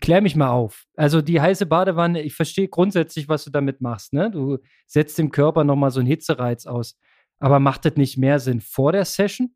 klär 0.00 0.20
mich 0.20 0.36
mal 0.36 0.50
auf. 0.50 0.84
Also 0.96 1.22
die 1.22 1.40
heiße 1.40 1.66
Badewanne, 1.66 2.22
ich 2.22 2.34
verstehe 2.34 2.68
grundsätzlich, 2.68 3.28
was 3.28 3.44
du 3.44 3.50
damit 3.50 3.80
machst. 3.80 4.12
Ne? 4.12 4.30
Du 4.30 4.58
setzt 4.86 5.18
dem 5.18 5.30
Körper 5.30 5.64
nochmal 5.64 5.90
so 5.90 6.00
einen 6.00 6.08
Hitzereiz 6.08 6.66
aus. 6.66 6.98
Aber 7.38 7.60
macht 7.60 7.84
das 7.84 7.96
nicht 7.96 8.16
mehr 8.16 8.38
Sinn 8.38 8.60
vor 8.60 8.92
der 8.92 9.04
Session? 9.04 9.54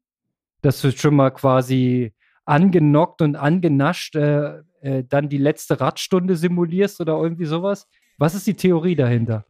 Dass 0.61 0.81
du 0.81 0.91
schon 0.91 1.15
mal 1.15 1.31
quasi 1.31 2.15
angenockt 2.45 3.23
und 3.23 3.37
angenascht 3.37 4.17
äh, 4.17 4.63
äh, 4.81 5.05
dann 5.05 5.29
die 5.29 5.39
letzte 5.39 5.81
Radstunde 5.81 6.37
simulierst 6.37 7.01
oder 7.01 7.15
irgendwie 7.15 7.47
sowas? 7.47 7.87
Was 8.19 8.35
ist 8.35 8.47
die 8.47 8.55
Theorie 8.55 8.97
dahinter? 8.97 9.47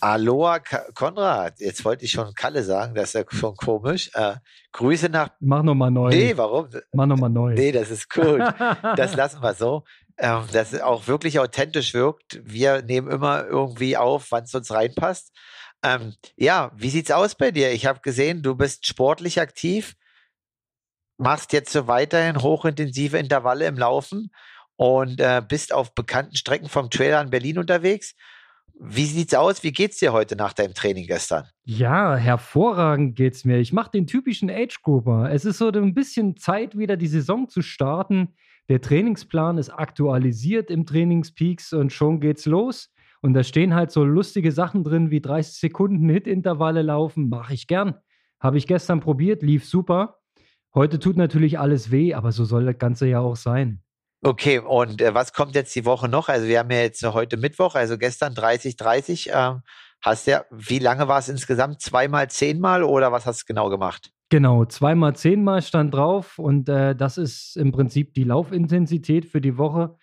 Aloha 0.00 0.60
Konrad, 0.94 1.60
jetzt 1.60 1.84
wollte 1.84 2.04
ich 2.04 2.12
schon 2.12 2.32
Kalle 2.34 2.62
sagen, 2.62 2.94
das 2.94 3.14
ist 3.14 3.14
ja 3.14 3.24
schon 3.28 3.56
komisch. 3.56 4.10
Äh, 4.14 4.36
Grüße 4.72 5.08
nach. 5.08 5.30
Mach 5.40 5.62
nochmal 5.62 5.90
neu. 5.90 6.10
Nee, 6.10 6.36
warum? 6.36 6.68
Mach 6.92 7.06
nochmal 7.06 7.30
neu. 7.30 7.54
Nee, 7.54 7.72
das 7.72 7.90
ist 7.90 8.08
gut. 8.08 8.40
das 8.96 9.14
lassen 9.16 9.42
wir 9.42 9.54
so. 9.54 9.84
Ähm, 10.18 10.44
dass 10.52 10.72
es 10.72 10.80
auch 10.80 11.06
wirklich 11.06 11.38
authentisch 11.38 11.94
wirkt. 11.94 12.40
Wir 12.44 12.82
nehmen 12.82 13.10
immer 13.10 13.46
irgendwie 13.46 13.96
auf, 13.96 14.30
wann 14.30 14.44
es 14.44 14.54
uns 14.54 14.72
reinpasst. 14.72 15.32
Ähm, 15.82 16.14
ja, 16.36 16.72
wie 16.74 16.90
sieht's 16.90 17.10
aus 17.10 17.34
bei 17.34 17.50
dir? 17.50 17.72
Ich 17.72 17.86
habe 17.86 18.00
gesehen, 18.00 18.42
du 18.42 18.56
bist 18.56 18.86
sportlich 18.86 19.40
aktiv, 19.40 19.94
machst 21.18 21.52
jetzt 21.52 21.72
so 21.72 21.86
weiterhin 21.86 22.42
hochintensive 22.42 23.16
Intervalle 23.16 23.66
im 23.66 23.78
Laufen 23.78 24.32
und 24.76 25.20
äh, 25.20 25.42
bist 25.46 25.72
auf 25.72 25.94
bekannten 25.94 26.34
Strecken 26.34 26.68
vom 26.68 26.90
Trailer 26.90 27.20
in 27.20 27.30
Berlin 27.30 27.58
unterwegs. 27.58 28.14
Wie 28.80 29.06
sieht's 29.06 29.34
aus? 29.34 29.64
Wie 29.64 29.72
geht's 29.72 29.98
dir 29.98 30.12
heute 30.12 30.36
nach 30.36 30.52
deinem 30.52 30.72
Training 30.72 31.06
gestern? 31.06 31.44
Ja, 31.64 32.14
hervorragend 32.14 33.16
geht's 33.16 33.44
mir. 33.44 33.58
Ich 33.58 33.72
mache 33.72 33.90
den 33.90 34.06
typischen 34.06 34.50
Age-Grouper. 34.50 35.30
Es 35.32 35.44
ist 35.44 35.58
so 35.58 35.68
ein 35.68 35.94
bisschen 35.94 36.36
Zeit, 36.36 36.78
wieder 36.78 36.96
die 36.96 37.08
Saison 37.08 37.48
zu 37.48 37.60
starten. 37.60 38.34
Der 38.68 38.80
Trainingsplan 38.80 39.58
ist 39.58 39.70
aktualisiert 39.70 40.70
im 40.70 40.86
Trainingspeaks 40.86 41.72
und 41.72 41.92
schon 41.92 42.20
geht's 42.20 42.46
los. 42.46 42.90
Und 43.20 43.34
da 43.34 43.42
stehen 43.42 43.74
halt 43.74 43.90
so 43.90 44.04
lustige 44.04 44.52
Sachen 44.52 44.84
drin 44.84 45.10
wie 45.10 45.20
30 45.20 45.58
Sekunden 45.58 46.08
Hit-Intervalle 46.08 46.82
laufen. 46.82 47.28
Mache 47.28 47.54
ich 47.54 47.66
gern. 47.66 47.96
Habe 48.38 48.58
ich 48.58 48.68
gestern 48.68 49.00
probiert, 49.00 49.42
lief 49.42 49.64
super. 49.64 50.18
Heute 50.72 51.00
tut 51.00 51.16
natürlich 51.16 51.58
alles 51.58 51.90
weh, 51.90 52.14
aber 52.14 52.30
so 52.30 52.44
soll 52.44 52.64
das 52.66 52.78
Ganze 52.78 53.08
ja 53.08 53.18
auch 53.18 53.36
sein. 53.36 53.82
Okay, 54.20 54.58
und 54.58 55.00
äh, 55.00 55.14
was 55.14 55.32
kommt 55.32 55.54
jetzt 55.54 55.74
die 55.76 55.84
Woche 55.84 56.08
noch? 56.08 56.28
Also 56.28 56.48
wir 56.48 56.58
haben 56.58 56.70
ja 56.70 56.78
jetzt 56.78 57.04
heute 57.04 57.36
Mittwoch, 57.36 57.76
also 57.76 57.96
gestern 57.98 58.34
30, 58.34 58.76
30. 58.76 59.30
Ähm, 59.32 59.62
hast 60.00 60.26
ja, 60.26 60.44
wie 60.50 60.80
lange 60.80 61.06
war 61.06 61.20
es 61.20 61.28
insgesamt? 61.28 61.80
Zweimal, 61.80 62.28
zehnmal 62.28 62.82
oder 62.82 63.12
was 63.12 63.26
hast 63.26 63.42
du 63.42 63.44
genau 63.46 63.68
gemacht? 63.68 64.10
Genau, 64.28 64.64
zweimal, 64.64 65.14
zehnmal 65.14 65.62
stand 65.62 65.94
drauf 65.94 66.38
und 66.38 66.68
äh, 66.68 66.94
das 66.96 67.16
ist 67.16 67.56
im 67.56 67.70
Prinzip 67.70 68.12
die 68.14 68.24
Laufintensität 68.24 69.24
für 69.24 69.40
die 69.40 69.56
Woche. 69.56 69.96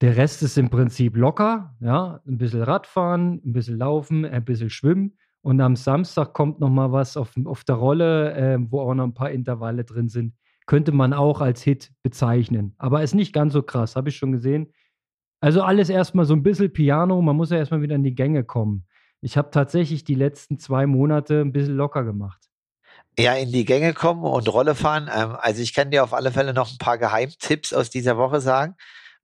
Der 0.00 0.16
Rest 0.16 0.42
ist 0.42 0.58
im 0.58 0.70
Prinzip 0.70 1.16
locker, 1.16 1.76
ja, 1.80 2.20
ein 2.26 2.38
bisschen 2.38 2.62
Radfahren, 2.62 3.42
ein 3.44 3.52
bisschen 3.52 3.78
Laufen, 3.78 4.24
ein 4.24 4.44
bisschen 4.44 4.70
Schwimmen 4.70 5.18
und 5.42 5.60
am 5.60 5.76
Samstag 5.76 6.32
kommt 6.32 6.60
noch 6.60 6.70
mal 6.70 6.90
was 6.92 7.16
auf, 7.16 7.32
auf 7.44 7.62
der 7.62 7.76
Rolle, 7.76 8.34
äh, 8.34 8.58
wo 8.58 8.80
auch 8.80 8.94
noch 8.94 9.04
ein 9.04 9.14
paar 9.14 9.30
Intervalle 9.30 9.84
drin 9.84 10.08
sind 10.08 10.34
könnte 10.66 10.92
man 10.92 11.12
auch 11.12 11.40
als 11.40 11.62
Hit 11.62 11.92
bezeichnen. 12.02 12.74
Aber 12.78 13.02
ist 13.02 13.14
nicht 13.14 13.32
ganz 13.32 13.52
so 13.52 13.62
krass, 13.62 13.96
habe 13.96 14.08
ich 14.08 14.16
schon 14.16 14.32
gesehen. 14.32 14.72
Also 15.40 15.62
alles 15.62 15.90
erstmal 15.90 16.24
so 16.24 16.34
ein 16.34 16.42
bisschen 16.42 16.72
Piano, 16.72 17.20
man 17.20 17.36
muss 17.36 17.50
ja 17.50 17.58
erstmal 17.58 17.82
wieder 17.82 17.96
in 17.96 18.02
die 18.02 18.14
Gänge 18.14 18.44
kommen. 18.44 18.86
Ich 19.20 19.36
habe 19.36 19.50
tatsächlich 19.50 20.04
die 20.04 20.14
letzten 20.14 20.58
zwei 20.58 20.86
Monate 20.86 21.40
ein 21.40 21.52
bisschen 21.52 21.76
locker 21.76 22.04
gemacht. 22.04 22.48
Ja, 23.18 23.34
in 23.34 23.52
die 23.52 23.64
Gänge 23.64 23.94
kommen 23.94 24.24
und 24.24 24.52
Rolle 24.52 24.74
fahren. 24.74 25.08
Ähm, 25.14 25.36
also 25.38 25.62
ich 25.62 25.72
kann 25.72 25.90
dir 25.90 26.02
auf 26.02 26.12
alle 26.12 26.32
Fälle 26.32 26.52
noch 26.52 26.70
ein 26.72 26.78
paar 26.78 26.98
Geheimtipps 26.98 27.72
aus 27.72 27.90
dieser 27.90 28.16
Woche 28.16 28.40
sagen. 28.40 28.74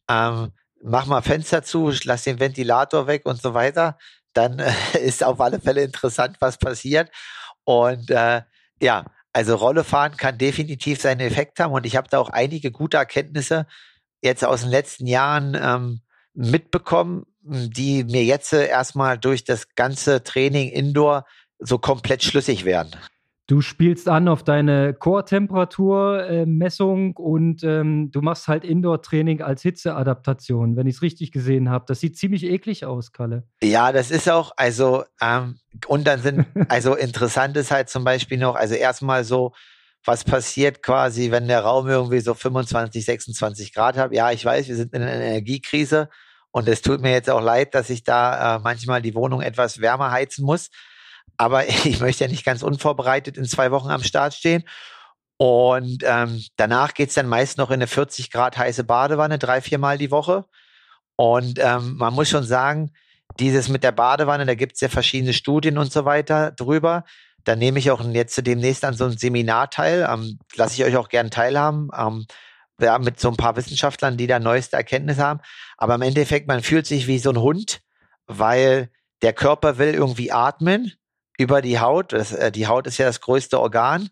Ähm, 0.09 0.53
mach 0.83 1.07
mal 1.07 1.23
Fenster 1.23 1.63
zu, 1.63 1.93
lass 2.05 2.25
den 2.25 2.39
Ventilator 2.39 3.07
weg 3.07 3.27
und 3.27 3.41
so 3.43 3.55
weiter. 3.55 3.99
Dann 4.33 4.59
äh, 4.59 4.73
ist 5.03 5.25
auf 5.25 5.41
alle 5.41 5.61
Fälle 5.61 5.83
interessant, 5.83 6.37
was 6.41 6.59
passiert. 6.59 7.11
Und 7.65 8.11
äh, 8.11 8.43
ja, 8.81 9.05
also 9.33 9.55
Rolle 9.55 9.85
fahren 9.85 10.17
kann 10.17 10.39
definitiv 10.39 11.01
seinen 11.01 11.21
Effekt 11.21 11.61
haben 11.61 11.73
und 11.73 11.87
ich 11.87 11.97
habe 11.97 12.09
da 12.11 12.19
auch 12.19 12.31
einige 12.31 12.71
gute 12.71 12.97
Erkenntnisse 12.97 13.67
jetzt 14.23 14.45
aus 14.45 14.63
den 14.63 14.71
letzten 14.71 15.07
Jahren 15.07 15.57
ähm, 15.61 16.01
mitbekommen, 16.35 17.27
die 17.43 18.05
mir 18.05 18.25
jetzt 18.25 18.53
erstmal 18.53 19.19
durch 19.19 19.45
das 19.45 19.75
ganze 19.75 20.23
Training 20.23 20.69
Indoor 20.71 21.25
so 21.59 21.79
komplett 21.79 22.23
schlüssig 22.23 22.65
werden. 22.65 22.91
Du 23.51 23.61
spielst 23.63 24.09
an 24.09 24.29
auf 24.29 24.45
deine 24.45 24.95
Core-Temperatur-Messung 24.95 27.17
äh, 27.19 27.21
und 27.21 27.65
ähm, 27.65 28.13
du 28.13 28.21
machst 28.21 28.47
halt 28.47 28.65
Indoor-Training 28.65 29.43
als 29.43 29.63
Hitzeadaptation, 29.63 30.77
wenn 30.77 30.87
ich 30.87 30.95
es 30.95 31.03
richtig 31.03 31.33
gesehen 31.33 31.69
habe. 31.69 31.85
Das 31.89 31.99
sieht 31.99 32.17
ziemlich 32.17 32.45
eklig 32.45 32.85
aus, 32.85 33.11
Kalle. 33.11 33.43
Ja, 33.61 33.91
das 33.91 34.13
ist 34.13 34.31
auch, 34.31 34.53
also, 34.57 35.03
ähm, 35.21 35.59
und 35.89 36.07
dann 36.07 36.23
sind, 36.23 36.47
also 36.69 36.95
interessant 36.95 37.57
ist 37.57 37.73
halt 37.73 37.89
zum 37.89 38.05
Beispiel 38.05 38.39
noch, 38.39 38.55
also 38.55 38.77
erstmal 38.77 39.25
so, 39.25 39.53
was 40.05 40.23
passiert 40.23 40.85
quasi, 40.85 41.33
wenn 41.33 41.49
der 41.49 41.63
Raum 41.63 41.89
irgendwie 41.89 42.21
so 42.21 42.35
25, 42.35 43.05
26 43.05 43.75
Grad 43.75 43.97
hat. 43.97 44.13
Ja, 44.13 44.31
ich 44.31 44.45
weiß, 44.45 44.69
wir 44.69 44.77
sind 44.77 44.95
in 44.95 45.03
einer 45.03 45.25
Energiekrise 45.25 46.09
und 46.53 46.69
es 46.69 46.83
tut 46.83 47.01
mir 47.01 47.11
jetzt 47.11 47.29
auch 47.29 47.43
leid, 47.43 47.75
dass 47.75 47.91
ich 47.91 48.05
da 48.05 48.55
äh, 48.55 48.61
manchmal 48.61 49.03
die 49.03 49.17
Wohnung 49.17 49.43
etwas 49.43 49.81
wärmer 49.81 50.13
heizen 50.13 50.45
muss. 50.45 50.71
Aber 51.37 51.69
ich 51.85 52.01
möchte 52.01 52.25
ja 52.25 52.31
nicht 52.31 52.45
ganz 52.45 52.63
unvorbereitet 52.63 53.37
in 53.37 53.45
zwei 53.45 53.71
Wochen 53.71 53.91
am 53.91 54.03
Start 54.03 54.35
stehen. 54.35 54.65
Und 55.37 56.03
ähm, 56.05 56.45
danach 56.57 56.93
geht's 56.93 57.15
dann 57.15 57.27
meist 57.27 57.57
noch 57.57 57.71
in 57.71 57.77
eine 57.77 57.87
40 57.87 58.31
Grad 58.31 58.59
heiße 58.59 58.85
Badewanne, 58.85 59.39
drei, 59.39 59.63
viermal 59.63 59.97
die 59.97 60.11
Woche. 60.11 60.45
Und 61.17 61.59
ähm, 61.59 61.97
man 61.97 62.13
muss 62.13 62.29
schon 62.29 62.45
sagen, 62.45 62.93
dieses 63.39 63.69
mit 63.69 63.83
der 63.83 63.93
Badewanne, 63.93 64.45
da 64.45 64.55
gibt's 64.55 64.81
ja 64.81 64.89
verschiedene 64.89 65.33
Studien 65.33 65.79
und 65.79 65.93
so 65.93 66.05
weiter 66.05 66.51
drüber. 66.51 67.05
Da 67.45 67.57
nehme 67.57 67.79
ich 67.79 67.91
auch 67.91 68.05
jetzt 68.05 68.47
demnächst 68.47 68.85
an 68.85 68.95
so 68.95 69.05
einem 69.05 69.17
Seminar 69.17 69.71
teil. 69.71 70.07
Ähm, 70.11 70.39
Lasse 70.57 70.75
ich 70.75 70.85
euch 70.85 70.97
auch 70.97 71.09
gern 71.09 71.31
teilhaben. 71.31 71.89
Ähm, 71.97 72.27
ja, 72.81 72.99
mit 72.99 73.21
so 73.21 73.29
ein 73.29 73.37
paar 73.37 73.57
Wissenschaftlern, 73.57 74.17
die 74.17 74.27
da 74.27 74.39
neueste 74.39 74.77
Erkenntnisse 74.77 75.23
haben. 75.23 75.41
Aber 75.77 75.95
im 75.95 76.03
Endeffekt, 76.03 76.49
man 76.49 76.63
fühlt 76.63 76.87
sich 76.87 77.07
wie 77.07 77.19
so 77.19 77.31
ein 77.31 77.41
Hund, 77.41 77.81
weil 78.27 78.91
der 79.23 79.33
Körper 79.33 79.79
will 79.79 79.95
irgendwie 79.95 80.33
atmen 80.33 80.93
über 81.41 81.63
die 81.63 81.81
Haut. 81.81 82.13
Das, 82.13 82.33
äh, 82.33 82.53
die 82.53 82.67
Haut 82.67 82.87
ist 82.87 82.99
ja 82.99 83.07
das 83.07 83.23
größte 83.23 83.59
Organ, 83.59 84.11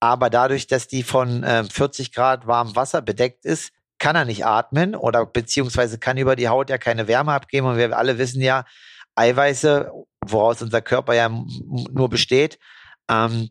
aber 0.00 0.30
dadurch, 0.30 0.66
dass 0.66 0.88
die 0.88 1.02
von 1.02 1.44
äh, 1.44 1.64
40 1.64 2.12
Grad 2.12 2.46
warmem 2.46 2.74
Wasser 2.74 3.02
bedeckt 3.02 3.44
ist, 3.44 3.72
kann 3.98 4.16
er 4.16 4.24
nicht 4.24 4.46
atmen 4.46 4.94
oder 4.94 5.26
beziehungsweise 5.26 5.98
kann 5.98 6.16
über 6.16 6.36
die 6.36 6.48
Haut 6.48 6.70
ja 6.70 6.78
keine 6.78 7.06
Wärme 7.06 7.34
abgeben. 7.34 7.66
Und 7.66 7.76
wir 7.76 7.96
alle 7.98 8.16
wissen 8.16 8.40
ja, 8.40 8.64
Eiweiße, 9.14 9.92
woraus 10.26 10.62
unser 10.62 10.80
Körper 10.80 11.14
ja 11.14 11.28
nur 11.28 12.08
besteht, 12.08 12.58
ähm, 13.10 13.50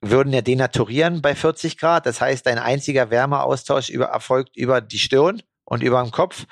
würden 0.00 0.32
ja 0.32 0.40
denaturieren 0.40 1.20
bei 1.20 1.34
40 1.34 1.76
Grad. 1.76 2.06
Das 2.06 2.22
heißt, 2.22 2.46
ein 2.46 2.58
einziger 2.58 3.10
Wärmeaustausch 3.10 3.90
über, 3.90 4.06
erfolgt 4.06 4.56
über 4.56 4.80
die 4.80 4.98
Stirn 4.98 5.42
und 5.64 5.82
über 5.82 6.02
dem 6.02 6.12
Kopf. 6.12 6.46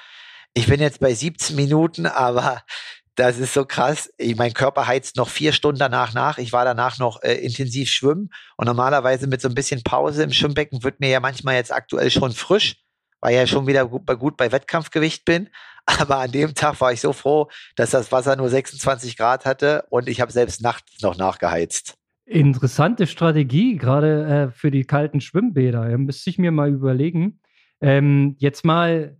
Ich 0.53 0.67
bin 0.67 0.81
jetzt 0.81 1.01
bei 1.01 1.15
17 1.15 1.57
Minuten, 1.57 2.05
aber 2.05 2.63
das 3.15 3.39
ist 3.39 3.53
so 3.53 3.65
krass. 3.65 4.11
Ich, 4.17 4.37
mein 4.37 4.55
Körper 4.55 4.87
heizt 4.87 5.17
noch 5.17 5.29
vier 5.29 5.53
Stunden 5.53 5.79
danach 5.79 6.15
nach. 6.15 6.39
Ich 6.39 6.53
war 6.53 6.65
danach 6.65 6.99
noch 6.99 7.23
äh, 7.23 7.35
intensiv 7.35 7.91
schwimmen 7.91 8.31
und 8.57 8.67
normalerweise 8.67 9.27
mit 9.27 9.41
so 9.41 9.49
ein 9.49 9.55
bisschen 9.55 9.83
Pause 9.83 10.23
im 10.23 10.33
Schwimmbecken 10.33 10.83
wird 10.83 11.01
mir 11.01 11.11
ja 11.11 11.21
manchmal 11.21 11.57
jetzt 11.57 11.73
aktuell 11.73 12.11
schon 12.11 12.33
frisch, 12.33 12.77
weil 13.21 13.33
ich 13.33 13.39
ja 13.39 13.47
schon 13.47 13.67
wieder 13.67 13.87
gut 13.87 14.07
bei, 14.07 14.15
gut 14.15 14.37
bei 14.37 14.51
Wettkampfgewicht 14.51 15.25
bin. 15.25 15.49
Aber 15.87 16.19
an 16.19 16.31
dem 16.31 16.55
Tag 16.55 16.81
war 16.81 16.93
ich 16.93 17.01
so 17.01 17.13
froh, 17.13 17.49
dass 17.77 17.91
das 17.91 18.13
Wasser 18.13 18.37
nur 18.37 18.49
26 18.49 19.17
Grad 19.17 19.45
hatte 19.45 19.85
und 19.91 20.09
ich 20.09 20.21
habe 20.21 20.33
selbst 20.33 20.63
nachts 20.63 21.03
noch 21.03 21.17
nachgeheizt. 21.17 21.95
Interessante 22.25 23.07
Strategie, 23.09 23.77
gerade 23.77 24.25
äh, 24.25 24.51
für 24.53 24.71
die 24.71 24.85
kalten 24.85 25.21
Schwimmbäder. 25.21 25.91
Ja, 25.91 25.99
müsste 25.99 26.31
ich 26.31 26.39
mir 26.39 26.53
mal 26.53 26.71
überlegen. 26.71 27.41
Ähm, 27.81 28.37
jetzt 28.39 28.65
mal 28.65 29.17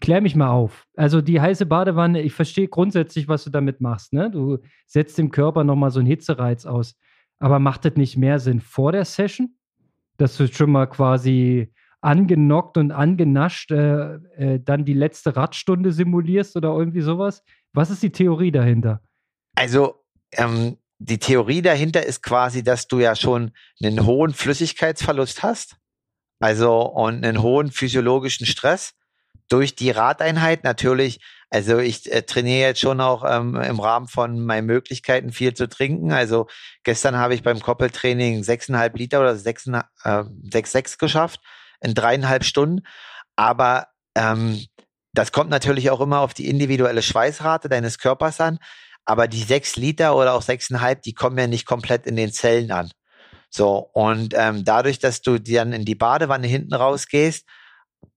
klär 0.00 0.20
mich 0.20 0.36
mal 0.36 0.50
auf. 0.50 0.86
Also 0.96 1.20
die 1.20 1.40
heiße 1.40 1.66
Badewanne, 1.66 2.22
ich 2.22 2.32
verstehe 2.34 2.68
grundsätzlich, 2.68 3.28
was 3.28 3.44
du 3.44 3.50
damit 3.50 3.80
machst. 3.80 4.12
Ne? 4.12 4.30
Du 4.30 4.58
setzt 4.86 5.18
dem 5.18 5.30
Körper 5.30 5.64
nochmal 5.64 5.90
so 5.90 6.00
einen 6.00 6.08
Hitzereiz 6.08 6.66
aus. 6.66 6.96
Aber 7.38 7.58
macht 7.58 7.84
das 7.84 7.94
nicht 7.94 8.16
mehr 8.16 8.38
Sinn 8.38 8.60
vor 8.60 8.92
der 8.92 9.04
Session? 9.04 9.54
Dass 10.16 10.36
du 10.36 10.48
schon 10.48 10.72
mal 10.72 10.86
quasi 10.86 11.72
angenockt 12.00 12.76
und 12.76 12.92
angenascht 12.92 13.70
äh, 13.70 14.14
äh, 14.36 14.60
dann 14.60 14.84
die 14.84 14.94
letzte 14.94 15.36
Radstunde 15.36 15.92
simulierst 15.92 16.56
oder 16.56 16.70
irgendwie 16.70 17.00
sowas? 17.00 17.42
Was 17.72 17.90
ist 17.90 18.02
die 18.02 18.10
Theorie 18.10 18.50
dahinter? 18.50 19.00
Also 19.54 20.04
ähm, 20.32 20.76
die 20.98 21.18
Theorie 21.18 21.62
dahinter 21.62 22.04
ist 22.04 22.22
quasi, 22.22 22.62
dass 22.62 22.88
du 22.88 22.98
ja 22.98 23.14
schon 23.14 23.52
einen 23.82 24.04
hohen 24.04 24.32
Flüssigkeitsverlust 24.32 25.42
hast. 25.42 25.76
Also 26.40 26.82
und 26.82 27.24
einen 27.24 27.42
hohen 27.42 27.70
physiologischen 27.70 28.46
Stress 28.46 28.97
durch 29.48 29.74
die 29.74 29.90
Radeinheit 29.90 30.64
natürlich 30.64 31.20
Also 31.50 31.78
ich 31.78 32.12
äh, 32.12 32.22
trainiere 32.22 32.68
jetzt 32.68 32.80
schon 32.80 33.00
auch 33.00 33.24
ähm, 33.26 33.56
im 33.56 33.80
Rahmen 33.80 34.06
von 34.06 34.44
meinen 34.44 34.66
Möglichkeiten 34.66 35.32
viel 35.32 35.54
zu 35.54 35.68
trinken. 35.68 36.12
Also 36.12 36.46
gestern 36.84 37.16
habe 37.16 37.34
ich 37.34 37.42
beim 37.42 37.60
Koppeltraining 37.60 38.44
sechseinhalb 38.44 38.96
Liter 38.98 39.20
oder 39.20 39.32
äh, 39.32 40.24
sechs, 40.50 40.72
sechs 40.72 40.98
geschafft 40.98 41.40
in 41.80 41.94
dreieinhalb 41.94 42.44
Stunden. 42.44 42.82
Aber 43.36 43.86
ähm, 44.14 44.62
das 45.14 45.32
kommt 45.32 45.50
natürlich 45.50 45.90
auch 45.90 46.00
immer 46.00 46.20
auf 46.20 46.34
die 46.34 46.48
individuelle 46.48 47.02
Schweißrate 47.02 47.68
deines 47.68 47.98
Körpers 47.98 48.40
an. 48.40 48.58
Aber 49.06 49.26
die 49.26 49.42
sechs 49.42 49.76
Liter 49.76 50.14
oder 50.16 50.34
auch 50.34 50.42
sechseinhalb, 50.42 51.00
die 51.00 51.14
kommen 51.14 51.38
ja 51.38 51.46
nicht 51.46 51.64
komplett 51.64 52.06
in 52.06 52.16
den 52.16 52.30
Zellen 52.30 52.70
an. 52.70 52.90
So, 53.48 53.88
und 53.94 54.34
ähm, 54.36 54.64
dadurch, 54.66 54.98
dass 54.98 55.22
du 55.22 55.38
dann 55.38 55.72
in 55.72 55.86
die 55.86 55.94
Badewanne 55.94 56.46
hinten 56.46 56.74
rausgehst, 56.74 57.46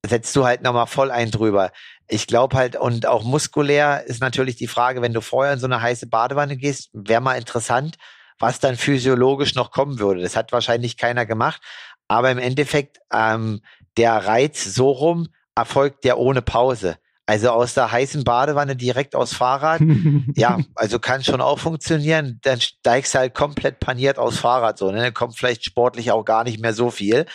setzt 0.06 0.36
du 0.36 0.45
halt 0.45 0.62
nochmal 0.62 0.88
voll 0.88 1.12
ein 1.12 1.31
drüber. 1.31 1.71
Ich 2.07 2.27
glaube 2.27 2.57
halt, 2.57 2.75
und 2.75 3.06
auch 3.06 3.24
muskulär 3.24 4.03
ist 4.06 4.21
natürlich 4.21 4.56
die 4.56 4.68
Frage, 4.68 5.01
wenn 5.01 5.13
du 5.13 5.21
vorher 5.21 5.53
in 5.53 5.59
so 5.59 5.68
eine 5.68 5.81
heiße 5.81 6.07
Badewanne 6.07 6.57
gehst, 6.57 6.89
wäre 6.94 7.21
mal 7.21 7.36
interessant, 7.36 7.98
was 8.39 8.59
dann 8.59 8.75
physiologisch 8.75 9.56
noch 9.56 9.71
kommen 9.71 10.00
würde. 10.00 10.21
Das 10.21 10.36
hat 10.36 10.51
wahrscheinlich 10.51 10.98
keiner 10.98 11.25
gemacht. 11.25 11.62
Aber 12.07 12.31
im 12.31 12.39
Endeffekt, 12.39 12.98
ähm, 13.13 13.62
der 13.98 14.25
Reiz 14.25 14.63
so 14.63 14.89
rum 14.89 15.27
erfolgt 15.56 16.04
ja 16.06 16.15
ohne 16.15 16.42
Pause. 16.42 16.97
Also 17.27 17.51
aus 17.51 17.75
der 17.75 17.92
heißen 17.92 18.24
Badewanne 18.24 18.75
direkt 18.75 19.15
aus 19.15 19.33
Fahrrad. 19.33 19.81
ja, 20.36 20.59
also 20.75 21.00
kann 21.00 21.24
schon 21.24 21.39
auch 21.39 21.59
funktionieren. 21.59 22.39
Dann 22.42 22.59
steigst 22.59 23.13
du 23.13 23.19
halt 23.19 23.33
komplett 23.33 23.80
paniert 23.80 24.18
aus 24.18 24.39
Fahrrad 24.39 24.77
so. 24.77 24.92
Ne? 24.92 25.01
Dann 25.01 25.13
kommt 25.13 25.38
vielleicht 25.38 25.63
sportlich 25.63 26.12
auch 26.12 26.25
gar 26.25 26.44
nicht 26.44 26.59
mehr 26.59 26.74
so 26.74 26.89
viel. 26.89 27.25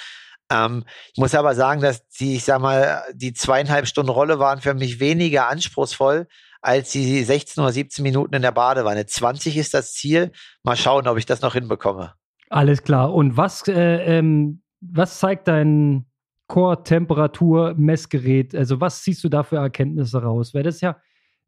Ähm, 0.51 0.85
ich 1.13 1.19
muss 1.19 1.35
aber 1.35 1.55
sagen, 1.55 1.81
dass 1.81 2.07
die, 2.09 2.37
ich 2.37 2.45
sag 2.45 2.61
mal, 2.61 3.03
die 3.15 3.33
zweieinhalb 3.33 3.87
Stunden 3.87 4.11
Rolle 4.11 4.39
waren 4.39 4.61
für 4.61 4.75
mich 4.75 5.01
weniger 5.01 5.49
anspruchsvoll 5.49 6.27
als 6.63 6.91
die 6.91 7.23
16 7.23 7.63
oder 7.63 7.73
17 7.73 8.03
Minuten 8.03 8.35
in 8.35 8.43
der 8.43 8.53
Badewanne. 8.53 9.07
20 9.07 9.57
ist 9.57 9.75
das 9.75 9.93
Ziel. 9.93 10.33
Mal 10.63 10.77
schauen, 10.77 11.07
ob 11.07 11.17
ich 11.17 11.27
das 11.27 11.41
noch 11.41 11.55
hinbekomme. 11.55 12.15
Alles 12.51 12.83
klar. 12.83 13.15
Und 13.15 13.37
was, 13.37 13.67
äh, 13.69 14.19
ähm, 14.19 14.63
was 14.81 15.21
zeigt 15.21 15.49
dein 15.49 16.07
Core-Temperatur-Messgerät? 16.49 18.55
Also 18.55 18.81
was 18.81 19.03
ziehst 19.03 19.23
du 19.25 19.29
da 19.29 19.43
für 19.43 19.57
Erkenntnisse 19.57 20.23
raus? 20.23 20.55
Weil 20.55 20.63
das 20.63 20.77
ist 20.77 20.81
ja, 20.81 20.97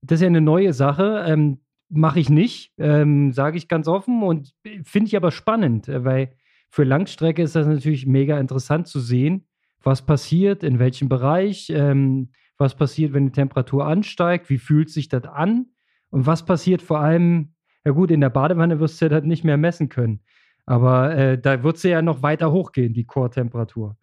das 0.03 0.17
ist 0.17 0.23
ja 0.23 0.29
eine 0.29 0.41
neue 0.41 0.73
Sache. 0.73 1.25
Ähm, 1.27 1.61
Mache 1.91 2.21
ich 2.21 2.29
nicht, 2.29 2.75
ähm, 2.77 3.33
sage 3.33 3.56
ich 3.56 3.67
ganz 3.67 3.89
offen 3.89 4.23
und 4.23 4.53
finde 4.85 5.09
ich 5.09 5.17
aber 5.17 5.31
spannend, 5.31 5.89
äh, 5.89 6.05
weil 6.05 6.37
für 6.70 6.85
Langstrecke 6.85 7.43
ist 7.43 7.56
das 7.56 7.67
natürlich 7.67 8.06
mega 8.06 8.38
interessant 8.38 8.88
zu 8.88 9.00
sehen, 9.00 9.47
was 9.82 10.03
passiert, 10.03 10.62
in 10.62 10.79
welchem 10.79 11.09
Bereich, 11.09 11.70
ähm, 11.70 12.31
was 12.56 12.75
passiert, 12.75 13.12
wenn 13.12 13.26
die 13.26 13.32
Temperatur 13.32 13.87
ansteigt, 13.87 14.50
wie 14.50 14.59
fühlt 14.59 14.91
sich 14.91 15.09
das 15.09 15.25
an 15.25 15.67
und 16.11 16.26
was 16.26 16.44
passiert 16.44 16.82
vor 16.82 17.00
allem, 17.00 17.55
ja 17.85 17.93
gut, 17.93 18.11
in 18.11 18.20
der 18.20 18.31
Badewanne 18.31 18.81
wirst 18.81 19.00
du 19.00 19.09
das 19.09 19.23
nicht 19.25 19.44
mehr 19.44 19.56
messen 19.56 19.88
können, 19.88 20.20
aber 20.67 21.17
äh, 21.17 21.41
da 21.41 21.62
wird 21.62 21.79
sie 21.79 21.91
ja 21.91 22.03
noch 22.03 22.23
weiter 22.23 22.53
hochgehen, 22.53 22.93
die 22.93 23.05
Core-Temperatur. 23.05 23.97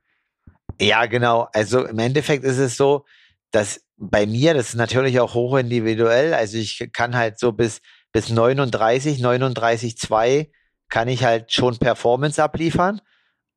Ja, 0.82 1.06
genau. 1.06 1.48
Also 1.54 1.86
im 1.86 2.00
Endeffekt 2.00 2.44
ist 2.44 2.58
es 2.58 2.76
so, 2.76 3.06
dass 3.52 3.86
bei 3.98 4.26
mir, 4.26 4.54
das 4.54 4.70
ist 4.70 4.76
natürlich 4.76 5.20
auch 5.20 5.34
hoch 5.34 5.58
individuell, 5.58 6.34
also 6.34 6.58
ich 6.58 6.90
kann 6.92 7.16
halt 7.16 7.40
so 7.40 7.52
bis, 7.52 7.82
bis 8.12 8.30
39, 8.30 9.24
39,2 9.24 10.50
kann 10.90 11.08
ich 11.08 11.24
halt 11.24 11.52
schon 11.52 11.78
Performance 11.78 12.42
abliefern. 12.42 13.02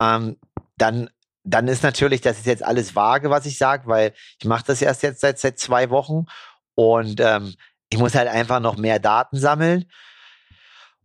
Ähm, 0.00 0.36
dann, 0.76 1.10
dann 1.44 1.68
ist 1.68 1.82
natürlich, 1.82 2.20
das 2.20 2.38
ist 2.38 2.46
jetzt 2.46 2.62
alles 2.62 2.94
vage, 2.94 3.30
was 3.30 3.46
ich 3.46 3.58
sage, 3.58 3.86
weil 3.86 4.14
ich 4.40 4.46
mache 4.46 4.64
das 4.66 4.82
erst 4.82 5.02
jetzt 5.02 5.20
seit, 5.20 5.38
seit 5.38 5.58
zwei 5.58 5.90
Wochen 5.90 6.26
und 6.74 7.20
ähm, 7.20 7.54
ich 7.90 7.98
muss 7.98 8.14
halt 8.14 8.28
einfach 8.28 8.60
noch 8.60 8.76
mehr 8.76 8.98
Daten 8.98 9.38
sammeln. 9.38 9.86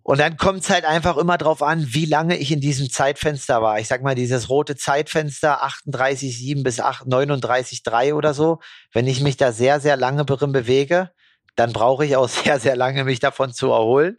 Und 0.06 0.20
dann 0.20 0.36
kommt 0.36 0.60
es 0.64 0.70
halt 0.70 0.84
einfach 0.84 1.16
immer 1.16 1.38
drauf 1.38 1.64
an, 1.64 1.86
wie 1.94 2.06
lange 2.06 2.36
ich 2.36 2.52
in 2.52 2.60
diesem 2.60 2.90
Zeitfenster 2.90 3.62
war. 3.62 3.80
Ich 3.80 3.88
sag 3.88 4.04
mal, 4.04 4.16
dieses 4.16 4.50
rote 4.50 4.76
Zeitfenster 4.76 5.64
38,7 5.64 6.62
bis 6.62 6.82
39,3 6.82 8.14
oder 8.14 8.34
so. 8.34 8.60
Wenn 8.92 9.08
ich 9.08 9.22
mich 9.22 9.38
da 9.38 9.54
sehr, 9.54 9.80
sehr 9.80 9.96
lange 9.96 10.26
drin 10.26 10.52
bewege, 10.52 11.12
dann 11.56 11.72
brauche 11.72 12.06
ich 12.06 12.18
auch 12.18 12.28
sehr, 12.44 12.60
sehr 12.60 12.76
lange, 12.76 13.06
mich 13.06 13.22
davon 13.22 13.54
zu 13.54 13.72
erholen. 13.72 14.18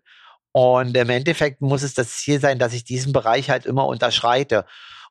Und 0.56 0.96
im 0.96 1.10
Endeffekt 1.10 1.60
muss 1.60 1.82
es 1.82 1.94
das 1.94 2.16
Ziel 2.18 2.38
sein, 2.40 2.60
dass 2.60 2.74
ich 2.74 2.84
diesen 2.84 3.12
Bereich 3.12 3.50
halt 3.50 3.66
immer 3.66 3.86
unterschreite. 3.86 4.64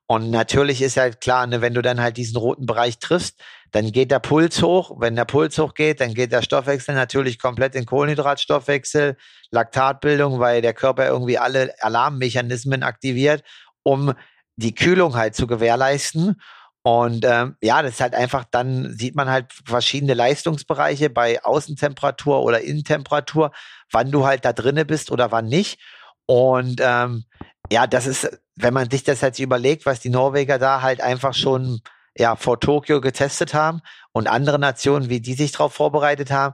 Und 0.07 0.31
natürlich 0.31 0.81
ist 0.81 0.95
halt 0.95 1.19
klar, 1.19 1.45
ne, 1.47 1.59
wenn 1.59 1.73
du 1.73 1.81
dann 1.81 1.99
halt 1.99 2.15
diesen 2.15 2.37
roten 2.37 2.65
Bereich 2.65 2.97
triffst, 2.97 3.41
dann 3.71 3.91
geht 3.91 4.09
der 4.09 4.19
Puls 4.19 4.61
hoch. 4.61 4.95
Wenn 5.01 5.17
der 5.17 5.25
Puls 5.25 5.57
hoch 5.57 5.73
geht, 5.73 5.99
dann 5.99 6.13
geht 6.13 6.31
der 6.31 6.43
Stoffwechsel 6.43 6.95
natürlich 6.95 7.39
komplett 7.39 7.75
in 7.75 7.85
Kohlenhydratstoffwechsel, 7.85 9.17
Laktatbildung, 9.51 10.39
weil 10.39 10.61
der 10.61 10.73
Körper 10.73 11.07
irgendwie 11.07 11.37
alle 11.37 11.73
Alarmmechanismen 11.81 12.81
aktiviert, 12.81 13.43
um 13.83 14.13
die 14.55 14.73
Kühlung 14.73 15.17
halt 15.17 15.35
zu 15.35 15.45
gewährleisten. 15.45 16.41
Und 16.83 17.23
ähm, 17.23 17.55
ja, 17.61 17.81
das 17.81 17.93
ist 17.93 18.01
halt 18.01 18.13
einfach, 18.13 18.43
dann 18.51 18.93
sieht 18.97 19.15
man 19.15 19.29
halt 19.29 19.53
verschiedene 19.65 20.13
Leistungsbereiche 20.13 21.09
bei 21.09 21.43
Außentemperatur 21.43 22.43
oder 22.43 22.59
Innentemperatur, 22.59 23.51
wann 23.89 24.11
du 24.11 24.25
halt 24.25 24.43
da 24.43 24.51
drinne 24.51 24.83
bist 24.83 25.09
oder 25.09 25.31
wann 25.31 25.47
nicht. 25.47 25.79
Und 26.25 26.81
ähm, 26.83 27.23
ja, 27.71 27.87
das 27.87 28.05
ist, 28.05 28.29
wenn 28.55 28.73
man 28.73 28.89
sich 28.89 29.03
das 29.03 29.21
jetzt 29.21 29.39
überlegt, 29.39 29.85
was 29.85 30.01
die 30.01 30.09
Norweger 30.09 30.59
da 30.59 30.81
halt 30.81 30.99
einfach 30.99 31.33
schon 31.33 31.79
ja 32.17 32.35
vor 32.35 32.59
Tokio 32.59 32.99
getestet 32.99 33.53
haben 33.53 33.81
und 34.11 34.27
andere 34.27 34.59
Nationen, 34.59 35.09
wie 35.09 35.21
die 35.21 35.35
sich 35.35 35.53
darauf 35.53 35.73
vorbereitet 35.73 36.31
haben, 36.31 36.53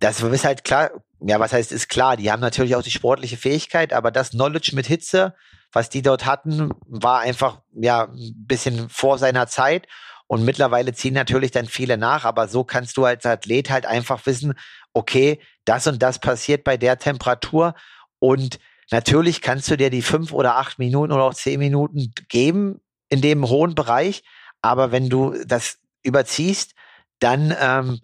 das 0.00 0.20
ist 0.20 0.44
halt 0.44 0.64
klar, 0.64 0.90
ja, 1.20 1.38
was 1.38 1.52
heißt, 1.52 1.70
ist 1.70 1.88
klar, 1.88 2.16
die 2.16 2.30
haben 2.32 2.40
natürlich 2.40 2.74
auch 2.74 2.82
die 2.82 2.90
sportliche 2.90 3.36
Fähigkeit, 3.36 3.92
aber 3.92 4.10
das 4.10 4.30
Knowledge 4.30 4.72
mit 4.74 4.86
Hitze, 4.86 5.34
was 5.72 5.88
die 5.88 6.02
dort 6.02 6.26
hatten, 6.26 6.70
war 6.86 7.20
einfach 7.20 7.60
ja 7.72 8.04
ein 8.04 8.46
bisschen 8.46 8.88
vor 8.88 9.18
seiner 9.18 9.46
Zeit. 9.46 9.86
Und 10.26 10.44
mittlerweile 10.44 10.92
ziehen 10.92 11.14
natürlich 11.14 11.50
dann 11.50 11.66
viele 11.66 11.96
nach, 11.98 12.24
aber 12.24 12.46
so 12.46 12.62
kannst 12.62 12.96
du 12.96 13.04
als 13.04 13.26
Athlet 13.26 13.68
halt 13.68 13.84
einfach 13.84 14.26
wissen, 14.26 14.54
okay, 14.92 15.40
das 15.64 15.86
und 15.86 16.00
das 16.02 16.20
passiert 16.20 16.62
bei 16.62 16.76
der 16.76 16.98
Temperatur. 16.98 17.74
Und 18.20 18.60
natürlich 18.92 19.40
kannst 19.42 19.70
du 19.70 19.76
dir 19.76 19.90
die 19.90 20.02
fünf 20.02 20.32
oder 20.32 20.56
acht 20.56 20.78
Minuten 20.78 21.12
oder 21.12 21.24
auch 21.24 21.34
zehn 21.34 21.58
Minuten 21.58 22.12
geben 22.28 22.80
in 23.08 23.20
dem 23.20 23.48
hohen 23.48 23.74
Bereich. 23.74 24.22
Aber 24.62 24.92
wenn 24.92 25.08
du 25.08 25.34
das 25.46 25.78
überziehst, 26.02 26.74
dann 27.18 27.54
ähm, 27.60 28.00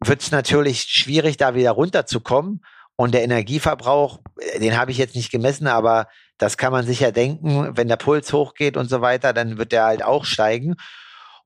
wird 0.00 0.22
es 0.22 0.30
natürlich 0.30 0.82
schwierig, 0.82 1.36
da 1.36 1.54
wieder 1.54 1.72
runterzukommen. 1.72 2.64
Und 2.96 3.14
der 3.14 3.24
Energieverbrauch, 3.24 4.20
äh, 4.38 4.60
den 4.60 4.76
habe 4.76 4.90
ich 4.92 4.98
jetzt 4.98 5.16
nicht 5.16 5.30
gemessen, 5.30 5.66
aber 5.66 6.06
das 6.38 6.56
kann 6.56 6.72
man 6.72 6.84
sich 6.84 7.00
ja 7.00 7.10
denken, 7.10 7.76
wenn 7.76 7.88
der 7.88 7.96
Puls 7.96 8.32
hochgeht 8.32 8.76
und 8.76 8.88
so 8.88 9.00
weiter, 9.00 9.32
dann 9.32 9.58
wird 9.58 9.72
der 9.72 9.84
halt 9.84 10.02
auch 10.02 10.24
steigen. 10.24 10.74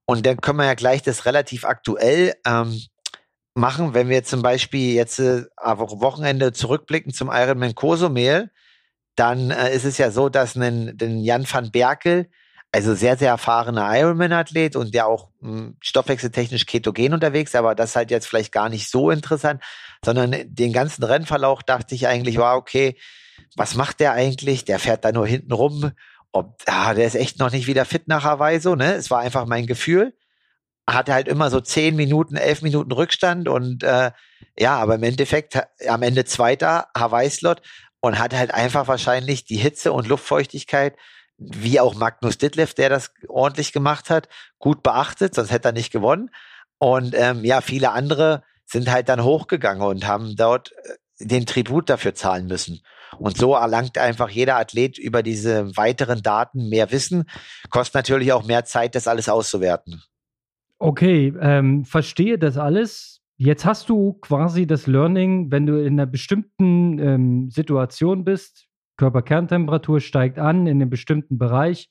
Und 0.05 0.25
dann 0.25 0.41
können 0.41 0.57
wir 0.57 0.65
ja 0.65 0.73
gleich 0.73 1.03
das 1.03 1.25
relativ 1.25 1.65
aktuell 1.65 2.33
ähm, 2.45 2.81
machen, 3.53 3.93
wenn 3.93 4.09
wir 4.09 4.23
zum 4.23 4.41
Beispiel 4.41 4.93
jetzt 4.93 5.19
äh, 5.19 5.43
Wochenende 5.61 6.53
zurückblicken 6.53 7.13
zum 7.13 7.29
Ironman 7.31 7.75
Cozumel, 7.75 8.49
dann 9.15 9.51
äh, 9.51 9.73
ist 9.75 9.85
es 9.85 9.97
ja 9.97 10.11
so, 10.11 10.29
dass 10.29 10.55
ein, 10.55 10.97
den 10.97 11.19
Jan 11.19 11.45
van 11.49 11.71
Berkel, 11.71 12.29
also 12.71 12.93
sehr, 12.95 13.17
sehr 13.17 13.29
erfahrener 13.29 13.89
Ironman-Athlet 13.99 14.75
und 14.75 14.93
der 14.93 15.07
auch 15.07 15.29
mh, 15.41 15.49
hm, 15.49 15.77
stoffwechseltechnisch 15.81 16.65
ketogen 16.65 17.13
unterwegs, 17.13 17.55
aber 17.55 17.75
das 17.75 17.95
halt 17.95 18.11
jetzt 18.11 18.27
vielleicht 18.27 18.51
gar 18.51 18.69
nicht 18.69 18.89
so 18.89 19.11
interessant, 19.11 19.61
sondern 20.03 20.35
den 20.45 20.73
ganzen 20.73 21.03
Rennverlauf 21.03 21.63
dachte 21.63 21.95
ich 21.95 22.07
eigentlich, 22.07 22.37
war 22.37 22.57
okay, 22.57 22.97
was 23.55 23.75
macht 23.75 23.99
der 23.99 24.13
eigentlich? 24.13 24.65
Der 24.65 24.79
fährt 24.79 25.05
da 25.05 25.11
nur 25.11 25.27
hinten 25.27 25.51
rum. 25.51 25.91
Ob, 26.31 26.61
ah, 26.67 26.93
der 26.93 27.07
ist 27.07 27.15
echt 27.15 27.39
noch 27.39 27.51
nicht 27.51 27.67
wieder 27.67 27.85
fit 27.85 28.07
nach 28.07 28.23
Hawaii, 28.23 28.59
so, 28.59 28.75
ne? 28.75 28.93
Es 28.93 29.09
war 29.09 29.19
einfach 29.19 29.45
mein 29.45 29.65
Gefühl. 29.65 30.15
Hatte 30.87 31.13
halt 31.13 31.27
immer 31.27 31.49
so 31.49 31.59
zehn 31.59 31.95
Minuten, 31.95 32.35
elf 32.35 32.61
Minuten 32.61 32.91
Rückstand 32.91 33.47
und 33.47 33.83
äh, 33.83 34.11
ja, 34.57 34.77
aber 34.77 34.95
im 34.95 35.03
Endeffekt 35.03 35.59
am 35.87 36.01
Ende 36.01 36.25
zweiter 36.25 36.87
Hawaii-Slot 36.97 37.61
und 37.99 38.19
hat 38.19 38.33
halt 38.33 38.53
einfach 38.53 38.87
wahrscheinlich 38.87 39.45
die 39.45 39.57
Hitze 39.57 39.91
und 39.91 40.07
Luftfeuchtigkeit 40.07 40.95
wie 41.39 41.79
auch 41.79 41.95
Magnus 41.95 42.37
Ditlev, 42.37 42.73
der 42.73 42.89
das 42.89 43.11
ordentlich 43.27 43.71
gemacht 43.71 44.09
hat, 44.09 44.27
gut 44.57 44.83
beachtet, 44.83 45.35
sonst 45.35 45.51
hätte 45.51 45.69
er 45.69 45.73
nicht 45.73 45.91
gewonnen. 45.91 46.29
Und 46.79 47.15
ähm, 47.15 47.43
ja, 47.43 47.61
viele 47.61 47.91
andere 47.91 48.43
sind 48.65 48.91
halt 48.91 49.09
dann 49.09 49.23
hochgegangen 49.23 49.83
und 49.83 50.05
haben 50.05 50.35
dort 50.35 50.71
äh, 50.71 51.25
den 51.25 51.45
Tribut 51.45 51.89
dafür 51.89 52.13
zahlen 52.13 52.47
müssen. 52.47 52.81
Und 53.17 53.37
so 53.37 53.55
erlangt 53.55 53.97
einfach 53.97 54.29
jeder 54.29 54.57
Athlet 54.57 54.97
über 54.97 55.23
diese 55.23 55.75
weiteren 55.75 56.21
Daten 56.21 56.69
mehr 56.69 56.91
Wissen, 56.91 57.25
kostet 57.69 57.95
natürlich 57.95 58.33
auch 58.33 58.45
mehr 58.45 58.65
Zeit, 58.65 58.95
das 58.95 59.07
alles 59.07 59.29
auszuwerten. 59.29 60.03
Okay, 60.77 61.33
ähm, 61.41 61.83
verstehe 61.85 62.37
das 62.37 62.57
alles. 62.57 63.21
Jetzt 63.37 63.65
hast 63.65 63.89
du 63.89 64.13
quasi 64.13 64.67
das 64.67 64.87
Learning, 64.87 65.51
wenn 65.51 65.65
du 65.65 65.77
in 65.81 65.93
einer 65.93 66.05
bestimmten 66.05 66.99
ähm, 66.99 67.49
Situation 67.49 68.23
bist, 68.23 68.67
Körperkerntemperatur 68.97 70.01
steigt 70.01 70.39
an 70.39 70.67
in 70.67 70.81
einem 70.81 70.89
bestimmten 70.89 71.37
Bereich, 71.37 71.89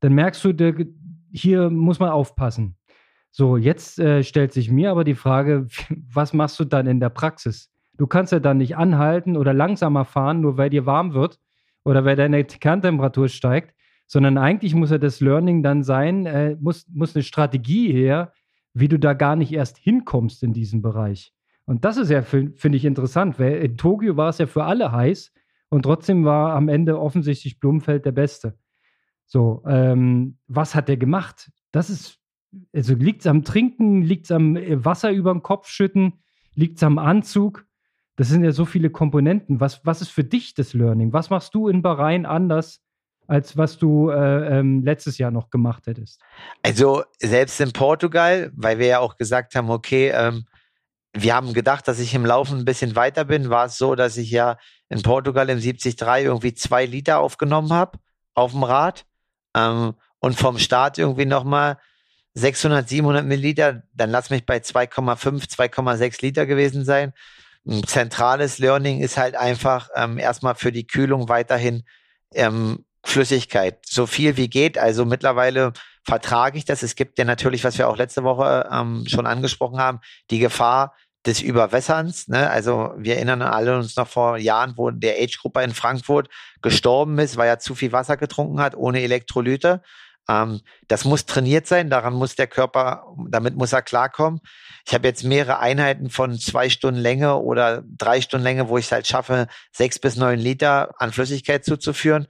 dann 0.00 0.14
merkst 0.14 0.44
du, 0.44 0.52
hier 1.30 1.70
muss 1.70 1.98
man 1.98 2.08
aufpassen. 2.10 2.76
So, 3.30 3.56
jetzt 3.56 3.98
äh, 3.98 4.24
stellt 4.24 4.52
sich 4.52 4.70
mir 4.70 4.90
aber 4.90 5.04
die 5.04 5.14
Frage, 5.14 5.66
was 6.12 6.32
machst 6.32 6.58
du 6.58 6.64
dann 6.64 6.86
in 6.86 7.00
der 7.00 7.10
Praxis? 7.10 7.70
Du 7.98 8.06
kannst 8.06 8.32
ja 8.32 8.40
dann 8.40 8.56
nicht 8.56 8.76
anhalten 8.76 9.36
oder 9.36 9.52
langsamer 9.52 10.04
fahren, 10.04 10.40
nur 10.40 10.56
weil 10.56 10.70
dir 10.70 10.86
warm 10.86 11.12
wird 11.12 11.38
oder 11.84 12.04
weil 12.04 12.16
deine 12.16 12.42
Kerntemperatur 12.44 13.28
steigt, 13.28 13.74
sondern 14.06 14.38
eigentlich 14.38 14.74
muss 14.74 14.90
ja 14.90 14.98
das 14.98 15.20
Learning 15.20 15.62
dann 15.62 15.82
sein, 15.82 16.24
äh, 16.24 16.56
muss, 16.60 16.86
muss 16.88 17.14
eine 17.14 17.24
Strategie 17.24 17.92
her, 17.92 18.32
wie 18.72 18.88
du 18.88 18.98
da 18.98 19.12
gar 19.12 19.36
nicht 19.36 19.52
erst 19.52 19.76
hinkommst 19.76 20.42
in 20.42 20.52
diesem 20.52 20.80
Bereich. 20.80 21.34
Und 21.66 21.84
das 21.84 21.98
ist 21.98 22.08
ja, 22.08 22.22
finde 22.22 22.76
ich, 22.76 22.84
interessant, 22.84 23.38
weil 23.38 23.56
in 23.56 23.76
Tokio 23.76 24.16
war 24.16 24.30
es 24.30 24.38
ja 24.38 24.46
für 24.46 24.64
alle 24.64 24.92
heiß 24.92 25.32
und 25.68 25.82
trotzdem 25.82 26.24
war 26.24 26.54
am 26.54 26.68
Ende 26.68 26.98
offensichtlich 26.98 27.60
Blumenfeld 27.60 28.06
der 28.06 28.12
Beste. 28.12 28.58
So, 29.26 29.62
ähm, 29.66 30.38
was 30.46 30.74
hat 30.74 30.88
der 30.88 30.96
gemacht? 30.96 31.50
Das 31.72 31.90
ist, 31.90 32.18
also 32.72 32.94
liegt 32.94 33.20
es 33.20 33.26
am 33.26 33.44
Trinken, 33.44 34.00
liegt 34.02 34.24
es 34.24 34.30
am 34.30 34.56
äh, 34.56 34.82
Wasser 34.82 35.10
über 35.10 35.32
den 35.32 35.42
Kopf 35.42 35.68
schütten, 35.68 36.14
liegt 36.54 36.78
es 36.78 36.82
am 36.82 36.96
Anzug? 36.96 37.66
Das 38.18 38.26
sind 38.26 38.42
ja 38.42 38.50
so 38.50 38.64
viele 38.64 38.90
Komponenten. 38.90 39.60
Was, 39.60 39.86
was 39.86 40.02
ist 40.02 40.10
für 40.10 40.24
dich 40.24 40.52
das 40.52 40.74
Learning? 40.74 41.12
Was 41.12 41.30
machst 41.30 41.54
du 41.54 41.68
in 41.68 41.82
Bahrain 41.82 42.26
anders, 42.26 42.80
als 43.28 43.56
was 43.56 43.78
du 43.78 44.10
äh, 44.10 44.58
ähm, 44.58 44.82
letztes 44.82 45.18
Jahr 45.18 45.30
noch 45.30 45.50
gemacht 45.50 45.86
hättest? 45.86 46.20
Also 46.64 47.04
selbst 47.20 47.60
in 47.60 47.72
Portugal, 47.72 48.50
weil 48.56 48.80
wir 48.80 48.86
ja 48.86 48.98
auch 48.98 49.18
gesagt 49.18 49.54
haben, 49.54 49.70
okay, 49.70 50.08
ähm, 50.12 50.46
wir 51.12 51.32
haben 51.32 51.52
gedacht, 51.54 51.86
dass 51.86 52.00
ich 52.00 52.12
im 52.12 52.26
Laufen 52.26 52.58
ein 52.58 52.64
bisschen 52.64 52.96
weiter 52.96 53.24
bin, 53.24 53.50
war 53.50 53.66
es 53.66 53.78
so, 53.78 53.94
dass 53.94 54.16
ich 54.16 54.32
ja 54.32 54.56
in 54.88 55.00
Portugal 55.02 55.48
im 55.48 55.60
73 55.60 55.96
irgendwie 56.24 56.54
zwei 56.54 56.86
Liter 56.86 57.20
aufgenommen 57.20 57.72
habe 57.72 58.00
auf 58.34 58.50
dem 58.50 58.64
Rad 58.64 59.06
ähm, 59.54 59.94
und 60.18 60.34
vom 60.34 60.58
Start 60.58 60.98
irgendwie 60.98 61.24
nochmal 61.26 61.78
600, 62.34 62.88
700 62.88 63.24
Milliliter, 63.24 63.84
dann 63.94 64.10
lass 64.10 64.30
mich 64.30 64.44
bei 64.44 64.58
2,5, 64.58 65.48
2,6 65.48 66.20
Liter 66.22 66.46
gewesen 66.46 66.84
sein 66.84 67.12
ein 67.66 67.84
zentrales 67.86 68.58
Learning 68.58 69.00
ist 69.00 69.16
halt 69.16 69.36
einfach 69.36 69.88
ähm, 69.94 70.18
erstmal 70.18 70.54
für 70.54 70.72
die 70.72 70.86
Kühlung 70.86 71.28
weiterhin 71.28 71.84
ähm, 72.34 72.84
Flüssigkeit, 73.04 73.78
so 73.86 74.06
viel 74.06 74.36
wie 74.36 74.48
geht. 74.48 74.78
Also 74.78 75.04
mittlerweile 75.04 75.72
vertrage 76.04 76.58
ich 76.58 76.64
das. 76.64 76.82
Es 76.82 76.94
gibt 76.94 77.18
ja 77.18 77.24
natürlich, 77.24 77.64
was 77.64 77.78
wir 77.78 77.88
auch 77.88 77.96
letzte 77.96 78.24
Woche 78.24 78.68
ähm, 78.72 79.04
schon 79.06 79.26
angesprochen 79.26 79.78
haben, 79.78 80.00
die 80.30 80.38
Gefahr 80.38 80.94
des 81.26 81.40
Überwässerns. 81.42 82.28
Ne? 82.28 82.50
Also 82.50 82.92
wir 82.96 83.16
erinnern 83.16 83.42
alle 83.42 83.76
uns 83.76 83.96
noch 83.96 84.08
vor 84.08 84.38
Jahren, 84.38 84.74
wo 84.76 84.90
der 84.90 85.16
Age-Grupper 85.20 85.62
in 85.62 85.74
Frankfurt 85.74 86.28
gestorben 86.62 87.18
ist, 87.18 87.36
weil 87.36 87.48
er 87.48 87.58
zu 87.58 87.74
viel 87.74 87.92
Wasser 87.92 88.16
getrunken 88.16 88.60
hat, 88.60 88.76
ohne 88.76 89.02
Elektrolyte. 89.02 89.82
Ähm, 90.28 90.60
das 90.88 91.04
muss 91.04 91.26
trainiert 91.26 91.66
sein, 91.66 91.90
daran 91.90 92.14
muss 92.14 92.36
der 92.36 92.46
Körper, 92.46 93.06
damit 93.28 93.56
muss 93.56 93.72
er 93.72 93.82
klarkommen. 93.82 94.40
Ich 94.86 94.94
habe 94.94 95.08
jetzt 95.08 95.24
mehrere 95.24 95.58
Einheiten 95.58 96.10
von 96.10 96.38
zwei 96.38 96.68
Stunden 96.68 97.00
Länge 97.00 97.36
oder 97.36 97.82
drei 97.86 98.20
Stunden 98.20 98.44
Länge, 98.44 98.68
wo 98.68 98.78
ich 98.78 98.86
es 98.86 98.92
halt 98.92 99.06
schaffe, 99.06 99.46
sechs 99.72 99.98
bis 99.98 100.16
neun 100.16 100.38
Liter 100.38 100.94
an 100.98 101.12
Flüssigkeit 101.12 101.64
zuzuführen. 101.64 102.26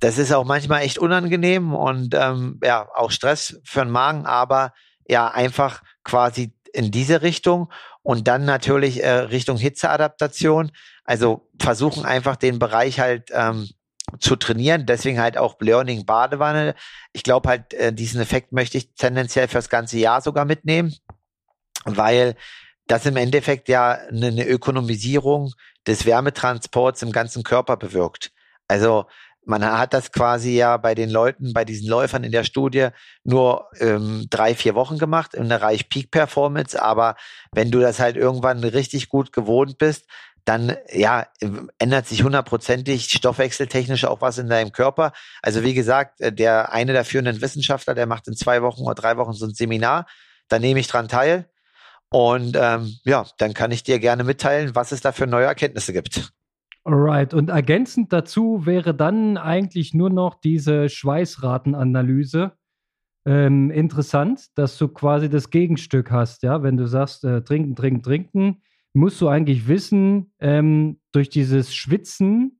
Das 0.00 0.18
ist 0.18 0.32
auch 0.32 0.44
manchmal 0.44 0.82
echt 0.82 0.98
unangenehm 0.98 1.74
und 1.74 2.14
ähm, 2.14 2.58
ja, 2.62 2.88
auch 2.94 3.10
Stress 3.10 3.60
für 3.64 3.80
den 3.80 3.90
Magen, 3.90 4.26
aber 4.26 4.72
ja, 5.08 5.28
einfach 5.28 5.82
quasi 6.02 6.52
in 6.72 6.90
diese 6.90 7.22
Richtung 7.22 7.70
und 8.02 8.26
dann 8.26 8.44
natürlich 8.44 9.02
äh, 9.02 9.10
Richtung 9.10 9.58
Hitzeadaptation. 9.58 10.72
Also 11.04 11.48
versuchen 11.58 12.04
einfach 12.04 12.36
den 12.36 12.58
Bereich 12.58 13.00
halt 13.00 13.30
ähm, 13.32 13.68
zu 14.18 14.36
trainieren. 14.36 14.86
Deswegen 14.86 15.20
halt 15.20 15.36
auch 15.36 15.56
Learning 15.60 16.04
Badewanne. 16.04 16.74
Ich 17.12 17.22
glaube 17.22 17.48
halt, 17.48 17.74
äh, 17.74 17.92
diesen 17.92 18.20
Effekt 18.20 18.52
möchte 18.52 18.78
ich 18.78 18.94
tendenziell 18.94 19.48
fürs 19.48 19.68
ganze 19.68 19.98
Jahr 19.98 20.20
sogar 20.20 20.44
mitnehmen, 20.44 20.94
weil 21.84 22.36
das 22.86 23.06
im 23.06 23.16
Endeffekt 23.16 23.68
ja 23.68 23.92
eine, 23.92 24.28
eine 24.28 24.46
Ökonomisierung 24.46 25.52
des 25.86 26.06
Wärmetransports 26.06 27.02
im 27.02 27.12
ganzen 27.12 27.42
Körper 27.42 27.76
bewirkt. 27.76 28.32
Also 28.68 29.06
man 29.44 29.64
hat 29.64 29.92
das 29.92 30.12
quasi 30.12 30.56
ja 30.56 30.76
bei 30.76 30.94
den 30.94 31.10
Leuten, 31.10 31.52
bei 31.52 31.64
diesen 31.64 31.88
Läufern 31.88 32.22
in 32.22 32.32
der 32.32 32.44
Studie 32.44 32.88
nur 33.24 33.68
ähm, 33.80 34.26
drei, 34.30 34.54
vier 34.54 34.74
Wochen 34.74 34.98
gemacht 34.98 35.34
in 35.34 35.48
der 35.48 35.62
Reich 35.62 35.88
Peak 35.88 36.10
Performance. 36.10 36.80
Aber 36.80 37.16
wenn 37.52 37.70
du 37.70 37.80
das 37.80 37.98
halt 37.98 38.16
irgendwann 38.16 38.62
richtig 38.62 39.08
gut 39.08 39.32
gewohnt 39.32 39.78
bist, 39.78 40.06
dann 40.44 40.76
ja, 40.92 41.26
ändert 41.78 42.06
sich 42.06 42.24
hundertprozentig 42.24 43.04
stoffwechseltechnisch 43.04 44.04
auch 44.04 44.20
was 44.20 44.38
in 44.38 44.48
deinem 44.48 44.72
Körper. 44.72 45.12
Also 45.42 45.62
wie 45.62 45.74
gesagt, 45.74 46.20
äh, 46.20 46.32
der 46.32 46.72
eine 46.72 46.92
der 46.92 47.04
führenden 47.04 47.40
Wissenschaftler, 47.40 47.94
der 47.94 48.06
macht 48.06 48.28
in 48.28 48.34
zwei 48.34 48.62
Wochen 48.62 48.82
oder 48.82 48.94
drei 48.94 49.16
Wochen 49.16 49.32
so 49.32 49.46
ein 49.46 49.54
Seminar, 49.54 50.06
da 50.48 50.58
nehme 50.58 50.80
ich 50.80 50.88
dran 50.88 51.08
teil. 51.08 51.48
Und 52.10 52.56
ähm, 52.60 52.94
ja, 53.04 53.24
dann 53.38 53.54
kann 53.54 53.70
ich 53.70 53.84
dir 53.84 53.98
gerne 53.98 54.24
mitteilen, 54.24 54.74
was 54.74 54.92
es 54.92 55.00
da 55.00 55.12
für 55.12 55.26
neue 55.26 55.46
Erkenntnisse 55.46 55.92
gibt. 55.92 56.32
Alright, 56.84 57.32
und 57.32 57.48
ergänzend 57.48 58.12
dazu 58.12 58.66
wäre 58.66 58.92
dann 58.94 59.36
eigentlich 59.36 59.94
nur 59.94 60.10
noch 60.10 60.34
diese 60.34 60.88
Schweißratenanalyse. 60.88 62.52
Ähm, 63.24 63.70
interessant, 63.70 64.46
dass 64.56 64.76
du 64.78 64.88
quasi 64.88 65.30
das 65.30 65.50
Gegenstück 65.50 66.10
hast, 66.10 66.42
ja, 66.42 66.64
wenn 66.64 66.76
du 66.76 66.88
sagst, 66.88 67.24
äh, 67.24 67.42
trinken, 67.42 67.76
trinken, 67.76 68.02
trinken, 68.02 68.62
musst 68.92 69.20
du 69.20 69.28
eigentlich 69.28 69.68
wissen, 69.68 70.32
ähm, 70.38 71.00
durch 71.12 71.28
dieses 71.28 71.74
Schwitzen, 71.74 72.58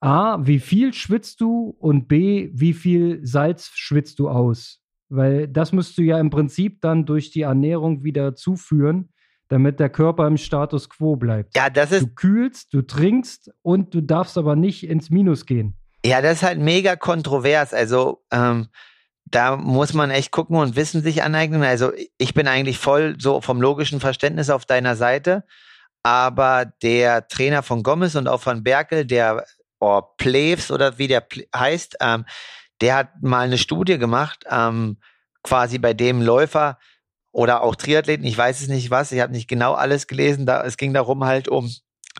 A, 0.00 0.38
wie 0.46 0.58
viel 0.58 0.92
schwitzt 0.92 1.40
du 1.40 1.74
und 1.78 2.08
B, 2.08 2.50
wie 2.52 2.74
viel 2.74 3.20
Salz 3.24 3.70
schwitzt 3.74 4.18
du 4.18 4.28
aus? 4.28 4.82
Weil 5.08 5.48
das 5.48 5.72
musst 5.72 5.96
du 5.96 6.02
ja 6.02 6.18
im 6.18 6.30
Prinzip 6.30 6.80
dann 6.80 7.06
durch 7.06 7.30
die 7.30 7.42
Ernährung 7.42 8.04
wieder 8.04 8.34
zuführen, 8.34 9.10
damit 9.48 9.80
der 9.80 9.88
Körper 9.88 10.26
im 10.26 10.36
Status 10.36 10.90
quo 10.90 11.16
bleibt. 11.16 11.56
Ja, 11.56 11.70
das 11.70 11.92
ist. 11.92 12.02
Du 12.02 12.14
kühlst, 12.14 12.74
du 12.74 12.82
trinkst 12.82 13.50
und 13.62 13.94
du 13.94 14.02
darfst 14.02 14.36
aber 14.36 14.56
nicht 14.56 14.86
ins 14.86 15.10
Minus 15.10 15.46
gehen. 15.46 15.74
Ja, 16.04 16.20
das 16.20 16.38
ist 16.38 16.42
halt 16.42 16.58
mega 16.58 16.96
kontrovers. 16.96 17.72
Also, 17.72 18.22
ähm, 18.30 18.66
da 19.26 19.56
muss 19.56 19.94
man 19.94 20.10
echt 20.10 20.30
gucken 20.30 20.56
und 20.56 20.76
Wissen 20.76 21.02
sich 21.02 21.22
aneignen. 21.22 21.62
Also 21.62 21.92
ich 22.18 22.34
bin 22.34 22.46
eigentlich 22.46 22.78
voll 22.78 23.16
so 23.18 23.40
vom 23.40 23.60
logischen 23.60 24.00
Verständnis 24.00 24.50
auf 24.50 24.66
deiner 24.66 24.96
Seite. 24.96 25.44
Aber 26.02 26.66
der 26.82 27.28
Trainer 27.28 27.62
von 27.62 27.82
Gomez 27.82 28.14
und 28.14 28.28
auch 28.28 28.40
von 28.40 28.62
Berkel, 28.62 29.06
der 29.06 29.44
oh, 29.80 30.02
Plaves 30.18 30.70
oder 30.70 30.98
wie 30.98 31.08
der 31.08 31.26
heißt, 31.56 31.96
ähm, 32.00 32.26
der 32.80 32.96
hat 32.96 33.22
mal 33.22 33.40
eine 33.40 33.58
Studie 33.58 33.98
gemacht, 33.98 34.44
ähm, 34.50 34.98
quasi 35.42 35.78
bei 35.78 35.94
dem 35.94 36.20
Läufer 36.20 36.78
oder 37.32 37.62
auch 37.62 37.74
Triathleten, 37.74 38.26
ich 38.26 38.36
weiß 38.36 38.60
es 38.60 38.68
nicht 38.68 38.90
was, 38.90 39.12
ich 39.12 39.20
habe 39.20 39.32
nicht 39.32 39.48
genau 39.48 39.72
alles 39.72 40.06
gelesen, 40.06 40.46
da, 40.46 40.62
es 40.64 40.76
ging 40.76 40.92
darum 40.92 41.24
halt 41.24 41.48
um 41.48 41.70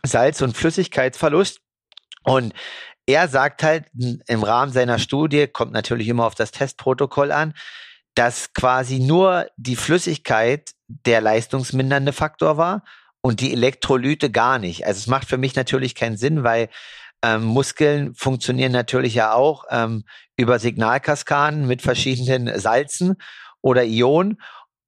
Salz- 0.03 0.43
und 0.43 0.57
Flüssigkeitsverlust. 0.57 1.61
Und 2.25 2.55
er 3.07 3.29
sagt 3.29 3.63
halt 3.63 3.87
im 3.93 4.43
Rahmen 4.43 4.73
seiner 4.73 4.99
Studie, 4.99 5.47
kommt 5.47 5.73
natürlich 5.73 6.09
immer 6.09 6.25
auf 6.25 6.35
das 6.35 6.51
Testprotokoll 6.51 7.33
an, 7.33 7.55
dass 8.15 8.53
quasi 8.53 9.01
nur 9.01 9.47
die 9.57 9.77
Flüssigkeit 9.77 10.73
der 10.89 11.21
leistungsmindernde 11.21 12.13
Faktor 12.13 12.57
war 12.57 12.85
und 13.21 13.41
die 13.41 13.53
Elektrolyte 13.53 14.31
gar 14.31 14.59
nicht. 14.59 14.87
Also 14.87 14.99
es 14.99 15.07
macht 15.07 15.29
für 15.29 15.39
mich 15.39 15.57
natürlich 15.57 15.95
keinen 15.95 16.17
Sinn, 16.17 16.45
weil 16.45 16.69
ähm, 17.23 17.45
Muskeln 17.45 18.15
funktionieren 18.15 18.73
natürlich 18.73 19.15
ja 19.15 19.33
auch 19.33 19.65
ähm, 19.71 20.05
über 20.37 20.59
Signalkaskaden 20.59 21.67
mit 21.67 21.83
verschiedenen 21.83 22.59
Salzen 22.59 23.17
oder 23.63 23.85
Ionen. 23.85 24.41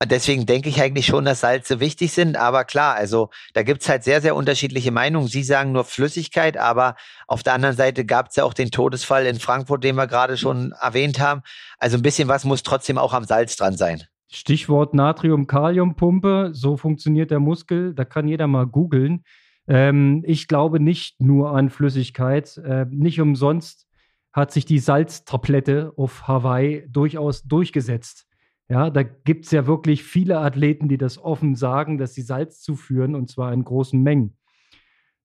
Deswegen 0.05 0.45
denke 0.45 0.69
ich 0.69 0.83
eigentlich 0.83 1.07
schon, 1.07 1.25
dass 1.25 1.41
Salze 1.41 1.81
wichtig 1.81 2.13
sind. 2.13 2.37
Aber 2.37 2.65
klar, 2.65 2.97
also 2.97 3.31
da 3.55 3.63
gibt's 3.63 3.89
halt 3.89 4.05
sehr, 4.05 4.21
sehr 4.21 4.37
unterschiedliche 4.37 4.91
Meinungen. 4.91 5.27
Sie 5.27 5.43
sagen 5.43 5.73
nur 5.73 5.85
Flüssigkeit, 5.85 6.59
aber 6.59 6.97
auf 7.27 7.43
der 7.43 7.55
anderen 7.55 7.77
Seite 7.77 8.05
gab's 8.05 8.37
ja 8.37 8.45
auch 8.45 8.53
den 8.53 8.71
Todesfall 8.71 9.25
in 9.25 9.41
Frankfurt, 9.41 9.85
den 9.85 9.97
wir 9.97 10.07
gerade 10.07 10.37
schon 10.37 10.73
erwähnt 10.73 11.19
haben. 11.19 11.41
Also 11.79 11.97
ein 11.97 12.03
bisschen 12.03 12.29
was 12.29 12.45
muss 12.45 12.63
trotzdem 12.63 12.99
auch 12.99 13.15
am 13.15 13.25
Salz 13.25 13.57
dran 13.57 13.79
sein. 13.79 14.03
Stichwort 14.29 14.93
Natrium-Kalium-Pumpe, 14.93 16.51
so 16.53 16.77
funktioniert 16.77 17.31
der 17.31 17.41
Muskel. 17.41 17.95
Da 17.95 18.05
kann 18.05 18.29
jeder 18.29 18.49
mal 18.49 18.67
googeln. 18.67 19.25
Ähm, 19.67 20.23
ich 20.27 20.47
glaube 20.47 20.79
nicht 20.79 21.23
nur 21.23 21.53
an 21.53 21.71
Flüssigkeit. 21.71 22.59
Äh, 22.59 22.85
nicht 22.91 23.19
umsonst 23.19 23.87
hat 24.33 24.53
sich 24.53 24.67
die 24.67 24.79
Salztablette 24.79 25.95
auf 25.97 26.29
Hawaii 26.29 26.87
durchaus 26.91 27.45
durchgesetzt. 27.45 28.26
Ja, 28.69 28.91
da 28.91 29.03
gibt 29.05 29.45
es 29.45 29.53
ja 29.53 29.67
wirklich 29.67 30.03
viele 30.03 30.39
Athleten, 30.39 30.89
die 30.89 30.99
das 30.99 31.19
offen 31.19 31.55
sagen, 31.55 31.99
dass 31.99 32.15
sie 32.15 32.23
Salz 32.23 32.61
zuführen 32.61 33.15
und 33.15 33.31
zwar 33.31 33.53
in 33.53 33.65
großen 33.65 34.03
Mengen. 34.03 34.37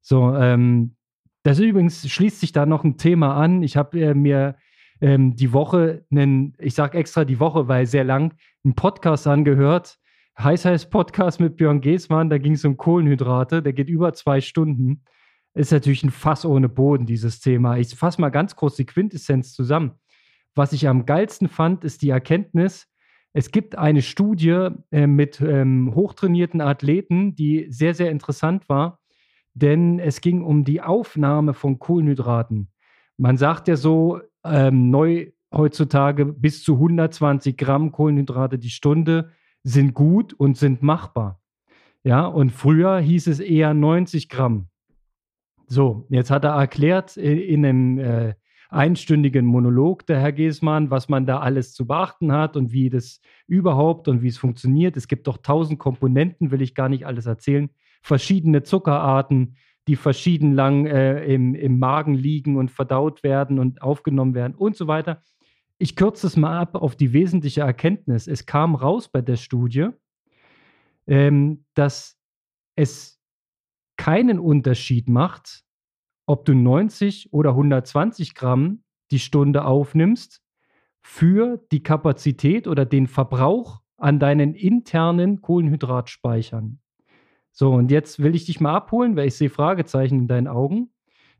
So, 0.01 0.35
ähm, 0.35 0.95
das 1.43 1.59
übrigens 1.59 2.07
schließt 2.07 2.39
sich 2.39 2.51
da 2.51 2.65
noch 2.65 2.83
ein 2.83 2.97
Thema 2.97 3.35
an. 3.35 3.63
Ich 3.63 3.77
habe 3.77 3.99
äh, 3.99 4.13
mir 4.13 4.57
ähm, 5.01 5.35
die 5.35 5.53
Woche 5.53 6.05
einen, 6.11 6.53
ich 6.59 6.75
sage 6.75 6.97
extra 6.97 7.25
die 7.25 7.39
Woche, 7.39 7.67
weil 7.67 7.87
sehr 7.87 8.03
lang, 8.03 8.35
einen 8.63 8.75
Podcast 8.75 9.25
angehört. 9.25 9.97
Heiß 10.37 10.65
heiß 10.65 10.89
Podcast 10.89 11.39
mit 11.39 11.57
Björn 11.57 11.81
Geßmann, 11.81 12.29
da 12.29 12.37
ging 12.37 12.53
es 12.53 12.63
um 12.63 12.77
Kohlenhydrate, 12.77 13.61
der 13.61 13.73
geht 13.73 13.89
über 13.89 14.13
zwei 14.13 14.39
Stunden. 14.39 15.03
Ist 15.53 15.71
natürlich 15.71 16.03
ein 16.03 16.11
Fass 16.11 16.45
ohne 16.45 16.69
Boden, 16.69 17.05
dieses 17.05 17.41
Thema. 17.41 17.77
Ich 17.77 17.93
fasse 17.95 18.21
mal 18.21 18.29
ganz 18.29 18.55
kurz 18.55 18.75
die 18.75 18.85
Quintessenz 18.85 19.53
zusammen. 19.53 19.91
Was 20.55 20.73
ich 20.73 20.87
am 20.87 21.05
geilsten 21.05 21.47
fand, 21.47 21.83
ist 21.83 22.01
die 22.01 22.09
Erkenntnis, 22.09 22.87
Es 23.33 23.51
gibt 23.51 23.77
eine 23.77 24.01
Studie 24.01 24.69
äh, 24.91 25.07
mit 25.07 25.39
ähm, 25.41 25.93
hochtrainierten 25.95 26.61
Athleten, 26.61 27.35
die 27.35 27.67
sehr, 27.69 27.93
sehr 27.93 28.11
interessant 28.11 28.67
war, 28.67 28.99
denn 29.53 29.99
es 29.99 30.21
ging 30.21 30.43
um 30.43 30.63
die 30.63 30.81
Aufnahme 30.81 31.53
von 31.53 31.79
Kohlenhydraten. 31.79 32.71
Man 33.17 33.37
sagt 33.37 33.67
ja 33.67 33.75
so, 33.75 34.19
ähm, 34.43 34.89
neu 34.89 35.31
heutzutage 35.53 36.25
bis 36.25 36.63
zu 36.63 36.75
120 36.75 37.57
Gramm 37.57 37.91
Kohlenhydrate 37.91 38.57
die 38.57 38.69
Stunde 38.69 39.31
sind 39.63 39.93
gut 39.93 40.33
und 40.33 40.57
sind 40.57 40.81
machbar. 40.81 41.41
Ja, 42.03 42.25
und 42.25 42.51
früher 42.51 42.99
hieß 42.99 43.27
es 43.27 43.39
eher 43.39 43.73
90 43.73 44.29
Gramm. 44.29 44.69
So, 45.67 46.07
jetzt 46.09 46.31
hat 46.31 46.43
er 46.45 46.55
erklärt 46.55 47.15
in, 47.15 47.37
in 47.37 47.65
einem 47.65 47.99
äh, 47.99 48.33
einstündigen 48.71 49.45
Monolog, 49.45 50.05
der 50.07 50.19
Herr 50.19 50.31
Giesmann, 50.31 50.89
was 50.89 51.09
man 51.09 51.25
da 51.25 51.39
alles 51.39 51.73
zu 51.73 51.85
beachten 51.85 52.31
hat 52.31 52.55
und 52.55 52.71
wie 52.71 52.89
das 52.89 53.19
überhaupt 53.45 54.07
und 54.07 54.21
wie 54.21 54.29
es 54.29 54.37
funktioniert. 54.37 54.95
Es 54.95 55.07
gibt 55.07 55.27
doch 55.27 55.37
tausend 55.37 55.77
Komponenten, 55.77 56.51
will 56.51 56.61
ich 56.61 56.73
gar 56.73 56.89
nicht 56.89 57.05
alles 57.05 57.25
erzählen. 57.25 57.69
Verschiedene 58.01 58.63
Zuckerarten, 58.63 59.57
die 59.87 59.97
verschieden 59.97 60.53
lang 60.53 60.85
äh, 60.85 61.25
im, 61.25 61.53
im 61.53 61.79
Magen 61.79 62.15
liegen 62.15 62.55
und 62.55 62.71
verdaut 62.71 63.23
werden 63.23 63.59
und 63.59 63.81
aufgenommen 63.81 64.33
werden 64.33 64.55
und 64.55 64.75
so 64.77 64.87
weiter. 64.87 65.21
Ich 65.77 65.95
kürze 65.95 66.27
es 66.27 66.37
mal 66.37 66.57
ab 66.57 66.75
auf 66.75 66.95
die 66.95 67.11
wesentliche 67.11 67.61
Erkenntnis. 67.61 68.27
Es 68.27 68.45
kam 68.45 68.75
raus 68.75 69.09
bei 69.09 69.21
der 69.21 69.35
Studie, 69.35 69.89
ähm, 71.07 71.65
dass 71.73 72.17
es 72.75 73.19
keinen 73.97 74.39
Unterschied 74.39 75.09
macht, 75.09 75.63
ob 76.25 76.45
du 76.45 76.53
90 76.53 77.33
oder 77.33 77.51
120 77.51 78.35
Gramm 78.35 78.83
die 79.11 79.19
Stunde 79.19 79.65
aufnimmst 79.65 80.41
für 81.01 81.57
die 81.71 81.83
Kapazität 81.83 82.67
oder 82.67 82.85
den 82.85 83.07
Verbrauch 83.07 83.81
an 83.97 84.19
deinen 84.19 84.53
internen 84.53 85.41
Kohlenhydratspeichern. 85.41 86.79
So, 87.51 87.71
und 87.71 87.91
jetzt 87.91 88.19
will 88.19 88.35
ich 88.35 88.45
dich 88.45 88.59
mal 88.59 88.73
abholen, 88.73 89.15
weil 89.15 89.27
ich 89.27 89.35
sehe 89.35 89.49
Fragezeichen 89.49 90.19
in 90.19 90.27
deinen 90.27 90.47
Augen. 90.47 90.91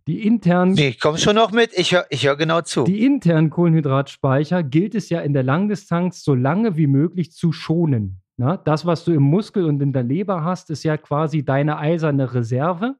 Die 0.08 0.26
internen. 0.26 0.74
Nee, 0.74 0.98
komm 1.00 1.18
schon 1.18 1.36
noch 1.36 1.52
mit. 1.52 1.78
Ich 1.78 1.94
höre 1.94 2.06
ich 2.10 2.26
hör 2.26 2.36
genau 2.36 2.62
zu. 2.62 2.84
Die 2.84 3.06
internen 3.06 3.52
Kohlenhydratspeicher 3.52 4.64
gilt 4.64 4.96
es 4.96 5.10
ja 5.10 5.22
in 5.22 5.34
der 5.34 5.44
Langdistanz 5.44 6.24
so 6.24 6.34
lange 6.34 6.76
wie 6.76 6.88
möglich 6.88 7.32
zu 7.32 7.52
schonen. 7.52 8.22
Na, 8.36 8.58
das, 8.58 8.86
was 8.86 9.06
du 9.06 9.12
im 9.12 9.22
Muskel 9.22 9.66
und 9.66 9.82
in 9.82 9.94
der 9.94 10.02
Leber 10.04 10.44
hast, 10.44 10.72
ist 10.72 10.84
ja 10.84 10.98
quasi 10.98 11.46
deine 11.46 11.78
eiserne 11.78 12.34
Reserve. 12.34 12.96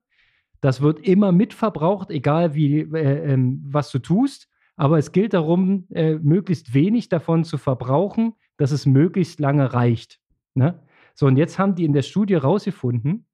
Das 0.62 0.82
wird 0.82 1.00
immer 1.00 1.32
mitverbraucht, 1.32 2.12
egal 2.12 2.54
wie, 2.54 2.82
äh, 2.82 3.34
äh, 3.34 3.38
was 3.66 3.92
du 3.92 4.00
tust. 4.00 4.48
Aber 4.78 4.98
es 4.98 5.12
gilt 5.12 5.34
darum, 5.34 5.88
äh, 5.90 6.16
möglichst 6.16 6.74
wenig 6.74 7.10
davon 7.10 7.44
zu 7.44 7.58
verbrauchen, 7.58 8.34
dass 8.58 8.72
es 8.72 8.86
möglichst 8.86 9.40
lange 9.40 9.74
reicht. 9.74 10.20
Ne? 10.54 10.80
So, 11.14 11.26
und 11.26 11.38
jetzt 11.38 11.60
haben 11.60 11.76
die 11.76 11.84
in 11.84 11.94
der 11.94 12.04
Studie 12.04 12.36
herausgefunden, 12.36 13.26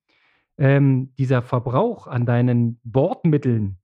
ähm, 0.58 1.14
dieser 1.20 1.42
Verbrauch 1.42 2.08
an 2.08 2.26
deinen 2.26 2.80
Bordmitteln, 2.84 3.78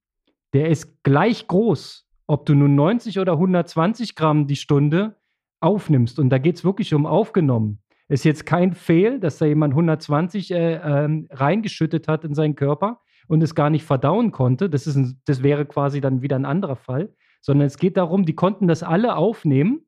der 0.53 0.69
ist 0.69 1.03
gleich 1.03 1.47
groß, 1.47 2.07
ob 2.27 2.45
du 2.45 2.55
nun 2.55 2.75
90 2.75 3.19
oder 3.19 3.33
120 3.33 4.15
Gramm 4.15 4.47
die 4.47 4.55
Stunde 4.55 5.17
aufnimmst. 5.59 6.19
Und 6.19 6.29
da 6.29 6.37
geht 6.37 6.55
es 6.55 6.63
wirklich 6.63 6.93
um 6.93 7.05
aufgenommen. 7.05 7.79
Ist 8.07 8.25
jetzt 8.25 8.45
kein 8.45 8.73
Fehl, 8.73 9.19
dass 9.19 9.37
da 9.37 9.45
jemand 9.45 9.73
120 9.73 10.51
äh, 10.51 10.73
äh, 10.73 11.25
reingeschüttet 11.31 12.07
hat 12.07 12.23
in 12.23 12.33
seinen 12.33 12.55
Körper 12.55 13.02
und 13.27 13.41
es 13.41 13.55
gar 13.55 13.69
nicht 13.69 13.85
verdauen 13.85 14.31
konnte. 14.31 14.69
Das, 14.69 14.87
ist 14.87 14.95
ein, 14.95 15.21
das 15.25 15.43
wäre 15.43 15.65
quasi 15.65 16.01
dann 16.01 16.21
wieder 16.21 16.35
ein 16.35 16.45
anderer 16.45 16.75
Fall. 16.75 17.13
Sondern 17.41 17.67
es 17.67 17.77
geht 17.77 17.97
darum, 17.97 18.25
die 18.25 18.35
konnten 18.35 18.67
das 18.67 18.83
alle 18.83 19.15
aufnehmen 19.15 19.85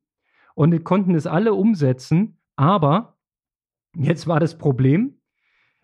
und 0.54 0.72
die 0.72 0.78
konnten 0.78 1.14
es 1.14 1.26
alle 1.26 1.54
umsetzen. 1.54 2.38
Aber 2.56 3.16
jetzt 3.94 4.26
war 4.26 4.40
das 4.40 4.58
Problem, 4.58 5.20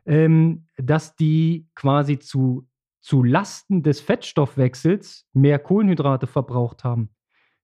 ähm, 0.04 0.66
dass 0.76 1.16
die 1.16 1.68
quasi 1.74 2.18
zu, 2.18 2.68
zu 3.00 3.22
Lasten 3.22 3.82
des 3.82 4.00
Fettstoffwechsels 4.00 5.28
mehr 5.32 5.58
Kohlenhydrate 5.58 6.26
verbraucht 6.26 6.84
haben, 6.84 7.10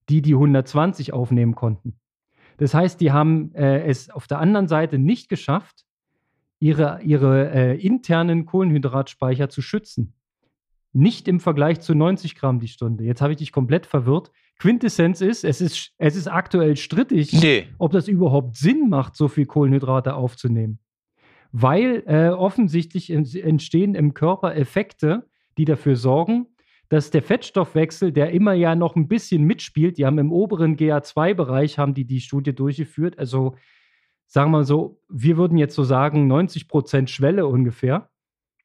die 0.09 0.23
die 0.23 0.35
120 0.35 1.12
aufnehmen 1.12 1.54
konnten. 1.54 1.99
Das 2.59 2.75
heißt, 2.75 3.00
die 3.00 3.12
haben 3.12 3.54
äh, 3.54 3.85
es 3.85 4.11
auf 4.11 4.26
der 4.26 4.38
anderen 4.38 4.68
Seite 4.68 4.99
nicht 4.99 5.28
geschafft, 5.28 5.84
ihre, 6.58 7.00
ihre 7.02 7.50
äh, 7.50 7.80
internen 7.80 8.47
Kohlenhydratspeicher 8.47 9.49
zu 9.49 9.62
schützen. 9.62 10.14
Nicht 10.92 11.28
im 11.28 11.38
Vergleich 11.38 11.80
zu 11.80 11.94
90 11.94 12.34
Gramm 12.34 12.60
die 12.60 12.68
Stunde. 12.68 13.04
Jetzt 13.04 13.21
habe 13.21 13.32
ich 13.32 13.38
dich 13.38 13.52
komplett 13.52 13.86
verwirrt. 13.86 14.30
Quintessenz 14.58 15.21
ist, 15.21 15.44
es 15.44 15.60
ist, 15.60 15.92
es 15.99 16.16
ist 16.16 16.26
aktuell 16.26 16.76
strittig, 16.76 17.32
nee. 17.32 17.66
ob 17.78 17.92
das 17.92 18.08
überhaupt 18.08 18.56
Sinn 18.56 18.88
macht, 18.88 19.14
so 19.14 19.28
viel 19.28 19.47
Kohlenhydrate 19.47 20.14
aufzunehmen 20.14 20.80
weil 21.52 22.02
äh, 22.06 22.28
offensichtlich 22.28 23.10
entstehen 23.10 23.94
im 23.94 24.14
Körper 24.14 24.54
Effekte, 24.54 25.28
die 25.56 25.64
dafür 25.64 25.97
sorgen, 25.97 26.47
dass 26.88 27.10
der 27.10 27.23
Fettstoffwechsel, 27.23 28.12
der 28.12 28.30
immer 28.30 28.54
ja 28.54 28.75
noch 28.75 28.97
ein 28.97 29.08
bisschen 29.08 29.44
mitspielt, 29.44 29.99
die 29.99 30.06
haben 30.06 30.18
im 30.18 30.32
oberen 30.32 30.76
GA2-Bereich, 30.76 31.78
haben 31.78 31.94
die 31.94 32.06
die 32.06 32.21
Studie 32.21 32.54
durchgeführt, 32.54 33.18
also 33.18 33.56
sagen 34.28 34.50
wir 34.50 34.58
mal 34.58 34.64
so, 34.64 35.00
wir 35.08 35.36
würden 35.36 35.58
jetzt 35.58 35.75
so 35.75 35.82
sagen 35.82 36.26
90 36.28 36.69
Prozent 36.69 37.10
Schwelle 37.10 37.47
ungefähr. 37.47 38.10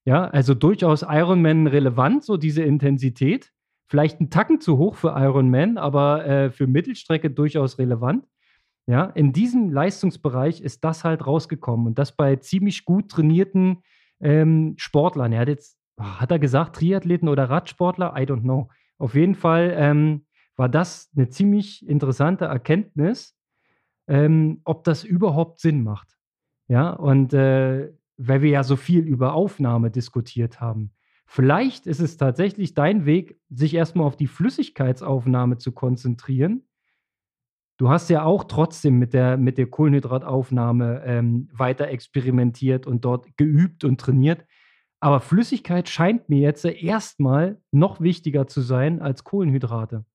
Ja, 0.05 0.25
also 0.25 0.53
durchaus 0.53 1.01
Ironman 1.01 1.67
relevant, 1.67 2.23
so 2.23 2.37
diese 2.37 2.61
Intensität. 2.61 3.51
Vielleicht 3.87 4.19
ein 4.19 4.29
Tacken 4.29 4.59
zu 4.59 4.77
hoch 4.77 4.95
für 4.95 5.09
Ironman, 5.09 5.77
aber 5.77 6.25
äh, 6.25 6.51
für 6.51 6.67
Mittelstrecke 6.67 7.29
durchaus 7.29 7.79
relevant. 7.79 8.27
Ja, 8.85 9.05
in 9.05 9.31
diesem 9.31 9.71
Leistungsbereich 9.71 10.59
ist 10.59 10.83
das 10.83 11.05
halt 11.05 11.25
rausgekommen 11.25 11.87
und 11.87 11.97
das 11.97 12.13
bei 12.13 12.35
ziemlich 12.35 12.83
gut 12.83 13.09
trainierten 13.09 13.81
ähm, 14.19 14.73
Sportlern. 14.77 15.31
Er 15.31 15.41
hat 15.41 15.47
jetzt, 15.47 15.77
hat 15.97 16.31
er 16.31 16.39
gesagt, 16.39 16.75
Triathleten 16.75 17.29
oder 17.29 17.49
Radsportler? 17.49 18.13
I 18.17 18.23
don't 18.23 18.41
know. 18.41 18.67
Auf 18.97 19.15
jeden 19.15 19.35
Fall 19.35 19.73
ähm, 19.77 20.25
war 20.57 20.67
das 20.67 21.09
eine 21.15 21.29
ziemlich 21.29 21.87
interessante 21.87 22.45
Erkenntnis, 22.45 23.37
ähm, 24.07 24.61
ob 24.63 24.83
das 24.83 25.03
überhaupt 25.03 25.59
Sinn 25.59 25.83
macht. 25.83 26.17
Ja, 26.67 26.91
und 26.91 27.33
äh, 27.33 27.91
weil 28.17 28.41
wir 28.41 28.49
ja 28.49 28.63
so 28.63 28.75
viel 28.75 29.01
über 29.01 29.33
Aufnahme 29.33 29.91
diskutiert 29.91 30.61
haben. 30.61 30.91
Vielleicht 31.25 31.87
ist 31.87 31.99
es 31.99 32.17
tatsächlich 32.17 32.73
dein 32.73 33.05
Weg, 33.05 33.39
sich 33.49 33.73
erstmal 33.73 34.05
auf 34.05 34.15
die 34.15 34.27
Flüssigkeitsaufnahme 34.27 35.57
zu 35.57 35.71
konzentrieren 35.71 36.63
Du 37.77 37.89
hast 37.89 38.09
ja 38.09 38.23
auch 38.23 38.43
trotzdem 38.43 38.99
mit 38.99 39.13
der, 39.13 39.37
mit 39.37 39.57
der 39.57 39.65
Kohlenhydrataufnahme 39.65 41.01
ähm, 41.05 41.49
weiter 41.51 41.87
experimentiert 41.87 42.85
und 42.85 43.03
dort 43.03 43.35
geübt 43.35 43.83
und 43.83 43.99
trainiert. 43.99 44.45
Aber 44.99 45.19
Flüssigkeit 45.19 45.89
scheint 45.89 46.29
mir 46.29 46.39
jetzt 46.39 46.63
erstmal 46.65 47.59
noch 47.71 47.99
wichtiger 47.99 48.47
zu 48.47 48.61
sein 48.61 49.01
als 49.01 49.23
Kohlenhydrate. 49.23 50.05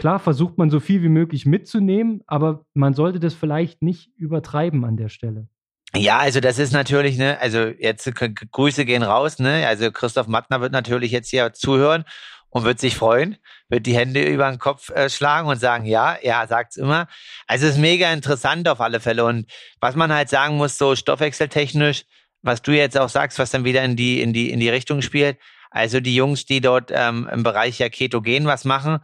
Klar 0.00 0.18
versucht 0.18 0.56
man 0.56 0.70
so 0.70 0.80
viel 0.80 1.02
wie 1.02 1.10
möglich 1.10 1.44
mitzunehmen, 1.44 2.22
aber 2.26 2.64
man 2.72 2.94
sollte 2.94 3.20
das 3.20 3.34
vielleicht 3.34 3.82
nicht 3.82 4.08
übertreiben 4.16 4.82
an 4.86 4.96
der 4.96 5.10
Stelle. 5.10 5.46
Ja, 5.94 6.16
also 6.16 6.40
das 6.40 6.58
ist 6.58 6.72
natürlich, 6.72 7.18
ne, 7.18 7.38
also 7.38 7.66
jetzt 7.66 8.10
Grüße 8.50 8.86
gehen 8.86 9.02
raus, 9.02 9.40
ne? 9.40 9.66
Also 9.66 9.92
Christoph 9.92 10.26
Mattner 10.26 10.62
wird 10.62 10.72
natürlich 10.72 11.10
jetzt 11.10 11.28
hier 11.28 11.52
zuhören 11.52 12.04
und 12.48 12.64
wird 12.64 12.78
sich 12.78 12.96
freuen, 12.96 13.36
wird 13.68 13.84
die 13.84 13.94
Hände 13.94 14.24
über 14.24 14.48
den 14.48 14.58
Kopf 14.58 14.88
äh, 14.88 15.10
schlagen 15.10 15.48
und 15.48 15.60
sagen, 15.60 15.84
ja, 15.84 16.16
ja, 16.22 16.46
sagt's 16.46 16.78
immer. 16.78 17.06
Also 17.46 17.66
es 17.66 17.74
ist 17.74 17.78
mega 17.78 18.10
interessant 18.10 18.70
auf 18.70 18.80
alle 18.80 19.00
Fälle. 19.00 19.26
Und 19.26 19.52
was 19.82 19.96
man 19.96 20.10
halt 20.10 20.30
sagen 20.30 20.56
muss, 20.56 20.78
so 20.78 20.96
stoffwechseltechnisch, 20.96 22.04
was 22.40 22.62
du 22.62 22.72
jetzt 22.72 22.96
auch 22.96 23.10
sagst, 23.10 23.38
was 23.38 23.50
dann 23.50 23.64
wieder 23.64 23.84
in 23.84 23.96
die, 23.96 24.22
in 24.22 24.32
die, 24.32 24.50
in 24.50 24.60
die 24.60 24.70
Richtung 24.70 25.02
spielt. 25.02 25.36
Also 25.70 26.00
die 26.00 26.14
Jungs, 26.14 26.46
die 26.46 26.62
dort 26.62 26.90
ähm, 26.90 27.28
im 27.30 27.42
Bereich 27.42 27.78
ja 27.78 27.90
Ketogen 27.90 28.46
was 28.46 28.64
machen, 28.64 29.00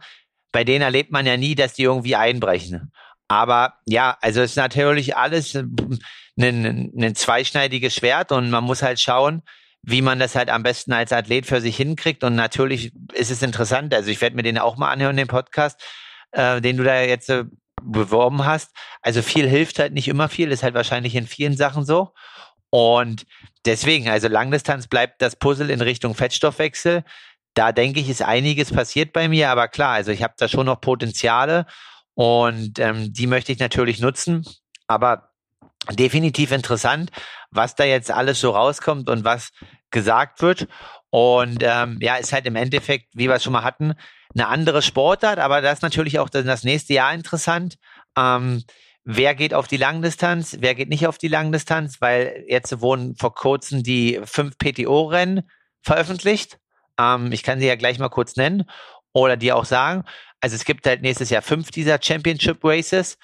bei 0.57 0.63
denen 0.63 0.81
erlebt 0.81 1.11
man 1.11 1.27
ja 1.27 1.37
nie, 1.37 1.53
dass 1.53 1.75
die 1.75 1.83
irgendwie 1.83 2.15
einbrechen. 2.15 2.91
Aber 3.27 3.75
ja, 3.85 4.17
also 4.21 4.41
es 4.41 4.53
ist 4.53 4.55
natürlich 4.55 5.15
alles 5.15 5.53
ein, 5.53 6.91
ein, 6.99 7.13
zweischneidiges 7.13 7.93
Schwert 7.93 8.31
und 8.31 8.49
man 8.49 8.63
muss 8.63 8.81
halt 8.81 8.99
schauen, 8.99 9.43
wie 9.83 10.01
man 10.01 10.17
das 10.17 10.33
halt 10.33 10.49
am 10.49 10.63
besten 10.63 10.93
als 10.93 11.13
Athlet 11.13 11.45
für 11.45 11.61
sich 11.61 11.77
hinkriegt. 11.77 12.23
Und 12.23 12.33
natürlich 12.33 12.91
ist 13.13 13.29
es 13.29 13.43
interessant. 13.43 13.93
Also 13.93 14.09
ich 14.09 14.19
werde 14.19 14.35
mir 14.35 14.41
den 14.41 14.57
auch 14.57 14.77
mal 14.77 14.89
anhören, 14.89 15.15
den 15.15 15.27
Podcast, 15.27 15.79
äh, 16.31 16.59
den 16.59 16.77
du 16.77 16.83
da 16.83 17.03
jetzt 17.03 17.29
äh, 17.29 17.43
beworben 17.83 18.43
hast. 18.43 18.71
Also 19.03 19.21
viel 19.21 19.47
hilft 19.47 19.77
halt 19.77 19.93
nicht 19.93 20.07
immer 20.07 20.27
viel, 20.27 20.51
ist 20.51 20.63
halt 20.63 20.73
wahrscheinlich 20.73 21.13
in 21.13 21.27
vielen 21.27 21.55
Sachen 21.55 21.85
so. 21.85 22.15
Und 22.71 23.27
deswegen, 23.63 24.09
also 24.09 24.27
Langdistanz 24.27 24.87
bleibt 24.87 25.21
das 25.21 25.35
Puzzle 25.35 25.69
in 25.69 25.81
Richtung 25.81 26.15
Fettstoffwechsel. 26.15 27.03
Da 27.57 27.71
denke 27.71 27.99
ich, 27.99 28.07
ist 28.07 28.21
einiges 28.21 28.71
passiert 28.71 29.13
bei 29.13 29.27
mir, 29.27 29.49
aber 29.49 29.67
klar, 29.67 29.93
also 29.93 30.11
ich 30.11 30.21
habe 30.21 30.35
da 30.37 30.47
schon 30.47 30.67
noch 30.67 30.79
Potenziale 30.79 31.65
und 32.13 32.77
ähm, 32.77 33.11
die 33.11 33.25
möchte 33.25 33.51
ich 33.51 33.57
natürlich 33.57 33.99
nutzen. 33.99 34.45
Aber 34.85 35.31
definitiv 35.91 36.51
interessant, 36.51 37.09
was 37.49 37.73
da 37.73 37.83
jetzt 37.83 38.11
alles 38.11 38.39
so 38.39 38.51
rauskommt 38.51 39.09
und 39.09 39.23
was 39.23 39.49
gesagt 39.89 40.43
wird. 40.43 40.67
Und 41.09 41.63
ähm, 41.63 41.97
ja, 41.99 42.17
ist 42.17 42.31
halt 42.31 42.45
im 42.45 42.55
Endeffekt, 42.55 43.07
wie 43.15 43.27
wir 43.27 43.35
es 43.35 43.43
schon 43.43 43.53
mal 43.53 43.63
hatten, 43.63 43.95
eine 44.35 44.49
andere 44.49 44.83
Sportart, 44.83 45.39
aber 45.39 45.61
das 45.61 45.79
ist 45.79 45.81
natürlich 45.81 46.19
auch 46.19 46.29
das 46.29 46.63
nächste 46.63 46.93
Jahr 46.93 47.11
interessant. 47.11 47.77
Ähm, 48.15 48.63
wer 49.03 49.33
geht 49.33 49.55
auf 49.55 49.67
die 49.67 49.77
Langdistanz, 49.77 50.57
wer 50.59 50.75
geht 50.75 50.89
nicht 50.89 51.07
auf 51.07 51.17
die 51.17 51.27
Langdistanz, 51.27 52.01
weil 52.01 52.45
jetzt 52.47 52.81
wurden 52.81 53.15
vor 53.15 53.33
kurzem 53.33 53.81
die 53.81 54.21
fünf 54.25 54.59
PTO-Rennen 54.59 55.49
veröffentlicht. 55.81 56.59
Ähm, 56.99 57.31
ich 57.31 57.43
kann 57.43 57.59
sie 57.59 57.67
ja 57.67 57.75
gleich 57.75 57.99
mal 57.99 58.09
kurz 58.09 58.35
nennen 58.35 58.63
oder 59.13 59.37
dir 59.37 59.55
auch 59.55 59.65
sagen. 59.65 60.03
Also 60.41 60.55
es 60.55 60.65
gibt 60.65 60.85
halt 60.85 61.01
nächstes 61.01 61.29
Jahr 61.29 61.41
fünf 61.41 61.71
dieser 61.71 61.99
Championship 62.01 62.59
Races 62.63 63.17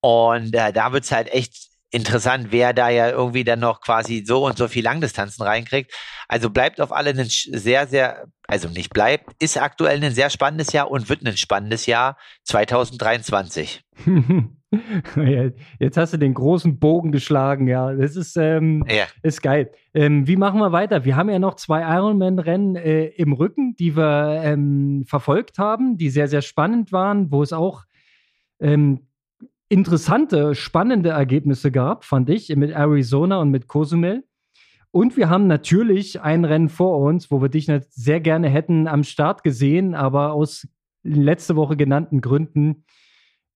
und 0.00 0.54
äh, 0.54 0.72
da 0.72 0.92
wird's 0.92 1.12
halt 1.12 1.32
echt 1.32 1.68
interessant, 1.90 2.48
wer 2.50 2.74
da 2.74 2.90
ja 2.90 3.08
irgendwie 3.08 3.44
dann 3.44 3.60
noch 3.60 3.80
quasi 3.80 4.24
so 4.26 4.44
und 4.44 4.58
so 4.58 4.68
viel 4.68 4.84
Langdistanzen 4.84 5.42
reinkriegt. 5.44 5.92
Also 6.28 6.50
bleibt 6.50 6.80
auf 6.80 6.92
alle 6.92 7.10
ein 7.10 7.24
sehr, 7.24 7.86
sehr, 7.86 8.26
also 8.46 8.68
nicht 8.68 8.90
bleibt, 8.90 9.30
ist 9.42 9.56
aktuell 9.56 10.02
ein 10.04 10.14
sehr 10.14 10.28
spannendes 10.28 10.72
Jahr 10.72 10.90
und 10.90 11.08
wird 11.08 11.24
ein 11.24 11.36
spannendes 11.36 11.86
Jahr 11.86 12.18
2023. 12.44 13.82
Jetzt 15.78 15.96
hast 15.96 16.12
du 16.12 16.18
den 16.18 16.34
großen 16.34 16.78
Bogen 16.78 17.10
geschlagen, 17.10 17.68
ja. 17.68 17.92
Das 17.94 18.16
ist, 18.16 18.36
ähm, 18.36 18.84
ja. 18.88 19.04
ist 19.22 19.42
geil. 19.42 19.70
Ähm, 19.94 20.26
wie 20.26 20.36
machen 20.36 20.60
wir 20.60 20.72
weiter? 20.72 21.04
Wir 21.04 21.16
haben 21.16 21.30
ja 21.30 21.38
noch 21.38 21.54
zwei 21.54 21.80
Ironman-Rennen 21.82 22.76
äh, 22.76 23.06
im 23.06 23.32
Rücken, 23.32 23.76
die 23.76 23.96
wir 23.96 24.42
ähm, 24.44 25.04
verfolgt 25.06 25.58
haben, 25.58 25.96
die 25.96 26.10
sehr, 26.10 26.28
sehr 26.28 26.42
spannend 26.42 26.92
waren, 26.92 27.32
wo 27.32 27.42
es 27.42 27.52
auch 27.52 27.84
ähm, 28.60 29.06
interessante, 29.70 30.54
spannende 30.54 31.10
Ergebnisse 31.10 31.70
gab, 31.70 32.04
fand 32.04 32.28
ich, 32.28 32.54
mit 32.54 32.70
Arizona 32.70 33.38
und 33.38 33.50
mit 33.50 33.68
Cozumel. 33.68 34.24
Und 34.90 35.16
wir 35.16 35.30
haben 35.30 35.46
natürlich 35.46 36.20
ein 36.20 36.44
Rennen 36.44 36.68
vor 36.68 36.98
uns, 36.98 37.30
wo 37.30 37.40
wir 37.40 37.48
dich 37.48 37.70
sehr 37.90 38.20
gerne 38.20 38.48
hätten 38.48 38.86
am 38.86 39.04
Start 39.04 39.42
gesehen, 39.42 39.94
aber 39.94 40.32
aus 40.32 40.66
letzte 41.02 41.56
Woche 41.56 41.76
genannten 41.76 42.20
Gründen 42.20 42.84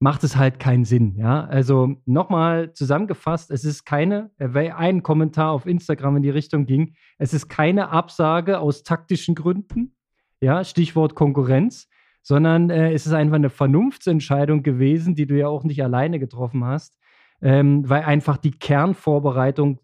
macht 0.03 0.25
es 0.25 0.37
halt 0.37 0.59
keinen 0.59 0.85
Sinn. 0.85 1.15
Ja, 1.17 1.45
also 1.45 1.97
nochmal 2.07 2.73
zusammengefasst: 2.73 3.51
Es 3.51 3.65
ist 3.65 3.85
keine, 3.85 4.31
ein 4.39 5.03
Kommentar 5.03 5.53
auf 5.53 5.65
Instagram 5.65 6.17
in 6.17 6.23
die 6.23 6.31
Richtung 6.31 6.67
ging, 6.67 6.95
es 7.19 7.33
ist 7.33 7.49
keine 7.49 7.91
Absage 7.91 8.59
aus 8.59 8.83
taktischen 8.83 9.35
Gründen. 9.35 9.95
Ja, 10.41 10.65
Stichwort 10.65 11.15
Konkurrenz 11.15 11.89
sondern 12.25 12.71
äh, 12.71 12.93
es 12.93 13.07
ist 13.07 13.13
einfach 13.13 13.37
eine 13.37 13.51
Vernunftsentscheidung 13.51 14.63
gewesen, 14.63 15.15
die 15.15 15.27
du 15.27 15.37
ja 15.37 15.49
auch 15.49 15.65
nicht 15.65 15.83
alleine 15.83 16.19
getroffen 16.19 16.65
hast, 16.65 16.97
ähm, 17.41 17.89
weil 17.89 18.03
einfach 18.03 18.37
die 18.37 18.53
Kernvorbereitung 18.53 19.81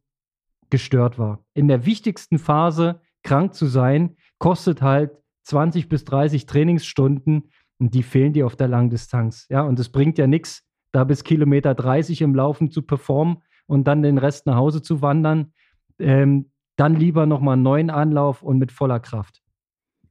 gestört 0.70 1.18
war. 1.18 1.44
In 1.54 1.68
der 1.68 1.84
wichtigsten 1.84 2.38
Phase 2.38 3.00
krank 3.24 3.54
zu 3.54 3.66
sein, 3.66 4.16
kostet 4.38 4.82
halt 4.82 5.10
20 5.42 5.88
bis 5.88 6.04
30 6.04 6.46
Trainingsstunden 6.46 7.50
und 7.78 7.94
die 7.94 8.02
fehlen 8.02 8.32
dir 8.32 8.46
auf 8.46 8.56
der 8.56 8.68
Langdistanz. 8.68 9.46
Ja, 9.48 9.62
und 9.62 9.78
es 9.78 9.88
bringt 9.90 10.18
ja 10.18 10.26
nichts, 10.26 10.64
da 10.92 11.04
bis 11.04 11.24
Kilometer 11.24 11.74
30 11.74 12.22
im 12.22 12.34
Laufen 12.34 12.70
zu 12.70 12.82
performen 12.82 13.42
und 13.66 13.84
dann 13.84 14.02
den 14.02 14.18
Rest 14.18 14.46
nach 14.46 14.56
Hause 14.56 14.82
zu 14.82 15.02
wandern. 15.02 15.52
Ähm, 15.98 16.50
dann 16.76 16.94
lieber 16.94 17.26
nochmal 17.26 17.54
einen 17.54 17.62
neuen 17.62 17.90
Anlauf 17.90 18.42
und 18.42 18.58
mit 18.58 18.72
voller 18.72 19.00
Kraft. 19.00 19.42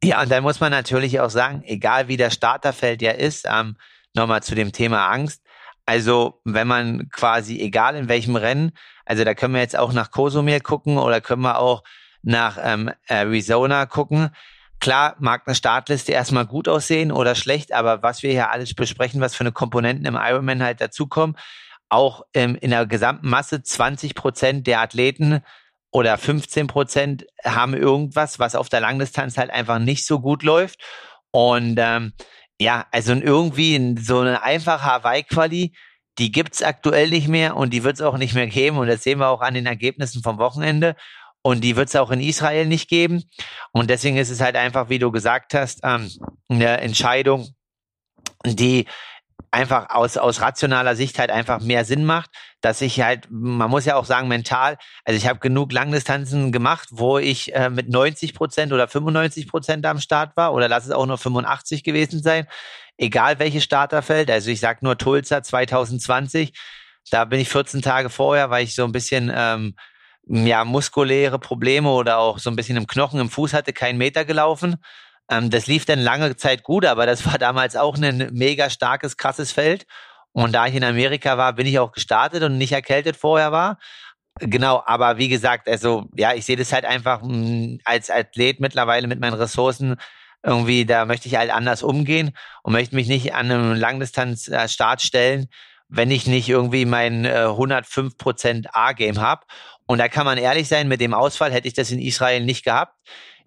Ja, 0.04 0.22
und 0.22 0.30
dann 0.30 0.44
muss 0.44 0.60
man 0.60 0.72
natürlich 0.72 1.20
auch 1.20 1.30
sagen, 1.30 1.64
egal 1.66 2.08
wie 2.08 2.18
der 2.18 2.30
Starterfeld 2.30 3.02
ja 3.02 3.12
ist, 3.12 3.48
ähm, 3.50 3.78
nochmal 4.14 4.44
zu 4.44 4.54
dem 4.54 4.72
Thema 4.72 5.08
Angst. 5.08 5.44
Also, 5.86 6.42
wenn 6.44 6.68
man 6.68 7.10
quasi, 7.10 7.60
egal 7.62 7.96
in 7.96 8.10
welchem 8.10 8.36
Rennen, 8.36 8.72
also 9.06 9.24
da 9.24 9.34
können 9.34 9.54
wir 9.54 9.62
jetzt 9.62 9.78
auch 9.78 9.94
nach 9.94 10.12
Kosumir 10.12 10.60
gucken 10.60 10.98
oder 10.98 11.22
können 11.22 11.42
wir 11.42 11.60
auch 11.60 11.84
nach 12.22 12.58
ähm, 12.62 12.92
Arizona 13.08 13.86
gucken. 13.86 14.30
Klar 14.80 15.16
mag 15.20 15.44
eine 15.46 15.56
Startliste 15.56 16.12
erstmal 16.12 16.46
gut 16.46 16.68
aussehen 16.68 17.12
oder 17.12 17.36
schlecht, 17.36 17.74
aber 17.74 18.04
was 18.04 18.24
wir 18.24 18.32
hier 18.32 18.52
alles 18.52 18.74
besprechen, 18.74 19.22
was 19.22 19.36
für 19.36 19.42
eine 19.42 19.52
Komponenten 19.52 20.06
im 20.06 20.16
Ironman 20.16 20.64
halt 20.64 20.82
dazukommen, 20.82 21.36
auch 21.90 22.24
ähm, 22.34 22.56
in 22.60 22.72
der 22.72 22.86
gesamten 22.86 23.30
Masse 23.30 23.64
20 23.64 24.14
Prozent 24.14 24.68
der 24.68 24.82
Athleten 24.82 25.42
oder 25.92 26.18
15 26.18 26.68
Prozent 26.68 27.26
haben 27.44 27.74
irgendwas, 27.74 28.40
was 28.40 28.56
auf 28.56 28.70
der 28.70 28.82
Langdistanz 28.82 29.38
halt 29.38 29.50
einfach 29.50 29.80
nicht 29.80 30.06
so 30.06 30.20
gut 30.20 30.44
läuft. 30.44 30.82
Und 31.32 31.78
ähm, 31.80 32.14
ja, 32.60 32.86
also 32.92 33.14
irgendwie 33.14 33.96
so 34.00 34.20
eine 34.20 34.44
einfache 34.44 34.84
Hawaii-Quali, 34.84 35.74
die 36.18 36.32
gibt's 36.32 36.64
aktuell 36.64 37.10
nicht 37.10 37.28
mehr 37.28 37.56
und 37.56 37.72
die 37.72 37.84
wird's 37.84 38.02
auch 38.02 38.18
nicht 38.18 38.34
mehr 38.34 38.48
geben. 38.48 38.78
Und 38.78 38.88
das 38.88 39.04
sehen 39.04 39.20
wir 39.20 39.30
auch 39.30 39.42
an 39.42 39.54
den 39.54 39.66
Ergebnissen 39.66 40.24
vom 40.24 40.40
Wochenende. 40.40 40.96
Und 41.48 41.62
die 41.62 41.78
wird's 41.78 41.96
auch 41.96 42.12
in 42.12 42.20
Israel 42.20 42.66
nicht 42.66 42.90
geben. 42.90 43.24
Und 43.72 43.90
deswegen 43.90 44.18
ist 44.18 44.30
es 44.30 44.42
halt 44.42 44.58
einfach, 44.58 44.90
wie 44.90 45.00
du 45.00 45.14
gesagt 45.14 45.54
hast, 45.54 45.80
ähm, 45.82 46.12
eine 46.50 46.82
Entscheidung, 46.82 47.48
die 48.46 48.86
einfach 49.50 49.90
aus, 49.92 50.18
aus 50.18 50.42
rationaler 50.42 50.98
Sicht 50.98 51.18
halt 51.20 51.32
einfach 51.32 51.62
mehr 51.62 51.86
Sinn 51.86 52.04
macht, 52.04 52.32
dass 52.60 52.82
ich 52.82 53.00
halt, 53.00 53.30
man 53.30 53.70
muss 53.70 53.86
ja 53.86 53.96
auch 53.96 54.04
sagen, 54.04 54.28
mental, 54.28 54.78
also 55.06 55.18
ich 55.18 55.26
habe 55.26 55.40
genug 55.40 55.72
Langdistanzen 55.72 56.52
gemacht, 56.52 56.90
wo 56.92 57.18
ich 57.18 57.56
äh, 57.56 57.70
mit 57.70 57.88
90 57.88 58.34
Prozent 58.34 58.74
oder 58.74 58.90
95 58.90 59.48
Prozent 59.48 59.86
am 59.86 60.02
Start 60.02 60.36
war 60.36 60.54
oder 60.54 60.68
lass 60.68 60.84
es 60.84 60.92
auch 60.92 61.06
nur 61.06 61.18
85 61.18 61.82
gewesen 61.82 62.22
sein, 62.22 62.46
egal 62.98 63.40
welches 63.40 63.64
Starterfeld, 63.64 64.30
also 64.30 64.52
ich 64.52 64.60
sag 64.60 64.84
nur 64.84 64.98
Tulsa 64.98 65.42
2020, 65.42 66.52
da 67.10 67.24
bin 67.24 67.40
ich 67.40 67.48
14 67.48 67.82
Tage 67.82 68.10
vorher, 68.10 68.50
weil 68.50 68.66
ich 68.66 68.76
so 68.76 68.84
ein 68.84 68.92
bisschen 68.92 69.32
ähm, 69.34 69.76
ja 70.30 70.66
muskuläre 70.66 71.40
Probleme 71.40 71.90
oder 71.90 72.20
auch 72.20 72.40
so 72.40 72.50
ein 72.50 72.56
bisschen 72.56 72.78
im 72.78 72.88
Knochen 72.88 73.20
im 73.20 73.30
Fuß 73.30 73.54
hatte, 73.54 73.74
keinen 73.74 73.98
Meter 73.98 74.26
gelaufen 74.26 74.78
ähm, 75.30 75.50
das 75.50 75.68
lief 75.68 75.86
dann 75.86 76.00
lange 76.00 76.36
Zeit 76.36 76.64
gut, 76.64 76.86
aber 76.86 77.06
das 77.06 77.26
war 77.26 77.38
damals 77.38 77.76
auch 77.76 77.98
ein 77.98 78.30
mega 78.34 78.70
starkes, 78.70 79.18
krasses 79.18 79.52
Feld. 79.52 79.86
Und 80.34 80.54
da 80.54 80.68
ich 80.68 80.76
in 80.76 80.84
Amerika 80.84 81.38
war, 81.38 81.54
bin 81.54 81.68
ich 81.68 81.80
auch 81.80 81.92
gestartet 81.92 82.44
und 82.44 82.58
nicht 82.58 82.72
erkältet 82.72 83.18
vorher 83.18 83.52
war. 83.52 83.80
Genau, 84.40 84.84
aber 84.86 85.18
wie 85.18 85.30
gesagt, 85.30 85.68
also 85.68 86.10
ja, 86.16 86.34
ich 86.34 86.46
sehe 86.46 86.58
das 86.58 86.72
halt 86.72 86.86
einfach 86.86 87.22
mh, 87.24 87.28
hm, 87.30 87.80
als 87.86 88.10
Athlet 88.12 88.60
mittlerweile 88.60 89.08
mit 89.08 89.20
meinen 89.20 89.34
Ressourcen 89.34 89.96
irgendwie, 90.44 90.86
da 90.86 91.06
möchte 91.06 91.28
ich 91.28 91.36
halt 91.36 91.52
anders 91.52 91.82
umgehen 91.82 92.32
und 92.62 92.74
möchte 92.74 92.96
mich 92.96 93.08
nicht 93.08 93.34
an 93.34 93.52
einem 93.52 93.74
Langdistanz-Start 93.74 95.02
stellen, 95.02 95.48
wenn 95.90 96.12
ich 96.12 96.28
nicht 96.28 96.50
irgendwie 96.50 96.86
mein 96.86 97.26
äh, 97.26 97.46
105% 97.48 98.68
A-Game 98.74 99.20
habe. 99.20 99.46
Und 99.86 100.00
da 100.00 100.10
kann 100.10 100.26
man 100.26 100.38
ehrlich 100.38 100.68
sein, 100.68 100.88
mit 100.88 101.00
dem 101.00 101.14
Ausfall 101.14 101.52
hätte 101.52 101.68
ich 101.68 101.74
das 101.74 101.92
in 101.92 102.00
Israel 102.00 102.44
nicht 102.44 102.66
gehabt 102.66 102.94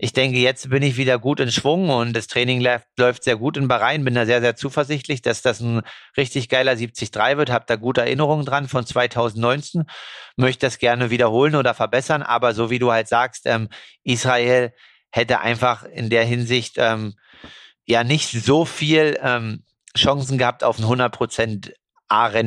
ich 0.03 0.15
denke, 0.15 0.39
jetzt 0.39 0.71
bin 0.71 0.83
ich 0.83 0.97
wieder 0.97 1.19
gut 1.19 1.41
in 1.41 1.53
Schwung 1.53 1.91
und 1.91 2.15
das 2.15 2.27
Training 2.27 2.63
läuft 2.97 3.23
sehr 3.23 3.37
gut 3.37 3.59
in 3.59 3.69
Bahrain. 3.69 4.03
Bin 4.03 4.15
da 4.15 4.25
sehr, 4.25 4.41
sehr 4.41 4.57
zuversichtlich, 4.57 5.21
dass 5.21 5.43
das 5.43 5.61
ein 5.61 5.83
richtig 6.17 6.49
geiler 6.49 6.75
73 6.75 7.15
wird. 7.37 7.51
Hab 7.51 7.67
da 7.67 7.77
gute 7.77 8.01
Erinnerungen 8.01 8.47
dran 8.47 8.67
von 8.67 8.87
2019. 8.87 9.85
Möchte 10.37 10.67
das 10.67 10.79
gerne 10.79 11.11
wiederholen 11.11 11.55
oder 11.55 11.75
verbessern. 11.75 12.23
Aber 12.23 12.55
so 12.55 12.71
wie 12.71 12.79
du 12.79 12.91
halt 12.91 13.09
sagst, 13.09 13.43
ähm, 13.45 13.69
Israel 14.03 14.73
hätte 15.11 15.41
einfach 15.41 15.85
in 15.85 16.09
der 16.09 16.25
Hinsicht 16.25 16.77
ähm, 16.79 17.15
ja 17.85 18.03
nicht 18.03 18.31
so 18.31 18.65
viel 18.65 19.19
ähm, 19.23 19.65
Chancen 19.95 20.39
gehabt 20.39 20.65
auf 20.65 20.79
ein 20.79 20.85
100% 20.87 21.73
A-Rennen 21.73 21.80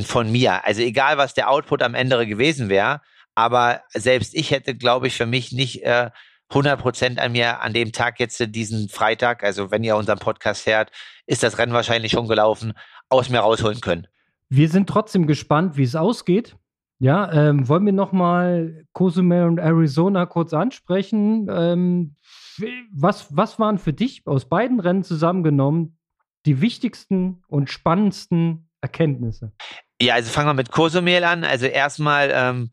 von 0.05 0.31
mir. 0.31 0.65
Also 0.65 0.81
egal, 0.81 1.17
was 1.17 1.33
der 1.33 1.49
Output 1.49 1.81
am 1.81 1.95
Ende 1.95 2.27
gewesen 2.27 2.69
wäre, 2.69 3.01
aber 3.35 3.81
selbst 3.89 4.35
ich 4.35 4.51
hätte, 4.51 4.75
glaube 4.75 5.07
ich, 5.07 5.15
für 5.15 5.25
mich 5.25 5.51
nicht 5.51 5.83
äh, 5.83 6.11
100 6.49 6.79
Prozent 6.79 7.19
an 7.19 7.31
mir 7.31 7.61
an 7.61 7.73
dem 7.73 7.91
Tag 7.91 8.19
jetzt 8.19 8.43
diesen 8.55 8.89
Freitag, 8.89 9.43
also 9.43 9.71
wenn 9.71 9.83
ihr 9.83 9.95
unseren 9.95 10.19
Podcast 10.19 10.67
hört, 10.67 10.91
ist 11.25 11.41
das 11.41 11.57
Rennen 11.57 11.73
wahrscheinlich 11.73 12.11
schon 12.11 12.27
gelaufen, 12.27 12.73
aus 13.09 13.29
mir 13.29 13.39
rausholen 13.39 13.81
können. 13.81 14.07
Wir 14.49 14.69
sind 14.69 14.87
trotzdem 14.87 15.25
gespannt, 15.25 15.77
wie 15.77 15.83
es 15.83 15.95
ausgeht. 15.95 16.55
Ja, 16.99 17.31
ähm, 17.33 17.67
wollen 17.67 17.85
wir 17.85 17.93
nochmal 17.93 18.85
Cozumel 18.93 19.47
und 19.47 19.57
Arizona 19.57 20.25
kurz 20.25 20.53
ansprechen? 20.53 21.47
Ähm, 21.49 22.15
was, 22.93 23.35
was 23.35 23.57
waren 23.57 23.79
für 23.79 23.93
dich 23.93 24.21
aus 24.25 24.47
beiden 24.47 24.79
Rennen 24.79 25.03
zusammengenommen 25.03 25.97
die 26.45 26.61
wichtigsten 26.61 27.41
und 27.47 27.69
spannendsten 27.69 28.69
Erkenntnisse? 28.83 29.53
Ja, 30.01 30.15
also 30.15 30.29
fangen 30.29 30.49
wir 30.49 30.53
mit 30.53 30.71
Cozumel 30.71 31.23
an. 31.23 31.43
Also 31.43 31.65
erstmal, 31.65 32.29
ähm, 32.33 32.71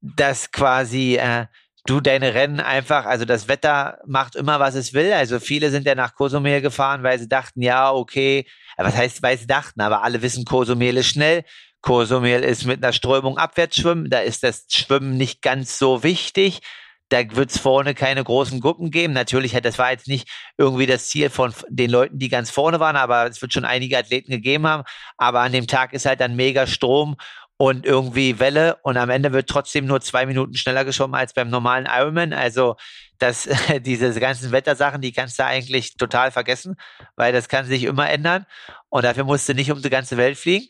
dass 0.00 0.50
quasi 0.50 1.16
äh, 1.16 1.46
du 1.84 2.00
deine 2.00 2.34
Rennen 2.34 2.60
einfach, 2.60 3.04
also 3.04 3.24
das 3.26 3.46
Wetter 3.46 3.98
macht 4.06 4.34
immer, 4.36 4.58
was 4.58 4.74
es 4.74 4.94
will. 4.94 5.12
Also 5.12 5.38
viele 5.38 5.70
sind 5.70 5.86
ja 5.86 5.94
nach 5.94 6.14
Kosumel 6.14 6.62
gefahren, 6.62 7.02
weil 7.02 7.18
sie 7.18 7.28
dachten, 7.28 7.60
ja, 7.62 7.92
okay, 7.92 8.46
was 8.78 8.96
heißt, 8.96 9.22
weil 9.22 9.38
sie 9.38 9.46
dachten, 9.46 9.80
aber 9.80 10.02
alle 10.02 10.22
wissen, 10.22 10.44
Kosumel 10.44 10.96
ist 10.96 11.08
schnell. 11.08 11.44
Kosumel 11.82 12.42
ist 12.42 12.64
mit 12.64 12.82
einer 12.82 12.92
Strömung 12.92 13.38
abwärts 13.38 13.76
schwimmen, 13.76 14.10
da 14.10 14.20
ist 14.20 14.42
das 14.42 14.66
Schwimmen 14.70 15.16
nicht 15.16 15.42
ganz 15.42 15.78
so 15.78 16.02
wichtig. 16.02 16.60
Da 17.08 17.18
wird 17.36 17.50
es 17.50 17.58
vorne 17.58 17.94
keine 17.94 18.24
großen 18.24 18.60
Gruppen 18.60 18.90
geben. 18.90 19.12
Natürlich, 19.12 19.52
das 19.52 19.78
war 19.78 19.92
jetzt 19.92 20.08
nicht 20.08 20.28
irgendwie 20.58 20.86
das 20.86 21.08
Ziel 21.08 21.30
von 21.30 21.54
den 21.68 21.90
Leuten, 21.90 22.18
die 22.18 22.28
ganz 22.28 22.50
vorne 22.50 22.80
waren, 22.80 22.96
aber 22.96 23.26
es 23.26 23.40
wird 23.40 23.52
schon 23.52 23.64
einige 23.64 23.98
Athleten 23.98 24.32
gegeben 24.32 24.66
haben. 24.66 24.82
Aber 25.16 25.40
an 25.40 25.52
dem 25.52 25.66
Tag 25.66 25.92
ist 25.92 26.06
halt 26.06 26.20
dann 26.20 26.36
mega 26.36 26.66
Strom 26.66 27.16
und 27.58 27.86
irgendwie 27.86 28.38
Welle 28.38 28.76
und 28.82 28.96
am 28.96 29.10
Ende 29.10 29.32
wird 29.32 29.48
trotzdem 29.48 29.86
nur 29.86 30.00
zwei 30.00 30.26
Minuten 30.26 30.54
schneller 30.54 30.84
geschwommen 30.84 31.14
als 31.14 31.32
beim 31.32 31.48
normalen 31.48 31.86
Ironman. 31.86 32.32
Also 32.32 32.76
das, 33.18 33.48
diese 33.80 34.18
ganzen 34.20 34.52
Wettersachen, 34.52 35.00
die 35.00 35.12
kannst 35.12 35.38
du 35.38 35.44
eigentlich 35.44 35.96
total 35.96 36.30
vergessen, 36.30 36.76
weil 37.16 37.32
das 37.32 37.48
kann 37.48 37.64
sich 37.66 37.84
immer 37.84 38.10
ändern 38.10 38.46
und 38.90 39.04
dafür 39.04 39.24
musst 39.24 39.48
du 39.48 39.54
nicht 39.54 39.70
um 39.70 39.80
die 39.80 39.90
ganze 39.90 40.16
Welt 40.16 40.36
fliegen. 40.36 40.68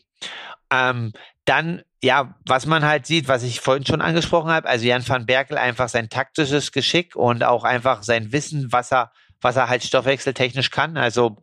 Ähm, 0.71 1.13
dann, 1.45 1.81
ja, 2.03 2.35
was 2.45 2.65
man 2.65 2.85
halt 2.85 3.05
sieht, 3.05 3.27
was 3.27 3.43
ich 3.43 3.61
vorhin 3.61 3.85
schon 3.85 4.01
angesprochen 4.01 4.51
habe, 4.51 4.67
also 4.67 4.85
Jan 4.85 5.07
van 5.07 5.25
Berkel 5.25 5.57
einfach 5.57 5.89
sein 5.89 6.09
taktisches 6.09 6.71
Geschick 6.71 7.15
und 7.15 7.43
auch 7.43 7.63
einfach 7.63 8.03
sein 8.03 8.31
Wissen, 8.31 8.71
was 8.71 8.91
er, 8.91 9.11
was 9.41 9.55
er 9.55 9.69
halt 9.69 9.83
stoffwechseltechnisch 9.83 10.71
kann. 10.71 10.97
Also 10.97 11.37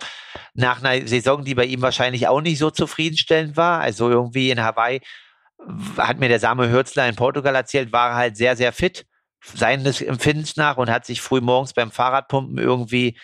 nach 0.52 0.82
einer 0.82 1.06
Saison, 1.06 1.44
die 1.44 1.54
bei 1.54 1.64
ihm 1.64 1.80
wahrscheinlich 1.80 2.28
auch 2.28 2.40
nicht 2.40 2.58
so 2.58 2.70
zufriedenstellend 2.70 3.56
war. 3.56 3.80
Also 3.80 4.10
irgendwie 4.10 4.50
in 4.50 4.62
Hawaii 4.62 5.00
hat 5.96 6.18
mir 6.18 6.28
der 6.28 6.40
Same 6.40 6.70
Hürzler 6.70 7.08
in 7.08 7.16
Portugal 7.16 7.54
erzählt, 7.54 7.92
war 7.92 8.10
er 8.10 8.16
halt 8.16 8.36
sehr, 8.36 8.56
sehr 8.56 8.72
fit, 8.72 9.06
seines 9.42 10.00
Empfindens 10.00 10.56
nach 10.56 10.76
und 10.76 10.90
hat 10.90 11.06
sich 11.06 11.20
früh 11.20 11.40
morgens 11.40 11.72
beim 11.72 11.90
Fahrradpumpen 11.90 12.58
irgendwie 12.58 13.18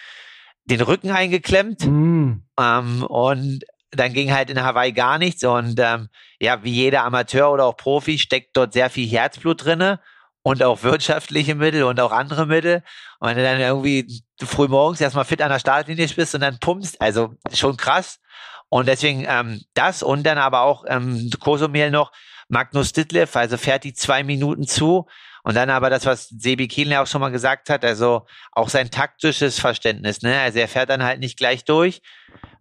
den 0.65 0.81
Rücken 0.81 1.11
eingeklemmt. 1.11 1.85
Mm. 1.87 2.43
Ähm, 2.59 3.03
und 3.05 3.65
dann 3.91 4.13
ging 4.13 4.33
halt 4.33 4.51
in 4.51 4.63
Hawaii 4.63 4.93
gar 4.93 5.19
nichts. 5.19 5.45
Und 5.45 5.79
ähm, 5.81 6.09
ja, 6.41 6.63
wie 6.63 6.73
jeder 6.73 7.05
Amateur 7.05 7.51
oder 7.51 7.67
auch 7.67 7.77
Profi 7.77 8.19
steckt 8.19 8.57
dort 8.57 8.73
sehr 8.73 8.91
viel 8.91 9.09
Herzblut 9.09 9.65
drinne 9.65 10.01
und 10.43 10.63
auch 10.63 10.83
wirtschaftliche 10.83 11.55
Mittel 11.55 11.85
und 11.85 12.01
auch 12.01 12.13
andere 12.13 12.47
Mittel. 12.47 12.83
Und 13.19 13.29
wenn 13.29 13.37
du 13.37 13.43
dann 13.43 13.61
irgendwie 13.61 14.23
früh 14.43 14.69
morgens 14.69 15.01
erstmal 15.01 15.25
fit 15.25 15.43
an 15.43 15.51
der 15.51 15.59
Startlinie 15.59 16.09
bist 16.09 16.35
und 16.35 16.41
dann 16.41 16.59
pumpst, 16.59 17.01
also 17.01 17.35
schon 17.53 17.77
krass. 17.77 18.21
Und 18.69 18.87
deswegen 18.87 19.27
ähm, 19.29 19.63
das 19.75 20.03
und 20.03 20.25
dann 20.25 20.39
aber 20.39 20.63
auch 20.63 20.85
ähm, 20.87 21.31
Kosumel 21.41 21.91
noch, 21.91 22.13
Magnus 22.49 22.93
Ditlev, 22.93 23.37
also 23.37 23.57
fährt 23.57 23.85
die 23.85 23.95
zwei 23.95 24.23
Minuten 24.23 24.67
zu. 24.67 25.07
Und 25.43 25.55
dann 25.55 25.71
aber 25.71 25.89
das, 25.89 26.05
was 26.05 26.29
Sebi 26.29 26.69
Kienle 26.69 27.01
auch 27.01 27.07
schon 27.07 27.21
mal 27.21 27.31
gesagt 27.31 27.71
hat, 27.71 27.85
also 27.85 28.27
auch 28.53 28.69
sein 28.69 28.91
taktisches 28.91 29.59
Verständnis, 29.59 30.21
ne? 30.23 30.39
Also 30.39 30.59
er 30.59 30.69
fährt 30.69 30.91
dann 30.91 31.03
halt 31.03 31.19
nicht 31.21 31.39
gleich 31.39 31.65
durch, 31.65 32.03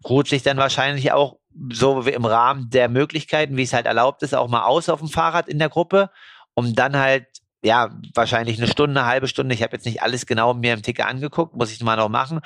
ruht 0.07 0.27
sich 0.27 0.43
dann 0.43 0.57
wahrscheinlich 0.57 1.11
auch 1.11 1.37
so 1.71 2.01
im 2.01 2.25
Rahmen 2.25 2.69
der 2.69 2.89
Möglichkeiten, 2.89 3.57
wie 3.57 3.63
es 3.63 3.73
halt 3.73 3.85
erlaubt 3.85 4.23
ist, 4.23 4.35
auch 4.35 4.47
mal 4.47 4.63
aus 4.63 4.89
auf 4.89 4.99
dem 4.99 5.09
Fahrrad 5.09 5.47
in 5.47 5.59
der 5.59 5.69
Gruppe, 5.69 6.09
um 6.53 6.75
dann 6.75 6.97
halt 6.97 7.25
ja, 7.61 7.89
wahrscheinlich 8.13 8.57
eine 8.57 8.67
Stunde, 8.67 8.99
eine 8.99 9.09
halbe 9.09 9.27
Stunde, 9.27 9.53
ich 9.53 9.63
habe 9.63 9.75
jetzt 9.75 9.85
nicht 9.85 10.01
alles 10.01 10.25
genau 10.25 10.53
mir 10.53 10.73
im 10.73 10.81
Ticker 10.81 11.07
angeguckt, 11.07 11.55
muss 11.55 11.71
ich 11.71 11.81
mal 11.83 11.97
noch 11.97 12.09
machen, 12.09 12.39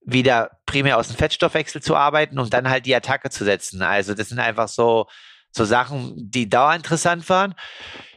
wieder 0.00 0.50
primär 0.66 0.98
aus 0.98 1.08
dem 1.08 1.16
Fettstoffwechsel 1.16 1.82
zu 1.82 1.96
arbeiten 1.96 2.38
und 2.38 2.52
dann 2.54 2.68
halt 2.68 2.86
die 2.86 2.94
Attacke 2.94 3.30
zu 3.30 3.44
setzen. 3.44 3.82
Also 3.82 4.14
das 4.14 4.28
sind 4.28 4.38
einfach 4.38 4.68
so, 4.68 5.06
so 5.50 5.64
Sachen, 5.64 6.14
die 6.16 6.48
dauerinteressant 6.48 7.28
waren. 7.28 7.54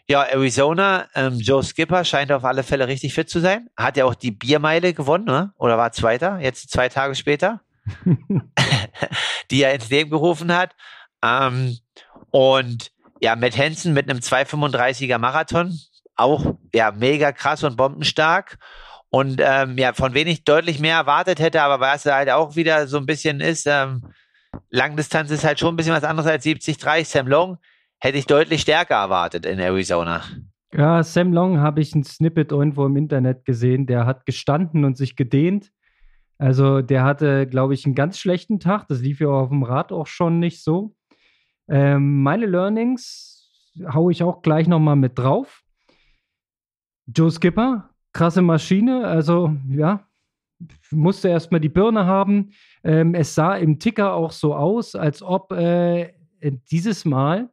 Ja, 0.09 0.23
Arizona, 0.23 1.07
ähm, 1.15 1.37
Joe 1.39 1.63
Skipper 1.63 2.05
scheint 2.05 2.31
auf 2.31 2.45
alle 2.45 2.63
Fälle 2.63 2.87
richtig 2.87 3.13
fit 3.13 3.29
zu 3.29 3.39
sein. 3.39 3.67
Hat 3.75 3.97
ja 3.97 4.05
auch 4.05 4.15
die 4.15 4.31
Biermeile 4.31 4.93
gewonnen, 4.93 5.25
ne? 5.25 5.53
oder 5.57 5.77
war 5.77 5.91
Zweiter, 5.91 6.39
jetzt 6.39 6.71
zwei 6.71 6.87
Tage 6.87 7.13
später, 7.15 7.61
die 9.51 9.63
er 9.63 9.73
ins 9.73 9.89
Leben 9.89 10.09
gerufen 10.09 10.53
hat. 10.53 10.75
Ähm, 11.23 11.77
und 12.31 12.91
ja, 13.19 13.35
Matt 13.35 13.57
Hansen 13.57 13.93
mit 13.93 14.09
einem 14.09 14.19
2,35er 14.19 15.17
Marathon, 15.17 15.77
auch 16.15 16.55
ja 16.73 16.91
mega 16.91 17.31
krass 17.31 17.63
und 17.63 17.77
bombenstark. 17.77 18.57
Und 19.09 19.41
ähm, 19.43 19.77
ja, 19.77 19.93
von 19.93 20.13
wenig 20.13 20.43
deutlich 20.43 20.79
mehr 20.79 20.97
erwartet 20.97 21.39
hätte, 21.39 21.61
aber 21.61 21.79
was 21.79 22.05
halt 22.05 22.29
auch 22.29 22.55
wieder 22.55 22.87
so 22.87 22.97
ein 22.97 23.05
bisschen 23.05 23.39
ist, 23.39 23.65
ähm, 23.65 24.03
Langdistanz 24.69 25.31
ist 25.31 25.43
halt 25.43 25.59
schon 25.59 25.73
ein 25.73 25.77
bisschen 25.77 25.93
was 25.93 26.03
anderes 26.03 26.29
als 26.29 26.45
70-30. 26.45 27.05
Sam 27.05 27.27
Long 27.27 27.57
hätte 27.99 28.17
ich 28.17 28.25
deutlich 28.25 28.61
stärker 28.61 28.95
erwartet 28.95 29.45
in 29.45 29.59
Arizona. 29.59 30.23
Ja, 30.73 31.01
Sam 31.03 31.31
Long 31.31 31.59
habe 31.59 31.79
ich 31.81 31.95
ein 31.95 32.03
Snippet 32.03 32.51
irgendwo 32.51 32.85
im 32.85 32.97
Internet 32.97 33.45
gesehen. 33.45 33.87
Der 33.87 34.05
hat 34.05 34.25
gestanden 34.25 34.83
und 34.83 34.97
sich 34.97 35.15
gedehnt. 35.15 35.71
Also 36.37 36.81
der 36.81 37.03
hatte, 37.03 37.47
glaube 37.47 37.73
ich, 37.73 37.85
einen 37.85 37.95
ganz 37.95 38.19
schlechten 38.19 38.59
Tag. 38.59 38.87
Das 38.87 39.01
lief 39.01 39.19
ja 39.19 39.29
auf 39.29 39.49
dem 39.49 39.63
Rad 39.63 39.91
auch 39.91 40.07
schon 40.07 40.39
nicht 40.39 40.63
so. 40.63 40.95
Ähm, 41.67 42.21
meine 42.21 42.45
Learnings 42.45 43.73
haue 43.91 44.11
ich 44.11 44.23
auch 44.23 44.41
gleich 44.41 44.67
nochmal 44.67 44.95
mit 44.95 45.17
drauf. 45.17 45.63
Joe 47.07 47.31
Skipper, 47.31 47.89
krasse 48.13 48.41
Maschine. 48.41 49.07
Also 49.07 49.55
ja, 49.69 50.07
musste 50.91 51.29
erstmal 51.29 51.59
die 51.59 51.69
Birne 51.69 52.05
haben. 52.05 52.51
Ähm, 52.83 53.13
es 53.15 53.35
sah 53.35 53.55
im 53.55 53.79
Ticker 53.79 54.13
auch 54.13 54.31
so 54.31 54.55
aus, 54.55 54.95
als 54.95 55.21
ob 55.21 55.51
äh, 55.51 56.13
dieses 56.71 57.05
Mal 57.05 57.49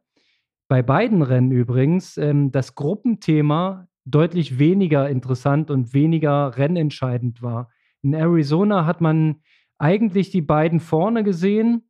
bei 0.67 0.81
beiden 0.81 1.21
Rennen 1.21 1.51
übrigens 1.51 2.17
ähm, 2.17 2.51
das 2.51 2.75
Gruppenthema 2.75 3.87
deutlich 4.05 4.59
weniger 4.59 5.09
interessant 5.09 5.71
und 5.71 5.93
weniger 5.93 6.57
rennentscheidend 6.57 7.41
war. 7.41 7.69
In 8.05 8.13
Arizona 8.13 8.85
hat 8.85 9.01
man 9.01 9.41
eigentlich 9.79 10.29
die 10.29 10.43
beiden 10.43 10.79
vorne 10.79 11.23
gesehen. 11.23 11.89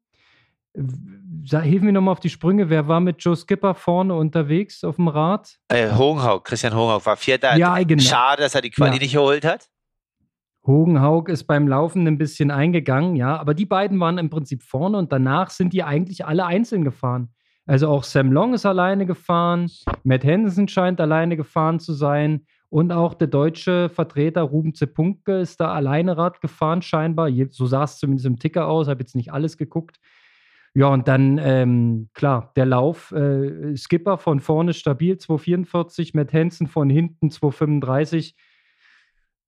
Hilf 0.74 1.82
mir 1.82 1.92
nochmal 1.92 2.14
auf 2.14 2.22
die 2.22 2.30
Sprünge. 2.30 2.70
Wer 2.70 2.88
war 2.88 3.02
mit 3.02 3.22
Joe 3.22 3.36
Skipper 3.36 3.76
vorne 3.76 4.16
unterwegs 4.16 4.86
auf 4.86 4.96
dem 4.96 5.10
Rad? 5.10 5.58
Äh, 5.68 5.92
Hogenhaug, 5.92 6.46
Christian 6.46 6.74
Hogenhaug 6.74 7.06
war 7.06 7.18
Vierter. 7.18 7.58
Ja, 7.58 7.78
genau. 7.84 8.02
Schade, 8.02 8.44
dass 8.44 8.56
er 8.56 8.62
die 8.62 8.70
Quali 8.70 8.94
ja. 8.94 9.00
nicht 9.00 9.12
geholt 9.12 9.44
hat. 9.44 9.68
Hogenhaug 10.66 11.28
ist 11.28 11.44
beim 11.44 11.68
Laufen 11.68 12.08
ein 12.08 12.18
bisschen 12.18 12.50
eingegangen, 12.50 13.18
ja, 13.18 13.36
aber 13.36 13.54
die 13.54 13.66
beiden 13.66 14.00
waren 14.00 14.18
im 14.18 14.30
Prinzip 14.30 14.64
vorne 14.64 14.98
und 14.98 15.12
danach 15.12 15.50
sind 15.50 15.74
die 15.74 15.84
eigentlich 15.84 16.26
alle 16.26 16.46
einzeln 16.46 16.86
gefahren. 16.86 17.34
Also 17.66 17.90
auch 17.90 18.06
Sam 18.06 18.32
Long 18.32 18.54
ist 18.54 18.66
alleine 18.66 19.06
gefahren, 19.06 19.70
Matt 20.04 20.24
Henderson 20.24 20.70
scheint 20.70 21.02
alleine 21.02 21.36
gefahren 21.36 21.80
zu 21.82 21.94
sein 21.94 22.46
und 22.76 22.92
auch 22.92 23.14
der 23.14 23.28
deutsche 23.28 23.88
Vertreter 23.88 24.42
Ruben 24.42 24.74
Zepunke 24.74 25.40
ist 25.40 25.62
da 25.62 25.72
alleine 25.72 26.18
Rad 26.18 26.42
gefahren 26.42 26.82
scheinbar. 26.82 27.30
So 27.52 27.68
sah 27.68 27.86
es 27.86 28.00
zumindest 28.00 28.26
im 28.26 28.38
Ticker 28.38 28.68
aus, 28.68 28.90
habe 28.90 29.00
jetzt 29.00 29.16
nicht 29.16 29.32
alles 29.32 29.56
geguckt. 29.56 30.02
Ja, 30.74 30.88
und 30.88 31.08
dann, 31.08 31.40
ähm, 31.42 32.10
klar, 32.14 32.52
der 32.58 32.66
Lauf, 32.66 33.14
äh, 33.14 33.78
Skipper 33.78 34.18
von 34.18 34.42
vorne 34.42 34.74
stabil, 34.74 35.18
244, 35.18 36.14
Matt 36.16 36.34
Hansen 36.34 36.68
von 36.68 36.90
hinten 36.90 37.32
235. 37.32 38.36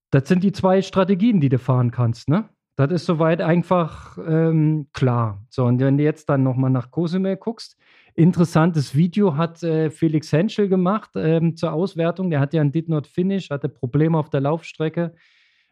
Das 0.10 0.30
sind 0.30 0.42
die 0.42 0.54
zwei 0.54 0.82
Strategien, 0.82 1.42
die 1.42 1.50
du 1.50 1.60
fahren 1.60 1.92
kannst, 1.92 2.30
ne? 2.30 2.48
Das 2.78 2.92
ist 2.92 3.08
soweit 3.08 3.42
einfach 3.42 4.18
ähm, 4.26 4.88
klar. 4.94 5.44
So, 5.50 5.66
und 5.66 5.82
wenn 5.82 5.98
du 5.98 6.04
jetzt 6.06 6.30
dann 6.30 6.44
nochmal 6.44 6.70
nach 6.70 6.92
Cozumel 6.92 7.36
guckst, 7.36 7.76
interessantes 8.18 8.96
Video 8.96 9.38
hat 9.38 9.62
äh, 9.62 9.92
Felix 9.92 10.32
Henschel 10.32 10.68
gemacht 10.68 11.12
ähm, 11.16 11.56
zur 11.56 11.72
Auswertung. 11.72 12.32
Der 12.32 12.40
hat 12.40 12.54
ja 12.54 12.62
ein 12.62 12.72
Did 12.72 12.90
Not 12.90 13.06
Finish, 13.06 13.52
hatte 13.52 13.70
Probleme 13.70 14.18
auf 14.18 14.30
der 14.30 14.42
Laufstrecke. 14.42 15.14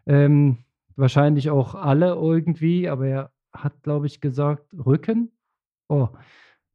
Ähm, 0.05 0.59
wahrscheinlich 0.95 1.49
auch 1.49 1.73
alle 1.73 2.09
irgendwie, 2.09 2.87
aber 2.87 3.07
er 3.07 3.31
hat, 3.51 3.81
glaube 3.81 4.05
ich, 4.05 4.21
gesagt, 4.21 4.67
Rücken. 4.73 5.31
Oh, 5.89 6.09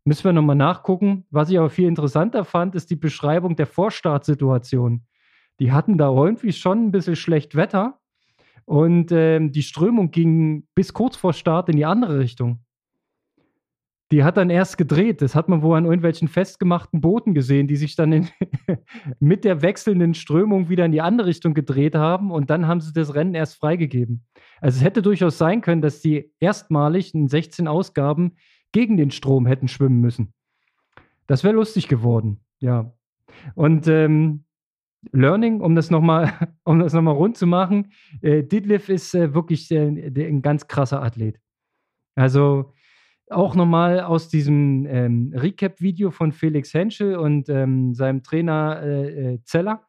müssen 0.04 0.24
wir 0.24 0.33
nochmal 0.33 0.56
nachgucken. 0.56 1.24
Was 1.30 1.50
ich 1.50 1.59
aber 1.59 1.70
viel 1.70 1.87
interessanter 1.87 2.44
fand, 2.44 2.74
ist 2.74 2.90
die 2.90 2.96
Beschreibung 2.96 3.54
der 3.54 3.66
Vorstartsituation. 3.66 5.06
Die 5.61 5.70
hatten 5.70 5.98
da 5.98 6.11
irgendwie 6.11 6.52
schon 6.52 6.87
ein 6.87 6.90
bisschen 6.90 7.16
schlecht 7.16 7.54
Wetter 7.54 8.00
und 8.64 9.12
ähm, 9.12 9.52
die 9.52 9.62
Strömung 9.62 10.11
ging 10.11 10.66
bis 10.74 10.92
kurz 10.92 11.16
vor 11.16 11.33
Start 11.33 11.68
in 11.68 11.76
die 11.76 11.85
andere 11.85 12.18
Richtung. 12.18 12.64
Die 14.12 14.25
hat 14.25 14.37
dann 14.37 14.51
erst 14.51 14.77
gedreht. 14.77 15.23
Das 15.23 15.35
hat 15.35 15.49
man 15.49 15.62
wohl 15.62 15.77
an 15.77 15.85
irgendwelchen 15.85 16.27
festgemachten 16.27 17.01
Booten 17.01 17.33
gesehen, 17.33 17.68
die 17.68 17.77
sich 17.77 17.94
dann 17.94 18.12
in, 18.12 18.29
mit 19.20 19.44
der 19.44 19.62
wechselnden 19.62 20.14
Strömung 20.14 20.68
wieder 20.68 20.85
in 20.85 20.92
die 20.92 21.01
andere 21.01 21.29
Richtung 21.29 21.55
gedreht 21.55 21.94
haben 21.94 22.31
und 22.31 22.51
dann 22.51 22.66
haben 22.66 22.81
sie 22.81 22.92
das 22.92 23.14
Rennen 23.14 23.35
erst 23.35 23.57
freigegeben. 23.57 24.25
Also 24.61 24.79
es 24.79 24.85
hätte 24.85 25.03
durchaus 25.03 25.38
sein 25.38 25.61
können, 25.61 25.83
dass 25.83 26.01
die 26.01 26.33
erstmalig 26.40 27.14
in 27.14 27.29
16 27.29 27.68
Ausgaben 27.68 28.37
gegen 28.73 28.96
den 28.96 29.11
Strom 29.11 29.46
hätten 29.46 29.68
schwimmen 29.68 30.01
müssen. 30.01 30.33
Das 31.27 31.44
wäre 31.44 31.55
lustig 31.55 31.87
geworden, 31.87 32.40
ja. 32.59 32.92
Und 33.55 33.87
ähm, 33.87 34.44
Learning, 35.12 35.61
um 35.61 35.75
das 35.75 35.90
nochmal 35.90 36.33
um 36.64 36.79
noch 36.79 37.16
rund 37.16 37.37
zu 37.37 37.46
machen, 37.46 37.92
äh, 38.23 38.42
Didliff 38.42 38.88
ist 38.88 39.14
äh, 39.14 39.35
wirklich 39.35 39.70
äh, 39.70 39.87
ein 39.87 40.42
ganz 40.42 40.66
krasser 40.66 41.03
Athlet. 41.03 41.40
Also 42.14 42.73
auch 43.31 43.55
nochmal 43.55 44.01
aus 44.01 44.29
diesem 44.29 44.87
ähm, 44.87 45.33
Recap-Video 45.35 46.11
von 46.11 46.33
Felix 46.33 46.75
Henschel 46.75 47.16
und 47.16 47.49
ähm, 47.49 47.95
seinem 47.95 48.23
Trainer 48.23 48.81
äh, 48.83 49.35
äh, 49.35 49.43
Zeller, 49.45 49.87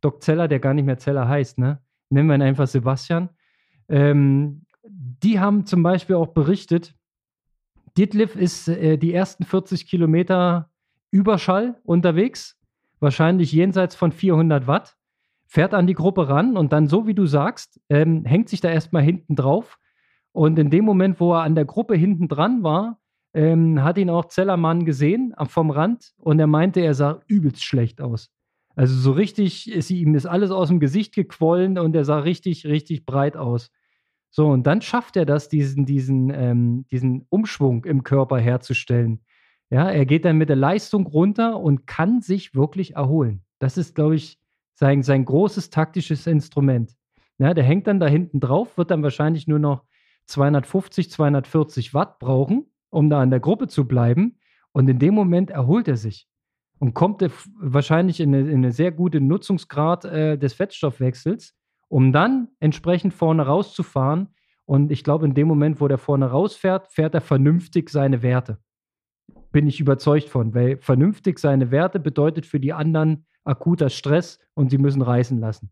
Doc 0.00 0.22
Zeller, 0.22 0.48
der 0.48 0.60
gar 0.60 0.74
nicht 0.74 0.84
mehr 0.84 0.98
Zeller 0.98 1.28
heißt, 1.28 1.58
ne? 1.58 1.80
Nennen 2.10 2.28
wir 2.28 2.34
ihn 2.36 2.42
einfach 2.42 2.66
Sebastian. 2.66 3.28
Ähm, 3.88 4.64
die 4.84 5.38
haben 5.40 5.66
zum 5.66 5.82
Beispiel 5.82 6.16
auch 6.16 6.28
berichtet, 6.28 6.94
Dietliff 7.96 8.36
ist 8.36 8.68
äh, 8.68 8.96
die 8.96 9.12
ersten 9.12 9.44
40 9.44 9.86
Kilometer 9.86 10.70
Überschall 11.10 11.80
unterwegs, 11.84 12.58
wahrscheinlich 13.00 13.52
jenseits 13.52 13.94
von 13.94 14.12
400 14.12 14.66
Watt, 14.66 14.96
fährt 15.46 15.74
an 15.74 15.86
die 15.86 15.94
Gruppe 15.94 16.28
ran 16.28 16.56
und 16.56 16.72
dann, 16.72 16.86
so 16.86 17.06
wie 17.06 17.14
du 17.14 17.26
sagst, 17.26 17.80
ähm, 17.88 18.24
hängt 18.24 18.48
sich 18.48 18.60
da 18.60 18.70
erstmal 18.70 19.02
hinten 19.02 19.34
drauf. 19.34 19.78
Und 20.32 20.58
in 20.58 20.70
dem 20.70 20.84
Moment, 20.84 21.20
wo 21.20 21.32
er 21.32 21.42
an 21.42 21.54
der 21.54 21.64
Gruppe 21.64 21.96
hinten 21.96 22.28
dran 22.28 22.62
war, 22.62 23.00
ähm, 23.34 23.82
hat 23.82 23.98
ihn 23.98 24.10
auch 24.10 24.26
Zellermann 24.26 24.84
gesehen 24.84 25.34
vom 25.46 25.70
Rand 25.70 26.12
und 26.18 26.38
er 26.38 26.46
meinte, 26.46 26.80
er 26.80 26.94
sah 26.94 27.20
übelst 27.26 27.62
schlecht 27.64 28.00
aus. 28.00 28.30
Also 28.74 28.94
so 28.94 29.12
richtig, 29.12 29.70
ist 29.70 29.90
ihm 29.90 30.14
ist 30.14 30.26
alles 30.26 30.50
aus 30.50 30.68
dem 30.68 30.80
Gesicht 30.80 31.14
gequollen 31.14 31.78
und 31.78 31.96
er 31.96 32.04
sah 32.04 32.20
richtig, 32.20 32.64
richtig 32.66 33.04
breit 33.04 33.36
aus. 33.36 33.70
So, 34.30 34.46
und 34.48 34.66
dann 34.66 34.82
schafft 34.82 35.16
er 35.16 35.26
das, 35.26 35.48
diesen, 35.48 35.86
diesen, 35.86 36.30
ähm, 36.30 36.86
diesen 36.90 37.26
Umschwung 37.28 37.84
im 37.84 38.02
Körper 38.04 38.38
herzustellen. 38.38 39.20
Ja, 39.70 39.90
er 39.90 40.06
geht 40.06 40.24
dann 40.24 40.38
mit 40.38 40.48
der 40.48 40.56
Leistung 40.56 41.06
runter 41.06 41.58
und 41.58 41.86
kann 41.86 42.20
sich 42.20 42.54
wirklich 42.54 42.94
erholen. 42.94 43.42
Das 43.58 43.76
ist, 43.76 43.94
glaube 43.94 44.16
ich, 44.16 44.38
sein, 44.74 45.02
sein 45.02 45.24
großes 45.24 45.70
taktisches 45.70 46.26
Instrument. 46.26 46.94
Ja, 47.38 47.54
der 47.54 47.64
hängt 47.64 47.86
dann 47.86 48.00
da 48.00 48.06
hinten 48.06 48.40
drauf, 48.40 48.78
wird 48.78 48.90
dann 48.90 49.02
wahrscheinlich 49.02 49.46
nur 49.46 49.58
noch 49.58 49.84
250, 50.28 51.10
240 51.10 51.94
Watt 51.94 52.18
brauchen, 52.18 52.66
um 52.90 53.10
da 53.10 53.20
an 53.20 53.30
der 53.30 53.40
Gruppe 53.40 53.68
zu 53.68 53.86
bleiben. 53.86 54.38
Und 54.72 54.88
in 54.88 54.98
dem 54.98 55.14
Moment 55.14 55.50
erholt 55.50 55.88
er 55.88 55.96
sich 55.96 56.28
und 56.78 56.94
kommt 56.94 57.24
wahrscheinlich 57.58 58.20
in 58.20 58.34
eine, 58.34 58.48
in 58.48 58.58
eine, 58.58 58.72
sehr 58.72 58.92
gute 58.92 59.20
Nutzungsgrad 59.20 60.04
äh, 60.04 60.38
des 60.38 60.54
Fettstoffwechsels, 60.54 61.54
um 61.88 62.12
dann 62.12 62.48
entsprechend 62.60 63.14
vorne 63.14 63.46
rauszufahren. 63.46 64.28
Und 64.64 64.92
ich 64.92 65.02
glaube, 65.02 65.26
in 65.26 65.34
dem 65.34 65.48
Moment, 65.48 65.80
wo 65.80 65.88
der 65.88 65.98
vorne 65.98 66.26
rausfährt, 66.26 66.88
fährt 66.88 67.14
er 67.14 67.20
vernünftig 67.20 67.90
seine 67.90 68.22
Werte. 68.22 68.58
Bin 69.50 69.66
ich 69.66 69.80
überzeugt 69.80 70.28
von, 70.28 70.54
weil 70.54 70.76
vernünftig 70.76 71.38
seine 71.38 71.70
Werte 71.70 71.98
bedeutet 71.98 72.44
für 72.44 72.60
die 72.60 72.74
anderen 72.74 73.26
akuter 73.44 73.88
Stress 73.88 74.38
und 74.54 74.70
sie 74.70 74.78
müssen 74.78 75.00
reißen 75.00 75.40
lassen. 75.40 75.70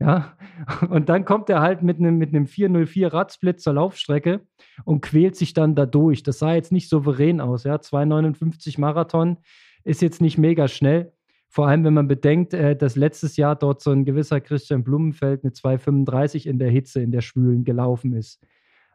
Ja, 0.00 0.36
und 0.90 1.08
dann 1.08 1.24
kommt 1.24 1.50
er 1.50 1.60
halt 1.60 1.82
mit 1.82 1.98
einem, 1.98 2.18
mit 2.18 2.30
einem 2.30 2.46
404 2.46 3.12
Radsplit 3.12 3.60
zur 3.60 3.74
Laufstrecke 3.74 4.46
und 4.84 5.00
quält 5.00 5.36
sich 5.36 5.54
dann 5.54 5.74
da 5.74 5.86
durch. 5.86 6.22
Das 6.22 6.38
sah 6.38 6.54
jetzt 6.54 6.72
nicht 6.72 6.88
souverän 6.88 7.40
aus. 7.40 7.64
Ja, 7.64 7.76
2,59 7.76 8.80
Marathon 8.80 9.38
ist 9.84 10.02
jetzt 10.02 10.20
nicht 10.20 10.38
mega 10.38 10.68
schnell. 10.68 11.12
Vor 11.48 11.66
allem, 11.66 11.82
wenn 11.84 11.94
man 11.94 12.08
bedenkt, 12.08 12.54
äh, 12.54 12.76
dass 12.76 12.94
letztes 12.94 13.36
Jahr 13.36 13.56
dort 13.56 13.80
so 13.80 13.90
ein 13.90 14.04
gewisser 14.04 14.40
Christian 14.40 14.84
Blumenfeld 14.84 15.44
eine 15.44 15.52
2,35 15.52 16.46
in 16.46 16.58
der 16.58 16.70
Hitze, 16.70 17.00
in 17.00 17.10
der 17.10 17.22
Schwülen 17.22 17.64
gelaufen 17.64 18.12
ist. 18.12 18.44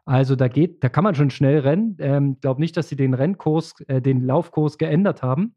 Also 0.06 0.36
da 0.36 0.48
geht, 0.48 0.84
da 0.84 0.88
kann 0.88 1.04
man 1.04 1.14
schon 1.14 1.30
schnell 1.30 1.60
rennen. 1.60 1.96
Ähm, 1.98 2.38
glaube 2.40 2.60
nicht, 2.60 2.76
dass 2.76 2.88
sie 2.88 2.96
den 2.96 3.14
Rennkurs, 3.14 3.74
äh, 3.88 4.00
den 4.00 4.22
Laufkurs 4.22 4.78
geändert 4.78 5.22
haben. 5.22 5.56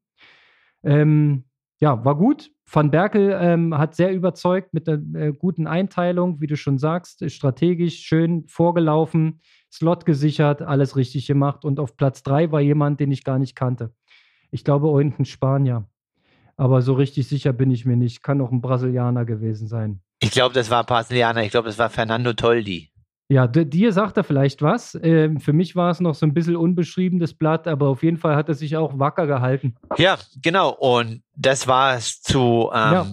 Ähm, 0.83 1.43
ja, 1.80 2.04
war 2.04 2.16
gut. 2.16 2.52
Van 2.70 2.92
Berkel 2.92 3.38
ähm, 3.40 3.78
hat 3.78 3.96
sehr 3.96 4.12
überzeugt 4.12 4.74
mit 4.74 4.88
der 4.88 5.00
äh, 5.13 5.32
guten 5.32 5.68
Einteilung, 5.68 6.42
wie 6.42 6.48
du 6.48 6.58
schon 6.58 6.78
sagst, 6.78 7.30
strategisch 7.32 8.00
schön 8.00 8.46
vorgelaufen, 8.48 9.42
Slot 9.72 10.06
gesichert, 10.06 10.62
alles 10.62 10.96
richtig 10.96 11.28
gemacht. 11.28 11.63
Und 11.63 11.80
auf 11.80 11.96
Platz 11.96 12.24
drei 12.24 12.52
war 12.52 12.60
jemand, 12.60 13.00
den 13.00 13.12
ich 13.12 13.24
gar 13.24 13.40
nicht 13.40 13.56
kannte. 13.56 13.94
Ich 14.52 14.63
glaube, 14.63 14.88
irgendein 14.88 15.26
Spanier. 15.26 15.88
Aber 16.58 16.82
so 16.82 16.94
richtig 16.94 17.28
sicher 17.28 17.54
bin 17.54 17.70
ich 17.70 17.86
mir 17.86 17.96
nicht. 17.96 18.24
Kann 18.24 18.42
auch 18.42 18.52
ein 18.52 18.62
Brasilianer 18.62 19.26
gewesen 19.26 19.68
sein. 19.68 20.02
Ich 20.20 20.32
glaube, 20.32 20.56
das 20.56 20.72
war 20.72 20.84
Brasilianer. 20.84 21.44
Ich 21.44 21.52
glaube, 21.52 21.68
das 21.68 21.78
war 21.78 21.90
Fernando 21.90 22.34
Toldi. 22.34 22.90
Ja, 23.30 23.46
dir 23.46 23.92
sagt 23.92 24.16
er 24.16 24.24
vielleicht 24.24 24.62
was. 24.62 24.98
Ähm, 25.04 25.42
für 25.42 25.52
mich 25.52 25.76
war 25.76 25.92
es 25.92 26.00
noch 26.00 26.16
so 26.16 26.26
ein 26.26 26.34
bisschen 26.34 26.56
unbeschriebenes 26.56 27.34
Blatt, 27.34 27.68
aber 27.68 27.90
auf 27.90 28.02
jeden 28.02 28.18
Fall 28.18 28.38
hat 28.38 28.48
er 28.48 28.56
sich 28.56 28.78
auch 28.78 29.00
wacker 29.00 29.28
gehalten. 29.28 29.76
Ja, 29.98 30.18
genau. 30.42 30.70
Und 30.70 31.24
das 31.36 31.68
war 31.68 31.96
es 31.96 32.22
zu 32.22 32.72
ähm, 32.74 32.94
ja. 32.94 33.08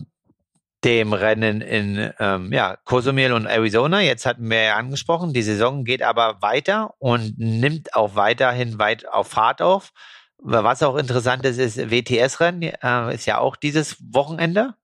dem 0.85 1.13
Rennen 1.13 1.61
in 1.61 2.13
ähm, 2.21 2.53
ja, 2.53 2.77
Cozumel 2.85 3.33
und 3.33 3.47
Arizona. 3.47 4.03
Jetzt 4.03 4.25
hatten 4.25 4.49
wir 4.49 4.63
ja 4.63 4.77
angesprochen, 4.77 5.33
die 5.33 5.43
Saison 5.43 5.83
geht 5.83 6.03
aber 6.03 6.41
weiter 6.41 6.95
und 6.99 7.37
nimmt 7.37 7.97
auch 7.97 8.15
weiterhin 8.15 8.79
weit 8.79 9.09
auf 9.09 9.29
Fahrt 9.29 9.63
auf. 9.63 9.91
Was 10.39 10.85
auch 10.85 10.97
interessant 10.97 11.45
ist, 11.45 11.59
ist 11.59 11.91
WTS-Rennen, 11.91 12.63
äh, 12.63 13.15
ist 13.15 13.27
ja 13.27 13.39
auch 13.39 13.57
dieses 13.57 13.97
Wochenende 14.13 14.75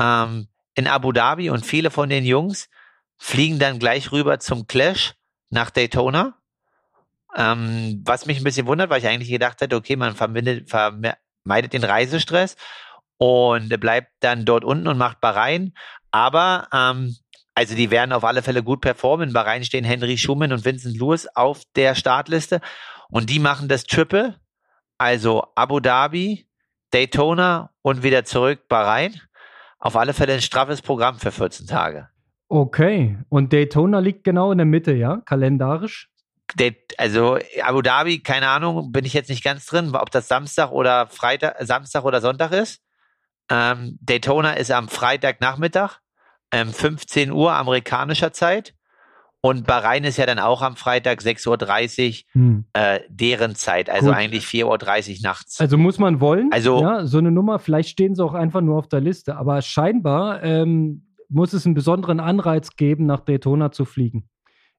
ähm, 0.00 0.48
in 0.74 0.86
Abu 0.86 1.12
Dhabi 1.12 1.50
und 1.50 1.66
viele 1.66 1.90
von 1.90 2.08
den 2.08 2.24
Jungs 2.24 2.70
fliegen 3.16 3.58
dann 3.58 3.78
gleich 3.78 4.12
rüber 4.12 4.38
zum 4.38 4.66
Clash 4.66 5.14
nach 5.50 5.70
Daytona. 5.70 6.38
Ähm, 7.36 8.02
was 8.04 8.26
mich 8.26 8.38
ein 8.38 8.44
bisschen 8.44 8.66
wundert, 8.66 8.90
weil 8.90 9.00
ich 9.00 9.08
eigentlich 9.08 9.30
gedacht 9.30 9.60
hätte, 9.60 9.76
okay, 9.76 9.96
man 9.96 10.14
vermeidet, 10.14 11.72
den 11.72 11.84
Reisestress 11.84 12.56
und 13.18 13.68
bleibt 13.80 14.12
dann 14.20 14.44
dort 14.44 14.64
unten 14.64 14.86
und 14.86 14.98
macht 14.98 15.20
Bahrain. 15.20 15.74
Aber 16.10 16.68
ähm, 16.72 17.16
also 17.54 17.74
die 17.74 17.90
werden 17.90 18.12
auf 18.12 18.24
alle 18.24 18.42
Fälle 18.42 18.62
gut 18.62 18.80
performen. 18.80 19.28
In 19.28 19.34
Bahrain 19.34 19.64
stehen 19.64 19.84
Henry 19.84 20.18
Schumann 20.18 20.52
und 20.52 20.64
Vincent 20.64 20.96
Lewis 20.96 21.26
auf 21.34 21.62
der 21.76 21.94
Startliste 21.94 22.60
und 23.08 23.30
die 23.30 23.38
machen 23.38 23.68
das 23.68 23.84
Triple, 23.84 24.40
also 24.98 25.46
Abu 25.54 25.80
Dhabi, 25.80 26.48
Daytona 26.92 27.70
und 27.82 28.02
wieder 28.02 28.24
zurück 28.24 28.68
Bahrain. 28.68 29.20
Auf 29.78 29.96
alle 29.96 30.14
Fälle 30.14 30.34
ein 30.34 30.40
straffes 30.40 30.82
Programm 30.82 31.18
für 31.18 31.30
14 31.30 31.66
Tage. 31.66 32.08
Okay, 32.48 33.18
und 33.28 33.52
Daytona 33.52 33.98
liegt 33.98 34.24
genau 34.24 34.52
in 34.52 34.58
der 34.58 34.66
Mitte, 34.66 34.92
ja, 34.92 35.22
kalendarisch? 35.24 36.10
Also 36.98 37.38
Abu 37.62 37.82
Dhabi, 37.82 38.22
keine 38.22 38.48
Ahnung, 38.48 38.92
bin 38.92 39.04
ich 39.04 39.14
jetzt 39.14 39.30
nicht 39.30 39.42
ganz 39.42 39.66
drin, 39.66 39.94
ob 39.94 40.10
das 40.10 40.28
Samstag 40.28 40.70
oder 40.70 41.08
Freitag, 41.08 41.56
Samstag 41.60 42.04
oder 42.04 42.20
Sonntag 42.20 42.52
ist. 42.52 42.80
Ähm, 43.50 43.98
Daytona 44.00 44.52
ist 44.52 44.70
am 44.70 44.88
Freitagnachmittag, 44.88 45.98
ähm, 46.52 46.68
15 46.68 47.32
Uhr 47.32 47.52
amerikanischer 47.52 48.32
Zeit. 48.32 48.74
Und 49.40 49.66
Bahrain 49.66 50.04
ist 50.04 50.16
ja 50.16 50.24
dann 50.24 50.38
auch 50.38 50.62
am 50.62 50.74
Freitag 50.74 51.20
6.30 51.20 51.48
Uhr 51.48 52.32
hm. 52.32 52.64
äh, 52.72 53.00
deren 53.10 53.54
Zeit, 53.54 53.90
also 53.90 54.06
Gut. 54.06 54.16
eigentlich 54.16 54.46
4.30 54.46 54.64
Uhr 55.10 55.22
nachts. 55.22 55.60
Also 55.60 55.76
muss 55.76 55.98
man 55.98 56.20
wollen. 56.20 56.48
Also 56.50 56.80
ja, 56.80 57.04
so 57.04 57.18
eine 57.18 57.30
Nummer, 57.30 57.58
vielleicht 57.58 57.90
stehen 57.90 58.14
sie 58.14 58.24
auch 58.24 58.32
einfach 58.32 58.62
nur 58.62 58.78
auf 58.78 58.88
der 58.88 59.00
Liste, 59.00 59.36
aber 59.36 59.60
scheinbar 59.60 60.42
ähm, 60.42 61.03
muss 61.28 61.52
es 61.52 61.66
einen 61.66 61.74
besonderen 61.74 62.20
Anreiz 62.20 62.76
geben, 62.76 63.06
nach 63.06 63.20
Daytona 63.20 63.72
zu 63.72 63.84
fliegen. 63.84 64.28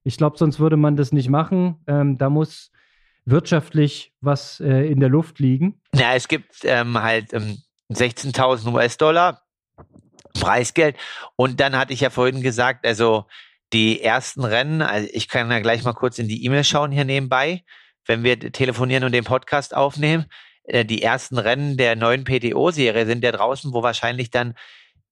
Ich 0.04 0.16
glaube, 0.16 0.38
sonst 0.38 0.60
würde 0.60 0.76
man 0.76 0.96
das 0.96 1.12
nicht 1.12 1.28
machen. 1.28 1.82
Ähm, 1.86 2.18
da 2.18 2.30
muss 2.30 2.70
wirtschaftlich 3.24 4.14
was 4.20 4.60
äh, 4.60 4.90
in 4.90 5.00
der 5.00 5.08
Luft 5.08 5.40
liegen. 5.40 5.80
Ja, 5.94 6.14
es 6.14 6.28
gibt 6.28 6.58
ähm, 6.62 7.02
halt 7.02 7.32
ähm, 7.32 7.58
16.000 7.90 8.72
US-Dollar 8.72 9.42
Preisgeld. 10.40 10.96
Und 11.34 11.60
dann 11.60 11.76
hatte 11.76 11.92
ich 11.92 12.00
ja 12.00 12.10
vorhin 12.10 12.40
gesagt, 12.40 12.86
also 12.86 13.26
die 13.72 14.00
ersten 14.00 14.44
Rennen, 14.44 14.82
also 14.82 15.08
ich 15.12 15.28
kann 15.28 15.50
ja 15.50 15.58
gleich 15.60 15.82
mal 15.82 15.92
kurz 15.92 16.18
in 16.18 16.28
die 16.28 16.44
E-Mail 16.44 16.64
schauen 16.64 16.92
hier 16.92 17.04
nebenbei, 17.04 17.64
wenn 18.06 18.22
wir 18.22 18.38
telefonieren 18.38 19.04
und 19.04 19.12
den 19.12 19.24
Podcast 19.24 19.74
aufnehmen. 19.74 20.26
Äh, 20.64 20.84
die 20.84 21.02
ersten 21.02 21.38
Rennen 21.38 21.76
der 21.76 21.96
neuen 21.96 22.24
PTO-Serie 22.24 23.06
sind 23.06 23.24
ja 23.24 23.32
draußen, 23.32 23.72
wo 23.72 23.82
wahrscheinlich 23.82 24.30
dann 24.30 24.54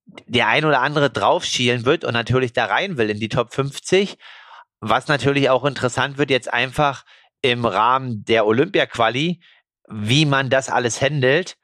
der 0.07 0.49
ein 0.49 0.64
oder 0.64 0.81
andere 0.81 1.11
draufschielen 1.11 1.85
wird 1.85 2.05
und 2.05 2.12
natürlich 2.12 2.53
da 2.53 2.67
rein 2.67 2.97
will 2.97 3.11
in 3.11 3.21
die 3.21 3.29
Top 3.29 3.55
50. 3.55 4.19
Was 4.81 5.09
natürlich 5.09 5.51
auch 5.51 5.64
interessant 5.64 6.19
wird 6.19 6.31
jetzt 6.31 6.53
einfach 6.53 7.05
im 7.43 7.64
Rahmen 7.64 8.25
der 8.25 8.47
Olympia-Quali, 8.47 9.40
wie 9.88 10.27
man 10.27 10.51
das 10.51 10.69
alles 10.69 11.01
handelt, 11.01 11.57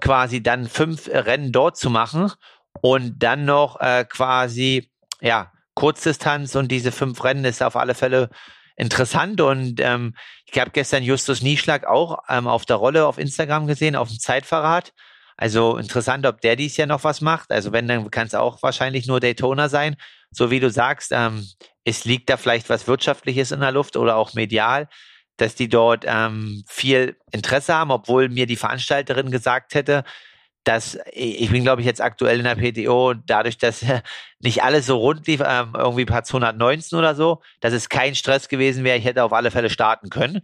quasi 0.00 0.42
dann 0.42 0.68
fünf 0.68 1.08
Rennen 1.08 1.52
dort 1.52 1.76
zu 1.76 1.90
machen 1.90 2.32
und 2.80 3.22
dann 3.22 3.44
noch 3.44 3.80
äh, 3.80 4.04
quasi, 4.04 4.90
ja, 5.20 5.52
Kurzdistanz 5.74 6.56
und 6.56 6.72
diese 6.72 6.90
fünf 6.90 7.22
Rennen 7.22 7.44
ist 7.44 7.62
auf 7.62 7.76
alle 7.76 7.94
Fälle 7.94 8.30
interessant 8.76 9.40
und 9.40 9.80
ähm, 9.80 10.14
ich 10.44 10.58
habe 10.58 10.70
gestern 10.70 11.02
Justus 11.02 11.42
Nieschlag 11.42 11.84
auch 11.84 12.18
ähm, 12.28 12.46
auf 12.46 12.64
der 12.64 12.76
Rolle 12.76 13.06
auf 13.06 13.18
Instagram 13.18 13.66
gesehen, 13.66 13.96
auf 13.96 14.08
dem 14.08 14.18
Zeitverrat 14.18 14.92
also 15.38 15.76
interessant, 15.76 16.26
ob 16.26 16.40
der 16.40 16.56
dies 16.56 16.76
Jahr 16.76 16.88
noch 16.88 17.04
was 17.04 17.20
macht. 17.20 17.52
Also 17.52 17.70
wenn, 17.72 17.86
dann 17.86 18.10
kann 18.10 18.26
es 18.26 18.34
auch 18.34 18.60
wahrscheinlich 18.60 19.06
nur 19.06 19.20
Daytona 19.20 19.68
sein. 19.68 19.96
So 20.32 20.50
wie 20.50 20.58
du 20.58 20.68
sagst, 20.68 21.12
ähm, 21.12 21.46
es 21.84 22.04
liegt 22.04 22.28
da 22.28 22.36
vielleicht 22.36 22.68
was 22.68 22.88
Wirtschaftliches 22.88 23.52
in 23.52 23.60
der 23.60 23.70
Luft 23.70 23.96
oder 23.96 24.16
auch 24.16 24.34
medial, 24.34 24.88
dass 25.36 25.54
die 25.54 25.68
dort 25.68 26.04
ähm, 26.08 26.64
viel 26.66 27.16
Interesse 27.30 27.72
haben, 27.72 27.92
obwohl 27.92 28.28
mir 28.28 28.46
die 28.46 28.56
Veranstalterin 28.56 29.30
gesagt 29.30 29.74
hätte, 29.74 30.02
dass 30.64 30.98
ich 31.12 31.50
bin, 31.50 31.62
glaube 31.62 31.82
ich, 31.82 31.86
jetzt 31.86 32.02
aktuell 32.02 32.40
in 32.40 32.44
der 32.44 32.56
PTO, 32.56 33.14
dadurch, 33.14 33.58
dass 33.58 33.84
nicht 34.40 34.64
alles 34.64 34.86
so 34.86 34.98
rund 34.98 35.24
lief, 35.28 35.40
ähm, 35.46 35.72
irgendwie 35.76 36.04
Platz 36.04 36.30
119 36.30 36.98
oder 36.98 37.14
so, 37.14 37.42
dass 37.60 37.72
es 37.72 37.88
kein 37.88 38.16
Stress 38.16 38.48
gewesen 38.48 38.82
wäre. 38.82 38.98
Ich 38.98 39.04
hätte 39.04 39.22
auf 39.22 39.32
alle 39.32 39.52
Fälle 39.52 39.70
starten 39.70 40.10
können. 40.10 40.40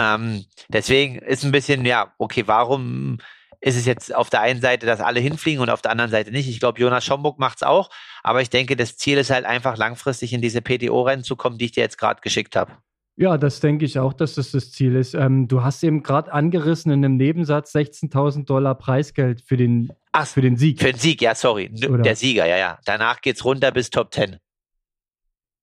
Ähm, 0.00 0.46
deswegen 0.68 1.18
ist 1.20 1.44
ein 1.44 1.52
bisschen, 1.52 1.86
ja, 1.86 2.12
okay, 2.18 2.42
warum 2.46 3.18
ist 3.62 3.76
es 3.76 3.86
jetzt 3.86 4.14
auf 4.14 4.28
der 4.28 4.40
einen 4.40 4.60
Seite, 4.60 4.86
dass 4.86 5.00
alle 5.00 5.20
hinfliegen 5.20 5.62
und 5.62 5.70
auf 5.70 5.80
der 5.80 5.92
anderen 5.92 6.10
Seite 6.10 6.32
nicht. 6.32 6.48
Ich 6.48 6.58
glaube, 6.58 6.80
Jonas 6.80 7.04
Schomburg 7.04 7.38
macht 7.38 7.58
es 7.58 7.62
auch. 7.62 7.90
Aber 8.24 8.42
ich 8.42 8.50
denke, 8.50 8.74
das 8.74 8.96
Ziel 8.96 9.18
ist 9.18 9.30
halt 9.30 9.44
einfach 9.44 9.76
langfristig 9.76 10.32
in 10.32 10.42
diese 10.42 10.60
PTO-Rennen 10.60 11.22
zu 11.22 11.36
kommen, 11.36 11.58
die 11.58 11.66
ich 11.66 11.72
dir 11.72 11.82
jetzt 11.82 11.96
gerade 11.96 12.20
geschickt 12.20 12.56
habe. 12.56 12.72
Ja, 13.14 13.38
das 13.38 13.60
denke 13.60 13.84
ich 13.84 14.00
auch, 14.00 14.14
dass 14.14 14.34
das 14.34 14.50
das 14.50 14.72
Ziel 14.72 14.96
ist. 14.96 15.14
Ähm, 15.14 15.46
du 15.46 15.62
hast 15.62 15.84
eben 15.84 16.02
gerade 16.02 16.32
angerissen 16.32 16.90
in 16.90 17.04
einem 17.04 17.16
Nebensatz 17.16 17.72
16.000 17.74 18.46
Dollar 18.46 18.74
Preisgeld 18.74 19.42
für 19.42 19.56
den, 19.56 19.92
Ach, 20.10 20.26
für 20.26 20.40
den 20.40 20.56
Sieg. 20.56 20.80
Für 20.80 20.90
den 20.90 20.98
Sieg, 20.98 21.22
ja, 21.22 21.36
sorry. 21.36 21.70
Oder? 21.88 22.02
Der 22.02 22.16
Sieger, 22.16 22.46
ja, 22.46 22.56
ja. 22.56 22.78
Danach 22.84 23.20
geht 23.20 23.36
es 23.36 23.44
runter 23.44 23.70
bis 23.70 23.90
Top 23.90 24.12
10. 24.12 24.38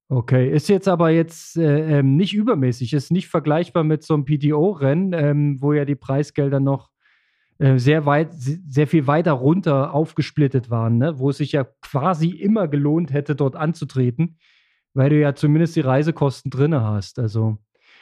Okay, 0.07 0.49
ist 0.49 0.69
jetzt 0.69 0.88
aber 0.88 1.09
jetzt 1.09 1.57
äh, 1.57 1.99
ähm, 1.99 2.15
nicht 2.15 2.34
übermäßig, 2.34 2.93
ist 2.93 3.11
nicht 3.11 3.28
vergleichbar 3.28 3.84
mit 3.84 4.03
so 4.03 4.13
einem 4.13 4.26
PTO-Rennen, 4.26 5.13
ähm, 5.13 5.57
wo 5.61 5.74
ja 5.74 5.86
die 5.86 5.95
Preisgelder 5.95 6.59
noch 6.59 6.89
sehr 7.60 8.05
weit, 8.05 8.30
sehr 8.34 8.88
viel 8.88 9.05
weiter 9.05 9.34
runter 9.34 9.93
aufgesplittet 9.93 10.70
waren, 10.70 10.97
ne? 10.97 11.20
wo 11.20 11.30
es 11.30 11.38
sich 11.38 11.51
ja 11.51 11.66
quasi 11.82 12.30
immer 12.30 12.68
gelohnt 12.68 13.12
hätte, 13.12 13.36
dort 13.36 13.55
anzutreten, 13.55 14.38
weil 14.93 15.10
du 15.10 15.20
ja 15.20 15.36
zumindest 15.36 15.76
die 15.76 15.82
Reisekosten 15.82 16.51
drin 16.51 16.74
hast. 16.74 17.20
Also 17.20 17.57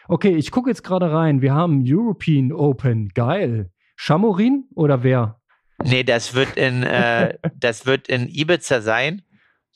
Okay, 0.10 0.36
ich 0.36 0.52
gucke 0.52 0.70
jetzt 0.70 0.84
gerade 0.84 1.12
rein. 1.12 1.42
Wir 1.42 1.54
haben 1.54 1.84
European 1.86 2.54
Open. 2.54 3.10
Geil. 3.10 3.72
Chamorin 3.98 4.66
oder 4.74 5.04
wer? 5.04 5.42
Nee, 5.84 6.04
das 6.04 6.34
wird 6.34 6.56
in, 6.56 6.84
äh, 6.84 7.38
das 7.56 7.86
wird 7.86 8.08
in 8.08 8.30
Ibiza 8.30 8.82
sein 8.82 9.22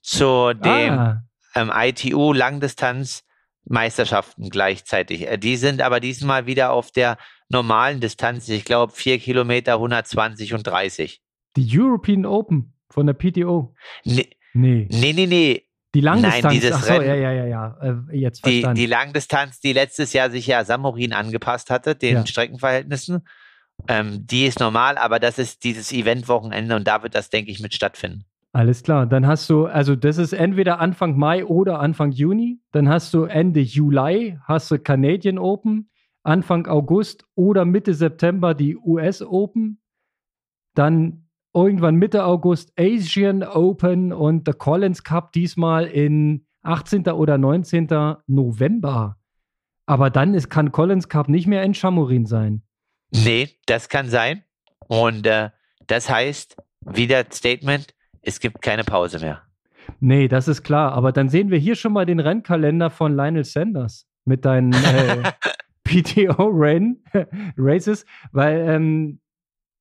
zu 0.02 0.54
dem 0.54 0.94
ah. 0.94 1.24
ähm, 1.54 1.72
ITU 1.76 2.34
Langdistanz 2.34 3.24
Meisterschaften 3.66 4.50
gleichzeitig. 4.50 5.28
Äh, 5.28 5.38
die 5.38 5.58
sind 5.58 5.82
aber 5.82 6.00
diesmal 6.00 6.46
wieder 6.46 6.72
auf 6.72 6.92
der 6.92 7.18
normalen 7.52 7.99
Distanz. 7.99 8.49
Ich 8.49 8.66
glaube, 8.66 8.93
vier 8.93 9.20
Kilometer, 9.20 9.74
120 9.74 10.54
und 10.54 10.66
30. 10.66 11.22
Die 11.56 11.80
European 11.80 12.26
Open 12.26 12.74
von 12.89 13.06
der 13.06 13.14
PTO. 13.14 13.74
Nee. 14.04 14.30
Nee, 14.54 14.88
nee, 14.89 15.14
nee. 15.14 15.26
nee. 15.28 15.64
Die 15.93 16.02
Langdistanz. 16.02 16.43
Nein, 16.43 16.54
dieses 16.54 16.72
Achso, 16.72 16.93
Rennen, 16.93 17.06
ja, 17.06 17.16
ja, 17.16 17.32
ja, 17.32 17.45
ja. 17.45 17.78
Äh, 17.82 18.18
jetzt 18.18 18.41
verstanden. 18.41 18.76
Die, 18.76 18.82
die 18.82 18.88
Langdistanz, 18.88 19.60
die 19.60 19.74
letztes 19.74 20.14
Jahr 20.14 20.30
sich 20.30 20.47
ja 20.47 20.64
Samorin 20.64 21.12
angepasst 21.12 21.70
hatte, 21.70 21.95
den 21.95 22.16
ja. 22.16 22.26
Streckenverhältnissen. 22.26 23.28
Ähm, 23.88 24.26
die 24.26 24.45
ist 24.45 24.60
normal, 24.60 24.97
aber 24.97 25.20
das 25.20 25.38
ist 25.38 25.64
dieses 25.64 25.91
Eventwochenende 25.91 26.76
und 26.76 26.88
da 26.88 27.04
wird 27.04 27.16
das, 27.16 27.30
denke 27.30 27.52
ich, 27.52 27.60
mit 27.60 27.74
stattfinden. 27.74 28.26
Alles 28.54 28.84
klar. 28.84 29.06
Dann 29.06 29.28
hast 29.28 29.49
du, 29.49 29.66
also 29.66 29.95
das 29.95 30.18
ist 30.18 30.34
entweder 30.34 30.80
Anfang 30.80 31.18
Mai 31.18 31.45
oder 31.45 31.80
Anfang 31.80 32.12
Juni. 32.12 32.60
Dann 32.72 32.88
hast 32.89 33.14
du 33.14 33.24
Ende 33.24 33.62
Juli, 33.62 34.38
hast 34.45 34.72
du 34.72 34.80
Canadian 34.80 35.38
Open, 35.38 35.89
Anfang 36.24 36.68
August 36.68 37.26
oder 37.36 37.66
Mitte 37.66 37.94
September 37.94 38.54
die 38.54 38.78
US 38.78 39.22
Open. 39.22 39.82
Dann 40.76 41.28
irgendwann 41.54 41.96
Mitte 41.96 42.26
August 42.26 42.72
Asian 42.78 43.44
Open 43.44 44.14
und 44.14 44.48
der 44.48 44.54
Collins 44.54 45.04
Cup 45.04 45.32
diesmal 45.34 45.86
in 45.86 46.46
18. 46.64 47.08
oder 47.10 47.38
19. 47.38 47.88
November. 48.28 49.18
Aber 49.86 50.10
dann 50.10 50.34
ist, 50.34 50.50
kann 50.50 50.72
Collins 50.72 51.10
Cup 51.10 51.28
nicht 51.28 51.48
mehr 51.48 51.64
in 51.64 51.74
Chamorin 51.74 52.26
sein. 52.26 52.62
Nee, 53.12 53.50
das 53.66 53.90
kann 53.90 54.10
sein. 54.10 54.44
Und 54.88 55.28
äh, 55.28 55.50
das 55.88 56.10
heißt, 56.10 56.56
wieder 56.82 57.26
Statement, 57.32 57.94
es 58.22 58.40
gibt 58.40 58.62
keine 58.62 58.84
Pause 58.84 59.20
mehr. 59.20 59.42
Nee, 60.00 60.28
das 60.28 60.48
ist 60.48 60.64
klar. 60.64 60.94
Aber 60.94 61.12
dann 61.12 61.30
sehen 61.30 61.50
wir 61.50 61.58
hier 61.58 61.76
schon 61.76 61.94
mal 61.94 62.06
den 62.06 62.20
Rennkalender 62.20 62.90
von 62.90 63.16
Lionel 63.16 63.44
Sanders 63.44 64.08
mit 64.24 64.46
deinen 64.46 64.74
äh, 64.74 65.24
PTO-Races, 65.92 68.06
weil 68.32 68.68
ähm, 68.68 69.20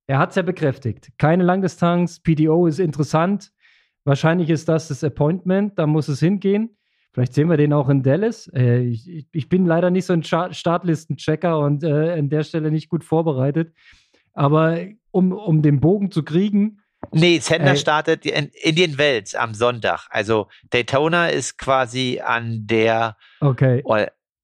er 0.06 0.18
hat 0.18 0.30
es 0.30 0.36
ja 0.36 0.42
bekräftigt. 0.42 1.10
Keine 1.18 1.44
Langdistanz, 1.44 2.20
PTO 2.20 2.66
ist 2.66 2.80
interessant. 2.80 3.52
Wahrscheinlich 4.04 4.50
ist 4.50 4.68
das 4.68 4.88
das 4.88 5.04
Appointment, 5.04 5.78
da 5.78 5.86
muss 5.86 6.08
es 6.08 6.20
hingehen. 6.20 6.76
Vielleicht 7.12 7.34
sehen 7.34 7.48
wir 7.48 7.56
den 7.56 7.72
auch 7.72 7.88
in 7.88 8.02
Dallas. 8.02 8.48
Äh, 8.54 8.80
ich, 8.80 9.26
ich, 9.32 9.48
bin 9.48 9.66
leider 9.66 9.90
nicht 9.90 10.06
so 10.06 10.12
ein 10.12 10.22
Startlistenchecker 10.22 11.58
und 11.58 11.82
äh, 11.82 12.12
an 12.12 12.28
der 12.28 12.44
Stelle 12.44 12.70
nicht 12.70 12.88
gut 12.88 13.04
vorbereitet. 13.04 13.74
Aber 14.32 14.78
um, 15.10 15.32
um 15.32 15.62
den 15.62 15.80
Bogen 15.80 16.10
zu 16.10 16.22
kriegen, 16.22 16.80
Nee, 17.12 17.38
Sender 17.38 17.72
äh, 17.72 17.76
startet 17.76 18.26
in 18.26 18.50
Indian 18.62 18.98
Wells 18.98 19.34
am 19.34 19.54
Sonntag. 19.54 20.06
Also 20.10 20.48
Daytona 20.70 21.28
ist 21.28 21.58
quasi 21.58 22.20
an 22.24 22.66
der 22.66 23.16
okay. 23.40 23.82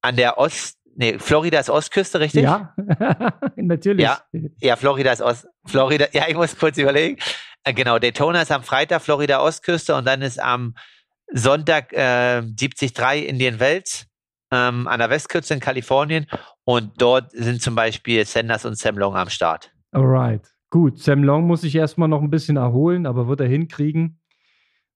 an 0.01 0.15
der 0.15 0.37
Ost, 0.37 0.79
nee, 0.97 1.17
Florida 1.19 1.59
ist 1.59 1.69
Ostküste, 1.69 2.19
richtig? 2.19 2.43
Ja, 2.43 2.75
natürlich. 3.55 4.03
Ja, 4.03 4.21
ja, 4.59 4.75
Florida 4.75 5.11
ist 5.13 5.21
Ost, 5.21 5.47
Florida, 5.65 6.07
ja, 6.11 6.25
ich 6.27 6.35
muss 6.35 6.57
kurz 6.57 6.77
überlegen. 6.77 7.17
Äh, 7.63 7.73
genau, 7.73 7.99
Daytona 7.99 8.41
ist 8.41 8.51
am 8.51 8.63
Freitag, 8.63 9.01
Florida 9.01 9.41
Ostküste 9.41 9.95
und 9.95 10.05
dann 10.05 10.21
ist 10.21 10.41
am 10.41 10.75
Sonntag 11.31 11.93
äh, 11.93 12.41
73 12.41 13.27
Indian 13.27 13.59
Wells 13.59 14.07
ähm, 14.51 14.87
an 14.87 14.99
der 14.99 15.09
Westküste 15.09 15.53
in 15.53 15.59
Kalifornien 15.59 16.25
und 16.63 17.01
dort 17.01 17.31
sind 17.31 17.61
zum 17.61 17.75
Beispiel 17.75 18.25
Sanders 18.25 18.65
und 18.65 18.77
Sam 18.77 18.97
Long 18.97 19.15
am 19.15 19.29
Start. 19.29 19.71
Alright. 19.91 20.47
Gut, 20.69 20.99
Sam 20.99 21.23
Long 21.23 21.47
muss 21.47 21.61
sich 21.61 21.75
erstmal 21.75 22.09
noch 22.09 22.21
ein 22.21 22.29
bisschen 22.29 22.57
erholen, 22.57 23.05
aber 23.05 23.27
wird 23.27 23.39
er 23.39 23.47
hinkriegen. 23.47 24.19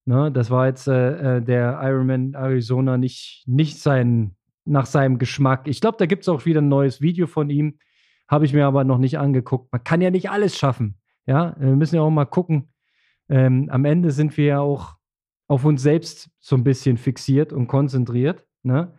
Ne, 0.06 0.32
das 0.32 0.49
war 0.49 0.68
jetzt 0.68 0.88
äh, 0.88 1.38
äh 1.38 1.41
der 1.41 1.80
Ironman 1.82 2.34
Arizona 2.34 2.97
nicht, 2.97 3.43
nicht 3.45 3.80
sein, 3.80 4.36
nach 4.66 4.86
seinem 4.86 5.18
Geschmack. 5.18 5.68
Ich 5.68 5.82
glaube, 5.82 5.97
da 5.97 6.05
gibt 6.05 6.24
es 6.24 6.30
auch 6.30 6.45
wieder 6.45 6.62
ein 6.62 6.70
neues 6.70 7.01
Video 7.01 7.28
von 7.28 7.49
ihm. 7.49 7.80
Habe 8.28 8.45
ich 8.45 8.53
mir 8.53 8.66
aber 8.66 8.84
noch 8.84 8.97
nicht 8.97 9.18
angeguckt. 9.18 9.72
Man 9.72 9.84
kann 9.84 10.01
ja 10.01 10.12
nicht 10.12 10.30
alles 10.30 10.57
schaffen. 10.57 10.97
Ja, 11.26 11.55
wir 11.59 11.76
müssen 11.76 11.95
ja 11.95 12.01
auch 12.01 12.09
mal 12.09 12.26
gucken. 12.26 12.74
Ähm, 13.30 13.68
am 13.70 13.86
Ende 13.86 14.12
sind 14.12 14.38
wir 14.38 14.45
ja 14.45 14.59
auch 14.59 14.95
auf 15.47 15.66
uns 15.66 15.82
selbst 15.82 16.30
so 16.39 16.55
ein 16.55 16.64
bisschen 16.64 16.97
fixiert 16.97 17.53
und 17.53 17.68
konzentriert. 17.68 18.45
Ne? 18.64 18.93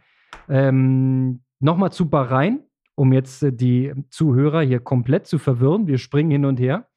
Ähm, 0.48 1.42
Nochmal 1.60 1.92
zu 1.92 2.10
Bahrain 2.10 2.64
um 2.94 3.12
jetzt 3.12 3.42
äh, 3.42 3.52
die 3.52 3.92
Zuhörer 4.10 4.62
hier 4.62 4.80
komplett 4.80 5.26
zu 5.26 5.38
verwirren. 5.38 5.86
Wir 5.86 5.98
springen 5.98 6.30
hin 6.30 6.44
und 6.44 6.60
her. 6.60 6.88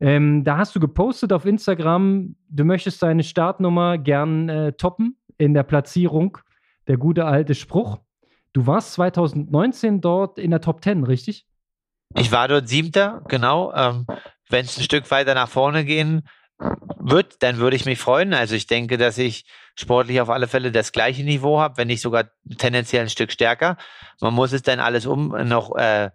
Ähm, 0.00 0.44
da 0.44 0.58
hast 0.58 0.74
du 0.74 0.80
gepostet 0.80 1.32
auf 1.32 1.46
Instagram, 1.46 2.34
du 2.48 2.64
möchtest 2.64 3.02
deine 3.02 3.22
Startnummer 3.22 3.98
gern 3.98 4.48
äh, 4.48 4.72
toppen 4.72 5.16
in 5.38 5.54
der 5.54 5.62
Platzierung. 5.62 6.38
Der 6.86 6.96
gute 6.96 7.24
alte 7.24 7.54
Spruch. 7.54 7.98
Du 8.52 8.66
warst 8.66 8.92
2019 8.94 10.00
dort 10.00 10.38
in 10.38 10.50
der 10.50 10.60
Top 10.60 10.82
10, 10.82 11.04
richtig? 11.04 11.46
Ich 12.14 12.32
war 12.32 12.48
dort 12.48 12.68
siebter, 12.68 13.22
genau. 13.28 13.72
Ähm, 13.74 14.06
Wenn 14.48 14.64
es 14.64 14.76
ein 14.76 14.84
Stück 14.84 15.10
weiter 15.10 15.34
nach 15.34 15.48
vorne 15.48 15.84
gehen 15.84 16.28
wird, 16.98 17.42
dann 17.42 17.56
würde 17.56 17.76
ich 17.76 17.86
mich 17.86 17.98
freuen. 17.98 18.34
Also 18.34 18.54
ich 18.54 18.66
denke, 18.66 18.98
dass 18.98 19.18
ich 19.18 19.46
sportlich 19.74 20.20
auf 20.20 20.30
alle 20.30 20.48
Fälle 20.48 20.70
das 20.70 20.92
gleiche 20.92 21.24
Niveau 21.24 21.58
habe, 21.58 21.78
wenn 21.78 21.88
nicht 21.88 22.02
sogar 22.02 22.30
tendenziell 22.58 23.02
ein 23.02 23.10
Stück 23.10 23.32
stärker. 23.32 23.76
Man 24.20 24.34
muss 24.34 24.52
es 24.52 24.62
dann 24.62 24.80
alles 24.80 25.06
um 25.06 25.28
noch 25.48 25.74
äh, 25.76 26.10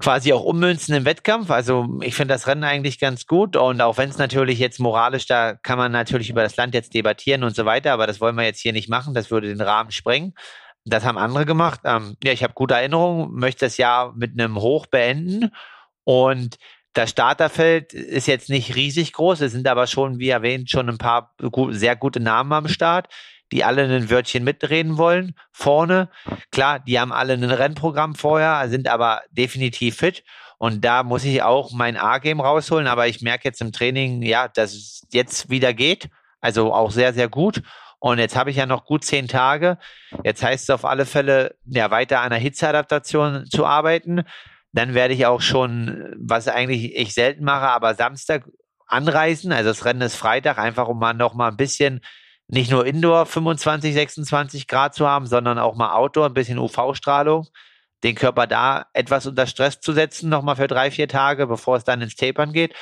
quasi 0.00 0.32
auch 0.32 0.42
ummünzen 0.42 0.94
im 0.94 1.04
Wettkampf. 1.04 1.50
Also 1.50 1.98
ich 2.00 2.14
finde 2.14 2.34
das 2.34 2.46
Rennen 2.46 2.64
eigentlich 2.64 2.98
ganz 2.98 3.26
gut 3.26 3.56
und 3.56 3.80
auch 3.80 3.98
wenn 3.98 4.10
es 4.10 4.18
natürlich 4.18 4.58
jetzt 4.58 4.80
moralisch, 4.80 5.26
da 5.26 5.54
kann 5.54 5.78
man 5.78 5.92
natürlich 5.92 6.30
über 6.30 6.42
das 6.42 6.56
Land 6.56 6.74
jetzt 6.74 6.94
debattieren 6.94 7.44
und 7.44 7.54
so 7.54 7.64
weiter, 7.66 7.92
aber 7.92 8.06
das 8.06 8.20
wollen 8.20 8.36
wir 8.36 8.44
jetzt 8.44 8.60
hier 8.60 8.72
nicht 8.72 8.88
machen, 8.88 9.14
das 9.14 9.30
würde 9.30 9.48
den 9.48 9.60
Rahmen 9.60 9.90
sprengen. 9.90 10.34
Das 10.86 11.04
haben 11.04 11.18
andere 11.18 11.44
gemacht. 11.44 11.80
Ähm, 11.84 12.16
ja, 12.24 12.32
ich 12.32 12.42
habe 12.42 12.54
gute 12.54 12.74
Erinnerungen, 12.74 13.34
möchte 13.34 13.66
das 13.66 13.76
Jahr 13.76 14.14
mit 14.16 14.32
einem 14.32 14.58
Hoch 14.60 14.86
beenden 14.86 15.50
und 16.04 16.56
das 16.94 17.10
Starterfeld 17.10 17.92
ist 17.92 18.26
jetzt 18.26 18.48
nicht 18.48 18.74
riesig 18.74 19.12
groß, 19.12 19.42
es 19.42 19.52
sind 19.52 19.68
aber 19.68 19.86
schon, 19.86 20.18
wie 20.18 20.30
erwähnt, 20.30 20.70
schon 20.70 20.88
ein 20.88 20.98
paar 20.98 21.34
sehr 21.70 21.94
gute 21.94 22.18
Namen 22.18 22.52
am 22.52 22.68
Start, 22.68 23.08
die 23.52 23.64
alle 23.64 23.84
ein 23.84 24.10
Wörtchen 24.10 24.44
mitreden 24.44 24.96
wollen. 24.98 25.34
Vorne, 25.52 26.08
klar, 26.50 26.80
die 26.80 26.98
haben 26.98 27.12
alle 27.12 27.34
ein 27.34 27.44
Rennprogramm 27.44 28.14
vorher, 28.14 28.68
sind 28.68 28.88
aber 28.88 29.22
definitiv 29.30 29.96
fit. 29.96 30.24
Und 30.58 30.84
da 30.84 31.02
muss 31.02 31.24
ich 31.24 31.42
auch 31.42 31.72
mein 31.72 31.96
A-Game 31.96 32.40
rausholen, 32.40 32.86
aber 32.86 33.08
ich 33.08 33.22
merke 33.22 33.48
jetzt 33.48 33.60
im 33.60 33.72
Training, 33.72 34.22
ja, 34.22 34.48
dass 34.48 34.72
es 34.74 35.06
jetzt 35.10 35.48
wieder 35.48 35.72
geht. 35.72 36.08
Also 36.40 36.72
auch 36.74 36.90
sehr, 36.90 37.12
sehr 37.12 37.28
gut. 37.28 37.62
Und 37.98 38.18
jetzt 38.18 38.36
habe 38.36 38.50
ich 38.50 38.56
ja 38.56 38.66
noch 38.66 38.84
gut 38.84 39.04
zehn 39.04 39.28
Tage. 39.28 39.78
Jetzt 40.24 40.42
heißt 40.42 40.64
es 40.64 40.70
auf 40.70 40.84
alle 40.84 41.06
Fälle, 41.06 41.56
ja, 41.66 41.90
weiter 41.90 42.20
an 42.20 42.30
der 42.30 42.38
Hitzeadaptation 42.38 43.46
zu 43.46 43.66
arbeiten 43.66 44.24
dann 44.72 44.94
werde 44.94 45.14
ich 45.14 45.26
auch 45.26 45.40
schon, 45.40 46.14
was 46.18 46.48
eigentlich 46.48 46.94
ich 46.96 47.14
selten 47.14 47.44
mache, 47.44 47.68
aber 47.68 47.94
Samstag 47.94 48.44
anreisen. 48.86 49.52
Also 49.52 49.70
das 49.70 49.84
Rennen 49.84 50.02
ist 50.02 50.16
Freitag, 50.16 50.58
einfach 50.58 50.88
um 50.88 50.98
mal 50.98 51.14
noch 51.14 51.34
mal 51.34 51.48
ein 51.48 51.56
bisschen 51.56 52.00
nicht 52.50 52.70
nur 52.70 52.84
Indoor 52.84 53.26
25, 53.26 53.94
26 53.94 54.66
Grad 54.66 54.94
zu 54.94 55.06
haben, 55.06 55.26
sondern 55.26 55.58
auch 55.58 55.76
mal 55.76 55.94
Outdoor, 55.94 56.26
ein 56.26 56.34
bisschen 56.34 56.58
UV-Strahlung, 56.58 57.46
den 58.02 58.14
Körper 58.14 58.46
da 58.46 58.86
etwas 58.92 59.26
unter 59.26 59.46
Stress 59.46 59.80
zu 59.80 59.92
setzen, 59.92 60.28
nochmal 60.28 60.56
für 60.56 60.66
drei, 60.66 60.90
vier 60.90 61.06
Tage, 61.06 61.46
bevor 61.46 61.76
es 61.76 61.84
dann 61.84 62.00
ins 62.00 62.16
Tapern 62.16 62.52
geht. 62.52 62.74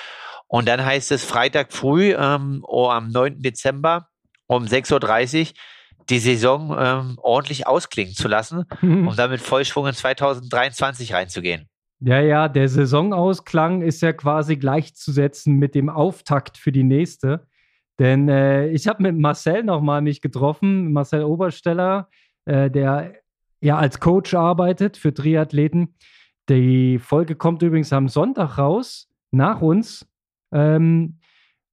Und 0.46 0.66
dann 0.66 0.84
heißt 0.84 1.12
es 1.12 1.24
Freitag 1.24 1.72
früh, 1.72 2.14
ähm, 2.18 2.64
oh, 2.66 2.88
am 2.88 3.10
9. 3.10 3.42
Dezember 3.42 4.08
um 4.46 4.64
6.30 4.64 5.50
Uhr 5.50 5.54
die 6.08 6.18
Saison 6.18 6.74
ähm, 6.78 7.18
ordentlich 7.18 7.66
ausklingen 7.66 8.14
zu 8.14 8.28
lassen, 8.28 8.64
um 8.82 9.14
dann 9.14 9.30
mit 9.30 9.42
Vollschwung 9.42 9.86
in 9.86 9.92
2023 9.92 11.12
reinzugehen. 11.12 11.68
Ja, 12.00 12.20
ja, 12.20 12.48
der 12.48 12.68
Saisonausklang 12.68 13.82
ist 13.82 14.00
ja 14.00 14.14
quasi 14.14 14.56
gleichzusetzen 14.56 15.56
mit 15.56 15.74
dem 15.74 15.90
Auftakt 15.90 16.56
für 16.56 16.72
die 16.72 16.84
nächste. 16.84 17.46
Denn 17.98 18.28
äh, 18.28 18.68
ich 18.68 18.86
habe 18.86 19.02
mit 19.02 19.18
Marcel 19.18 19.64
nochmal 19.64 20.02
mich 20.02 20.20
getroffen, 20.20 20.92
Marcel 20.92 21.24
Obersteller, 21.24 22.08
äh, 22.44 22.70
der 22.70 23.14
ja 23.60 23.76
als 23.76 23.98
Coach 23.98 24.34
arbeitet 24.34 24.96
für 24.96 25.12
Triathleten. 25.12 25.94
Die 26.48 26.98
Folge 26.98 27.34
kommt 27.34 27.62
übrigens 27.62 27.92
am 27.92 28.08
Sonntag 28.08 28.56
raus, 28.56 29.08
nach 29.30 29.60
uns. 29.60 30.06
Ähm, 30.52 31.18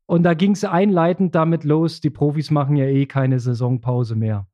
und 0.08 0.24
da 0.24 0.34
ging 0.34 0.52
es 0.52 0.64
einleitend 0.64 1.34
damit 1.36 1.64
los, 1.64 2.02
die 2.02 2.10
Profis 2.10 2.52
machen 2.52 2.76
ja 2.76 2.86
eh 2.86 3.06
keine 3.06 3.40
Saisonpause 3.40 4.16
mehr. 4.16 4.48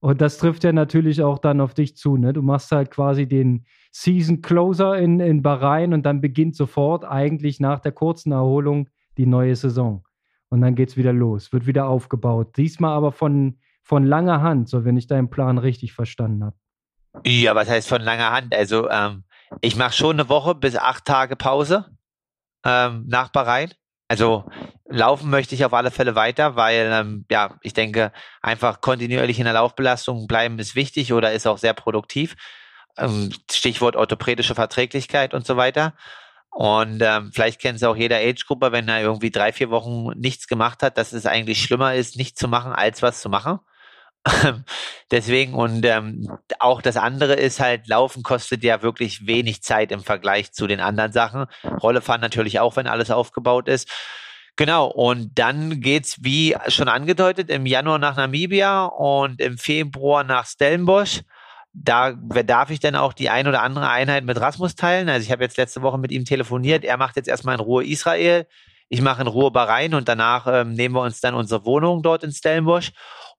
Und 0.00 0.20
das 0.20 0.38
trifft 0.38 0.64
ja 0.64 0.72
natürlich 0.72 1.22
auch 1.22 1.38
dann 1.38 1.60
auf 1.60 1.74
dich 1.74 1.96
zu. 1.96 2.16
Ne? 2.16 2.32
Du 2.32 2.42
machst 2.42 2.70
halt 2.70 2.90
quasi 2.90 3.26
den 3.26 3.64
Season 3.90 4.42
Closer 4.42 4.98
in, 4.98 5.20
in 5.20 5.42
Bahrain 5.42 5.92
und 5.92 6.04
dann 6.04 6.20
beginnt 6.20 6.54
sofort 6.54 7.04
eigentlich 7.04 7.60
nach 7.60 7.80
der 7.80 7.92
kurzen 7.92 8.32
Erholung 8.32 8.88
die 9.16 9.26
neue 9.26 9.56
Saison. 9.56 10.05
Und 10.48 10.60
dann 10.60 10.74
geht 10.74 10.90
es 10.90 10.96
wieder 10.96 11.12
los, 11.12 11.52
wird 11.52 11.66
wieder 11.66 11.86
aufgebaut. 11.86 12.56
Diesmal 12.56 12.96
aber 12.96 13.12
von, 13.12 13.58
von 13.82 14.04
langer 14.04 14.42
Hand, 14.42 14.68
so 14.68 14.84
wenn 14.84 14.96
ich 14.96 15.06
deinen 15.06 15.30
Plan 15.30 15.58
richtig 15.58 15.92
verstanden 15.92 16.44
habe. 16.44 16.56
Ja, 17.24 17.54
was 17.54 17.68
heißt 17.68 17.88
von 17.88 18.02
langer 18.02 18.30
Hand? 18.30 18.54
Also 18.54 18.88
ähm, 18.90 19.24
ich 19.60 19.76
mache 19.76 19.92
schon 19.92 20.20
eine 20.20 20.28
Woche 20.28 20.54
bis 20.54 20.76
acht 20.76 21.04
Tage 21.04 21.36
Pause 21.36 21.86
ähm, 22.64 23.04
nach 23.06 23.30
Bahrain. 23.30 23.72
Also 24.08 24.44
laufen 24.88 25.30
möchte 25.30 25.54
ich 25.54 25.64
auf 25.64 25.72
alle 25.72 25.90
Fälle 25.90 26.14
weiter, 26.14 26.54
weil 26.54 26.90
ähm, 26.92 27.24
ja, 27.30 27.58
ich 27.62 27.72
denke, 27.72 28.12
einfach 28.40 28.80
kontinuierlich 28.80 29.38
in 29.38 29.44
der 29.44 29.54
Laufbelastung 29.54 30.26
bleiben 30.26 30.58
ist 30.58 30.76
wichtig 30.76 31.12
oder 31.12 31.32
ist 31.32 31.46
auch 31.46 31.58
sehr 31.58 31.74
produktiv. 31.74 32.36
Ähm, 32.96 33.30
Stichwort 33.50 33.96
orthopädische 33.96 34.54
Verträglichkeit 34.54 35.34
und 35.34 35.46
so 35.46 35.56
weiter. 35.56 35.94
Und 36.56 37.02
ähm, 37.02 37.32
vielleicht 37.34 37.60
kennt 37.60 37.76
es 37.76 37.82
auch 37.82 37.96
jeder 37.96 38.16
Age-Gruppe, 38.16 38.72
wenn 38.72 38.88
er 38.88 39.02
irgendwie 39.02 39.30
drei, 39.30 39.52
vier 39.52 39.68
Wochen 39.68 40.18
nichts 40.18 40.48
gemacht 40.48 40.82
hat, 40.82 40.96
dass 40.96 41.12
es 41.12 41.26
eigentlich 41.26 41.60
schlimmer 41.60 41.94
ist, 41.94 42.16
nichts 42.16 42.40
zu 42.40 42.48
machen, 42.48 42.72
als 42.72 43.02
was 43.02 43.20
zu 43.20 43.28
machen. 43.28 43.58
Deswegen 45.10 45.52
und 45.52 45.84
ähm, 45.84 46.26
auch 46.58 46.80
das 46.80 46.96
andere 46.96 47.34
ist 47.34 47.60
halt, 47.60 47.86
Laufen 47.88 48.22
kostet 48.22 48.64
ja 48.64 48.80
wirklich 48.80 49.26
wenig 49.26 49.62
Zeit 49.62 49.92
im 49.92 50.00
Vergleich 50.00 50.50
zu 50.52 50.66
den 50.66 50.80
anderen 50.80 51.12
Sachen. 51.12 51.44
Rolle 51.82 52.00
fahren 52.00 52.22
natürlich 52.22 52.58
auch, 52.58 52.74
wenn 52.76 52.86
alles 52.86 53.10
aufgebaut 53.10 53.68
ist. 53.68 53.90
Genau, 54.56 54.86
und 54.86 55.38
dann 55.38 55.82
geht's 55.82 56.24
wie 56.24 56.56
schon 56.68 56.88
angedeutet 56.88 57.50
im 57.50 57.66
Januar 57.66 57.98
nach 57.98 58.16
Namibia 58.16 58.86
und 58.86 59.42
im 59.42 59.58
Februar 59.58 60.24
nach 60.24 60.46
Stellenbosch. 60.46 61.20
Da 61.78 62.12
darf 62.12 62.70
ich 62.70 62.80
dann 62.80 62.96
auch 62.96 63.12
die 63.12 63.28
ein 63.28 63.46
oder 63.46 63.62
andere 63.62 63.90
Einheit 63.90 64.24
mit 64.24 64.40
Rasmus 64.40 64.74
teilen. 64.76 65.10
Also 65.10 65.24
ich 65.24 65.30
habe 65.30 65.44
jetzt 65.44 65.58
letzte 65.58 65.82
Woche 65.82 65.98
mit 65.98 66.10
ihm 66.10 66.24
telefoniert. 66.24 66.84
Er 66.84 66.96
macht 66.96 67.16
jetzt 67.16 67.28
erstmal 67.28 67.54
in 67.54 67.60
Ruhe 67.60 67.84
Israel. 67.84 68.46
Ich 68.88 69.02
mache 69.02 69.20
in 69.20 69.28
Ruhe 69.28 69.50
Bahrain 69.50 69.94
und 69.94 70.08
danach 70.08 70.46
ähm, 70.46 70.72
nehmen 70.72 70.94
wir 70.94 71.02
uns 71.02 71.20
dann 71.20 71.34
unsere 71.34 71.64
Wohnung 71.66 72.02
dort 72.02 72.24
in 72.24 72.32
Stellenbosch. 72.32 72.92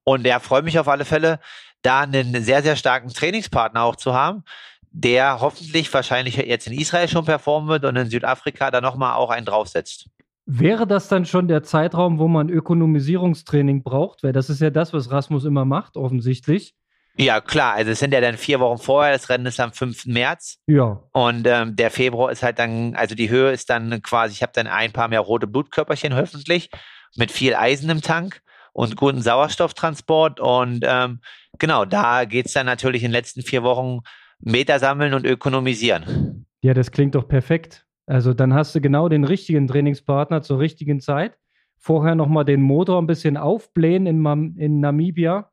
Und 0.03 0.25
er 0.25 0.39
freut 0.39 0.65
mich 0.65 0.77
auf 0.77 0.87
alle 0.87 1.03
Fälle, 1.03 1.39
da 1.81 2.01
einen 2.01 2.43
sehr, 2.43 2.61
sehr 2.61 2.75
starken 2.75 3.09
Trainingspartner 3.09 3.81
auch 3.83 3.95
zu 3.95 4.13
haben, 4.13 4.43
der 4.91 5.41
hoffentlich 5.41 5.91
wahrscheinlich 5.93 6.35
jetzt 6.37 6.67
in 6.67 6.73
Israel 6.73 7.07
schon 7.07 7.25
performen 7.25 7.69
wird 7.69 7.85
und 7.85 7.95
in 7.95 8.09
Südafrika 8.09 8.71
da 8.71 8.81
nochmal 8.81 9.15
auch 9.15 9.29
einen 9.29 9.45
draufsetzt. 9.45 10.09
Wäre 10.45 10.87
das 10.87 11.07
dann 11.07 11.25
schon 11.25 11.47
der 11.47 11.63
Zeitraum, 11.63 12.19
wo 12.19 12.27
man 12.27 12.49
Ökonomisierungstraining 12.49 13.83
braucht? 13.83 14.23
Weil 14.23 14.31
das 14.31 14.49
ist 14.49 14.61
ja 14.61 14.69
das, 14.69 14.93
was 14.93 15.11
Rasmus 15.11 15.43
immer 15.43 15.65
macht, 15.65 15.97
offensichtlich. 15.97 16.73
Ja, 17.17 17.41
klar. 17.41 17.73
Also 17.73 17.91
es 17.91 17.99
sind 17.99 18.13
ja 18.13 18.21
dann 18.21 18.37
vier 18.37 18.59
Wochen 18.59 18.77
vorher. 18.77 19.13
Das 19.13 19.29
Rennen 19.29 19.45
ist 19.45 19.59
am 19.59 19.71
5. 19.71 20.05
März. 20.05 20.59
Ja. 20.67 21.03
Und 21.11 21.47
ähm, 21.47 21.75
der 21.75 21.89
Februar 21.89 22.31
ist 22.31 22.43
halt 22.43 22.59
dann, 22.59 22.95
also 22.95 23.15
die 23.15 23.29
Höhe 23.29 23.51
ist 23.51 23.69
dann 23.69 24.01
quasi, 24.01 24.33
ich 24.33 24.43
habe 24.43 24.51
dann 24.53 24.67
ein 24.67 24.91
paar 24.91 25.07
mehr 25.07 25.21
rote 25.21 25.47
Blutkörperchen 25.47 26.15
hoffentlich 26.15 26.69
mit 27.15 27.31
viel 27.31 27.55
Eisen 27.55 27.89
im 27.89 28.01
Tank 28.01 28.41
und 28.73 28.95
guten 28.95 29.21
Sauerstofftransport. 29.21 30.39
Und 30.39 30.83
ähm, 30.83 31.21
genau, 31.57 31.85
da 31.85 32.25
geht's 32.25 32.53
dann 32.53 32.67
natürlich 32.67 33.03
in 33.03 33.09
den 33.09 33.13
letzten 33.13 33.41
vier 33.41 33.63
Wochen 33.63 34.01
Meter 34.39 34.77
sammeln 34.77 35.15
und 35.15 35.25
ökonomisieren. 35.25 36.45
Ja, 36.61 36.73
das 36.73 36.91
klingt 36.91 37.15
doch 37.15 37.27
perfekt. 37.27 37.85
Also 38.05 38.33
dann 38.33 38.53
hast 38.53 38.75
du 38.75 38.81
genau 38.81 39.09
den 39.09 39.23
richtigen 39.23 39.67
Trainingspartner 39.67 40.41
zur 40.41 40.59
richtigen 40.59 40.99
Zeit. 40.99 41.37
Vorher 41.77 42.15
nochmal 42.15 42.45
den 42.45 42.61
Motor 42.61 43.01
ein 43.01 43.07
bisschen 43.07 43.37
aufblähen 43.37 44.05
in, 44.07 44.55
in 44.57 44.79
Namibia. 44.79 45.51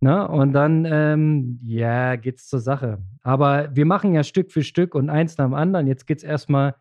Na, 0.00 0.24
und 0.26 0.52
dann, 0.52 0.84
ähm, 0.84 1.60
ja, 1.64 2.16
geht's 2.16 2.46
zur 2.46 2.60
Sache. 2.60 2.98
Aber 3.22 3.74
wir 3.74 3.84
machen 3.84 4.14
ja 4.14 4.22
Stück 4.22 4.52
für 4.52 4.62
Stück 4.62 4.94
und 4.94 5.10
eins 5.10 5.36
nach 5.38 5.46
dem 5.46 5.54
anderen. 5.54 5.86
Jetzt 5.88 6.06
geht's 6.06 6.22
erstmal 6.22 6.76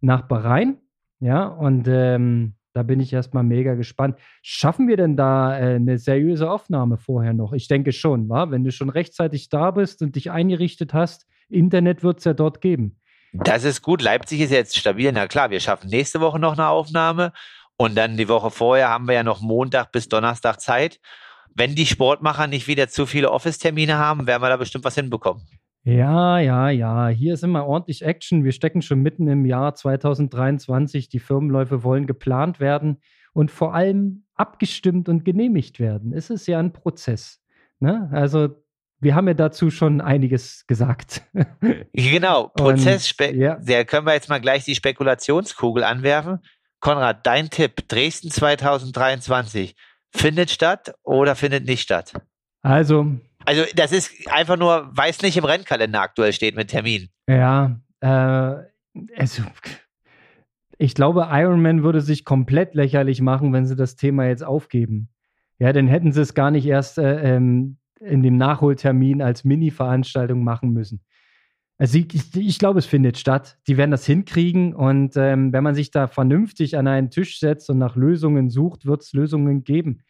nach 0.00 0.22
Bahrain. 0.22 0.78
Ja, 1.18 1.46
und 1.46 1.88
ähm, 1.88 2.54
da 2.72 2.82
bin 2.82 3.00
ich 3.00 3.12
erstmal 3.12 3.42
mega 3.42 3.74
gespannt. 3.74 4.16
Schaffen 4.42 4.86
wir 4.86 4.96
denn 4.96 5.16
da 5.16 5.58
äh, 5.58 5.74
eine 5.74 5.98
seriöse 5.98 6.48
Aufnahme 6.48 6.96
vorher 6.96 7.34
noch? 7.34 7.52
Ich 7.52 7.66
denke 7.66 7.92
schon, 7.92 8.28
wa? 8.28 8.50
wenn 8.50 8.64
du 8.64 8.70
schon 8.70 8.88
rechtzeitig 8.88 9.48
da 9.48 9.72
bist 9.72 10.00
und 10.02 10.14
dich 10.14 10.30
eingerichtet 10.30 10.94
hast, 10.94 11.26
Internet 11.48 12.04
wird 12.04 12.18
es 12.18 12.24
ja 12.24 12.32
dort 12.32 12.60
geben. 12.60 13.00
Das 13.32 13.64
ist 13.64 13.82
gut. 13.82 14.02
Leipzig 14.02 14.40
ist 14.40 14.50
jetzt 14.50 14.76
stabil. 14.76 15.10
Na 15.12 15.26
klar, 15.26 15.50
wir 15.50 15.60
schaffen 15.60 15.90
nächste 15.90 16.20
Woche 16.20 16.38
noch 16.38 16.52
eine 16.52 16.68
Aufnahme 16.68 17.32
und 17.76 17.96
dann 17.96 18.16
die 18.16 18.28
Woche 18.28 18.50
vorher 18.50 18.88
haben 18.88 19.08
wir 19.08 19.14
ja 19.14 19.22
noch 19.22 19.40
Montag 19.40 19.92
bis 19.92 20.08
Donnerstag 20.08 20.60
Zeit. 20.60 21.00
Wenn 21.54 21.74
die 21.74 21.86
Sportmacher 21.86 22.46
nicht 22.46 22.68
wieder 22.68 22.88
zu 22.88 23.06
viele 23.06 23.30
Office-Termine 23.30 23.98
haben, 23.98 24.26
werden 24.26 24.42
wir 24.42 24.48
da 24.48 24.56
bestimmt 24.56 24.84
was 24.84 24.94
hinbekommen. 24.94 25.42
Ja, 25.82 26.38
ja, 26.38 26.68
ja. 26.68 27.08
Hier 27.08 27.34
ist 27.34 27.42
immer 27.42 27.66
ordentlich 27.66 28.02
Action. 28.02 28.44
Wir 28.44 28.52
stecken 28.52 28.82
schon 28.82 29.00
mitten 29.00 29.28
im 29.28 29.46
Jahr 29.46 29.74
2023. 29.74 31.08
Die 31.08 31.18
Firmenläufe 31.18 31.82
wollen 31.82 32.06
geplant 32.06 32.60
werden 32.60 33.00
und 33.32 33.50
vor 33.50 33.74
allem 33.74 34.24
abgestimmt 34.34 35.08
und 35.08 35.24
genehmigt 35.24 35.80
werden. 35.80 36.12
Es 36.12 36.30
ist 36.30 36.46
ja 36.46 36.58
ein 36.58 36.72
Prozess. 36.72 37.40
Ne? 37.78 38.10
Also 38.12 38.56
wir 39.00 39.14
haben 39.14 39.28
ja 39.28 39.34
dazu 39.34 39.70
schon 39.70 40.00
einiges 40.00 40.66
gesagt. 40.66 41.22
Genau, 41.92 42.48
Prozess. 42.48 43.14
Und, 43.18 43.36
ja. 43.36 43.58
Da 43.60 43.84
können 43.84 44.06
wir 44.06 44.14
jetzt 44.14 44.28
mal 44.28 44.40
gleich 44.40 44.64
die 44.64 44.74
Spekulationskugel 44.74 45.84
anwerfen. 45.84 46.38
Konrad, 46.80 47.26
dein 47.26 47.50
Tipp, 47.50 47.88
Dresden 47.88 48.30
2023, 48.30 49.74
findet 50.10 50.50
statt 50.50 50.94
oder 51.02 51.34
findet 51.34 51.66
nicht 51.66 51.82
statt? 51.82 52.12
Also, 52.62 53.06
also 53.44 53.64
das 53.74 53.92
ist 53.92 54.12
einfach 54.30 54.56
nur, 54.56 54.90
weil 54.92 55.10
es 55.10 55.22
nicht 55.22 55.36
im 55.36 55.44
Rennkalender 55.44 56.00
aktuell 56.00 56.32
steht 56.32 56.56
mit 56.56 56.68
Termin. 56.68 57.08
Ja, 57.28 57.80
äh, 58.00 58.06
also 59.16 59.42
ich 60.78 60.94
glaube, 60.94 61.28
Ironman 61.30 61.82
würde 61.82 62.00
sich 62.00 62.24
komplett 62.24 62.74
lächerlich 62.74 63.20
machen, 63.20 63.52
wenn 63.52 63.66
sie 63.66 63.76
das 63.76 63.96
Thema 63.96 64.26
jetzt 64.26 64.44
aufgeben. 64.44 65.10
Ja, 65.58 65.72
dann 65.72 65.88
hätten 65.88 66.12
sie 66.12 66.22
es 66.22 66.34
gar 66.34 66.50
nicht 66.50 66.66
erst 66.66 66.96
äh, 66.96 67.36
ähm, 67.36 67.76
in 68.00 68.22
dem 68.22 68.38
Nachholtermin 68.38 69.20
als 69.20 69.44
Mini-Veranstaltung 69.44 70.42
machen 70.42 70.72
müssen. 70.72 71.02
Also 71.80 71.96
ich, 71.96 72.36
ich, 72.36 72.58
glaube, 72.58 72.78
es 72.78 72.84
findet 72.84 73.16
statt. 73.16 73.56
Die 73.66 73.78
werden 73.78 73.90
das 73.90 74.04
hinkriegen 74.04 74.74
und 74.74 75.16
ähm, 75.16 75.50
wenn 75.54 75.64
man 75.64 75.74
sich 75.74 75.90
da 75.90 76.08
vernünftig 76.08 76.76
an 76.76 76.86
einen 76.86 77.08
Tisch 77.08 77.40
setzt 77.40 77.70
und 77.70 77.78
nach 77.78 77.96
Lösungen 77.96 78.50
sucht, 78.50 78.84
wird 78.84 79.00
es 79.00 79.14
Lösungen 79.14 79.64
geben. 79.64 80.02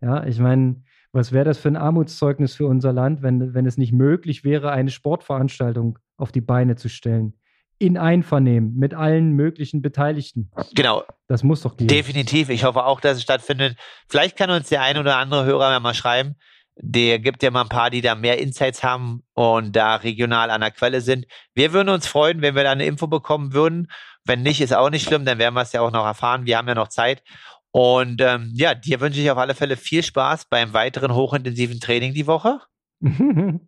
Ja, 0.00 0.24
ich 0.24 0.38
meine, 0.38 0.84
was 1.10 1.32
wäre 1.32 1.44
das 1.44 1.58
für 1.58 1.66
ein 1.66 1.76
Armutszeugnis 1.76 2.54
für 2.54 2.68
unser 2.68 2.92
Land, 2.92 3.22
wenn, 3.22 3.54
wenn 3.54 3.66
es 3.66 3.76
nicht 3.76 3.92
möglich 3.92 4.44
wäre, 4.44 4.70
eine 4.70 4.90
Sportveranstaltung 4.90 5.98
auf 6.16 6.30
die 6.30 6.40
Beine 6.40 6.76
zu 6.76 6.88
stellen? 6.88 7.34
In 7.80 7.98
Einvernehmen 7.98 8.76
mit 8.76 8.94
allen 8.94 9.32
möglichen 9.32 9.82
Beteiligten. 9.82 10.52
Genau. 10.76 11.02
Das 11.26 11.42
muss 11.42 11.62
doch 11.62 11.76
gehen. 11.76 11.88
Definitiv. 11.88 12.50
Ich 12.50 12.62
hoffe 12.62 12.84
auch, 12.84 13.00
dass 13.00 13.16
es 13.16 13.24
stattfindet. 13.24 13.76
Vielleicht 14.08 14.36
kann 14.36 14.50
uns 14.50 14.68
der 14.68 14.80
ein 14.80 14.96
oder 14.96 15.16
andere 15.16 15.44
Hörer 15.44 15.72
ja 15.72 15.80
mal 15.80 15.92
schreiben. 15.92 16.36
Der 16.78 17.18
gibt 17.18 17.42
ja 17.42 17.50
mal 17.50 17.62
ein 17.62 17.68
paar, 17.68 17.90
die 17.90 18.02
da 18.02 18.14
mehr 18.14 18.38
Insights 18.38 18.84
haben 18.84 19.22
und 19.32 19.74
da 19.74 19.96
regional 19.96 20.50
an 20.50 20.60
der 20.60 20.70
Quelle 20.70 21.00
sind. 21.00 21.26
Wir 21.54 21.72
würden 21.72 21.88
uns 21.88 22.06
freuen, 22.06 22.42
wenn 22.42 22.54
wir 22.54 22.64
da 22.64 22.72
eine 22.72 22.84
Info 22.84 23.06
bekommen 23.06 23.54
würden. 23.54 23.90
Wenn 24.24 24.42
nicht, 24.42 24.60
ist 24.60 24.74
auch 24.74 24.90
nicht 24.90 25.06
schlimm, 25.08 25.24
dann 25.24 25.38
werden 25.38 25.54
wir 25.54 25.62
es 25.62 25.72
ja 25.72 25.80
auch 25.80 25.92
noch 25.92 26.04
erfahren. 26.04 26.44
Wir 26.44 26.58
haben 26.58 26.68
ja 26.68 26.74
noch 26.74 26.88
Zeit. 26.88 27.22
Und 27.70 28.20
ähm, 28.20 28.50
ja, 28.54 28.74
dir 28.74 29.00
wünsche 29.00 29.20
ich 29.20 29.30
auf 29.30 29.38
alle 29.38 29.54
Fälle 29.54 29.76
viel 29.76 30.02
Spaß 30.02 30.46
beim 30.46 30.72
weiteren 30.72 31.14
hochintensiven 31.14 31.80
Training 31.80 32.14
die 32.14 32.26
Woche. 32.26 32.60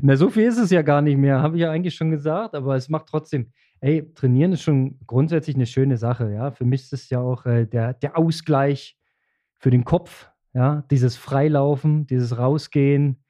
Na, 0.00 0.16
so 0.16 0.30
viel 0.30 0.44
ist 0.44 0.58
es 0.58 0.70
ja 0.70 0.82
gar 0.82 1.02
nicht 1.02 1.18
mehr, 1.18 1.42
habe 1.42 1.56
ich 1.56 1.62
ja 1.62 1.70
eigentlich 1.70 1.94
schon 1.94 2.10
gesagt, 2.10 2.54
aber 2.54 2.74
es 2.74 2.88
macht 2.88 3.06
trotzdem, 3.06 3.52
ey, 3.80 4.12
trainieren 4.14 4.52
ist 4.52 4.62
schon 4.62 4.98
grundsätzlich 5.06 5.56
eine 5.56 5.66
schöne 5.66 5.98
Sache, 5.98 6.32
ja. 6.32 6.50
Für 6.50 6.64
mich 6.64 6.82
ist 6.82 6.92
es 6.92 7.10
ja 7.10 7.20
auch 7.20 7.46
äh, 7.46 7.66
der, 7.66 7.94
der 7.94 8.16
Ausgleich 8.16 8.96
für 9.58 9.70
den 9.70 9.84
Kopf, 9.84 10.30
ja, 10.54 10.84
dieses 10.90 11.16
Freilaufen, 11.16 12.06
dieses 12.06 12.38
Rausgehen, 12.38 13.22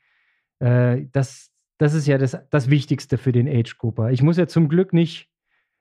äh, 0.61 1.07
das, 1.13 1.51
das 1.79 1.95
ist 1.95 2.07
ja 2.07 2.19
das, 2.19 2.39
das 2.51 2.71
Wichtigste 2.71 3.19
für 3.19 3.33
den 3.33 3.49
Age-Grupper. 3.49 4.11
Ich 4.11 4.23
muss 4.23 4.37
ja 4.37 4.47
zum 4.47 4.69
Glück 4.69 4.93
nicht 4.93 5.29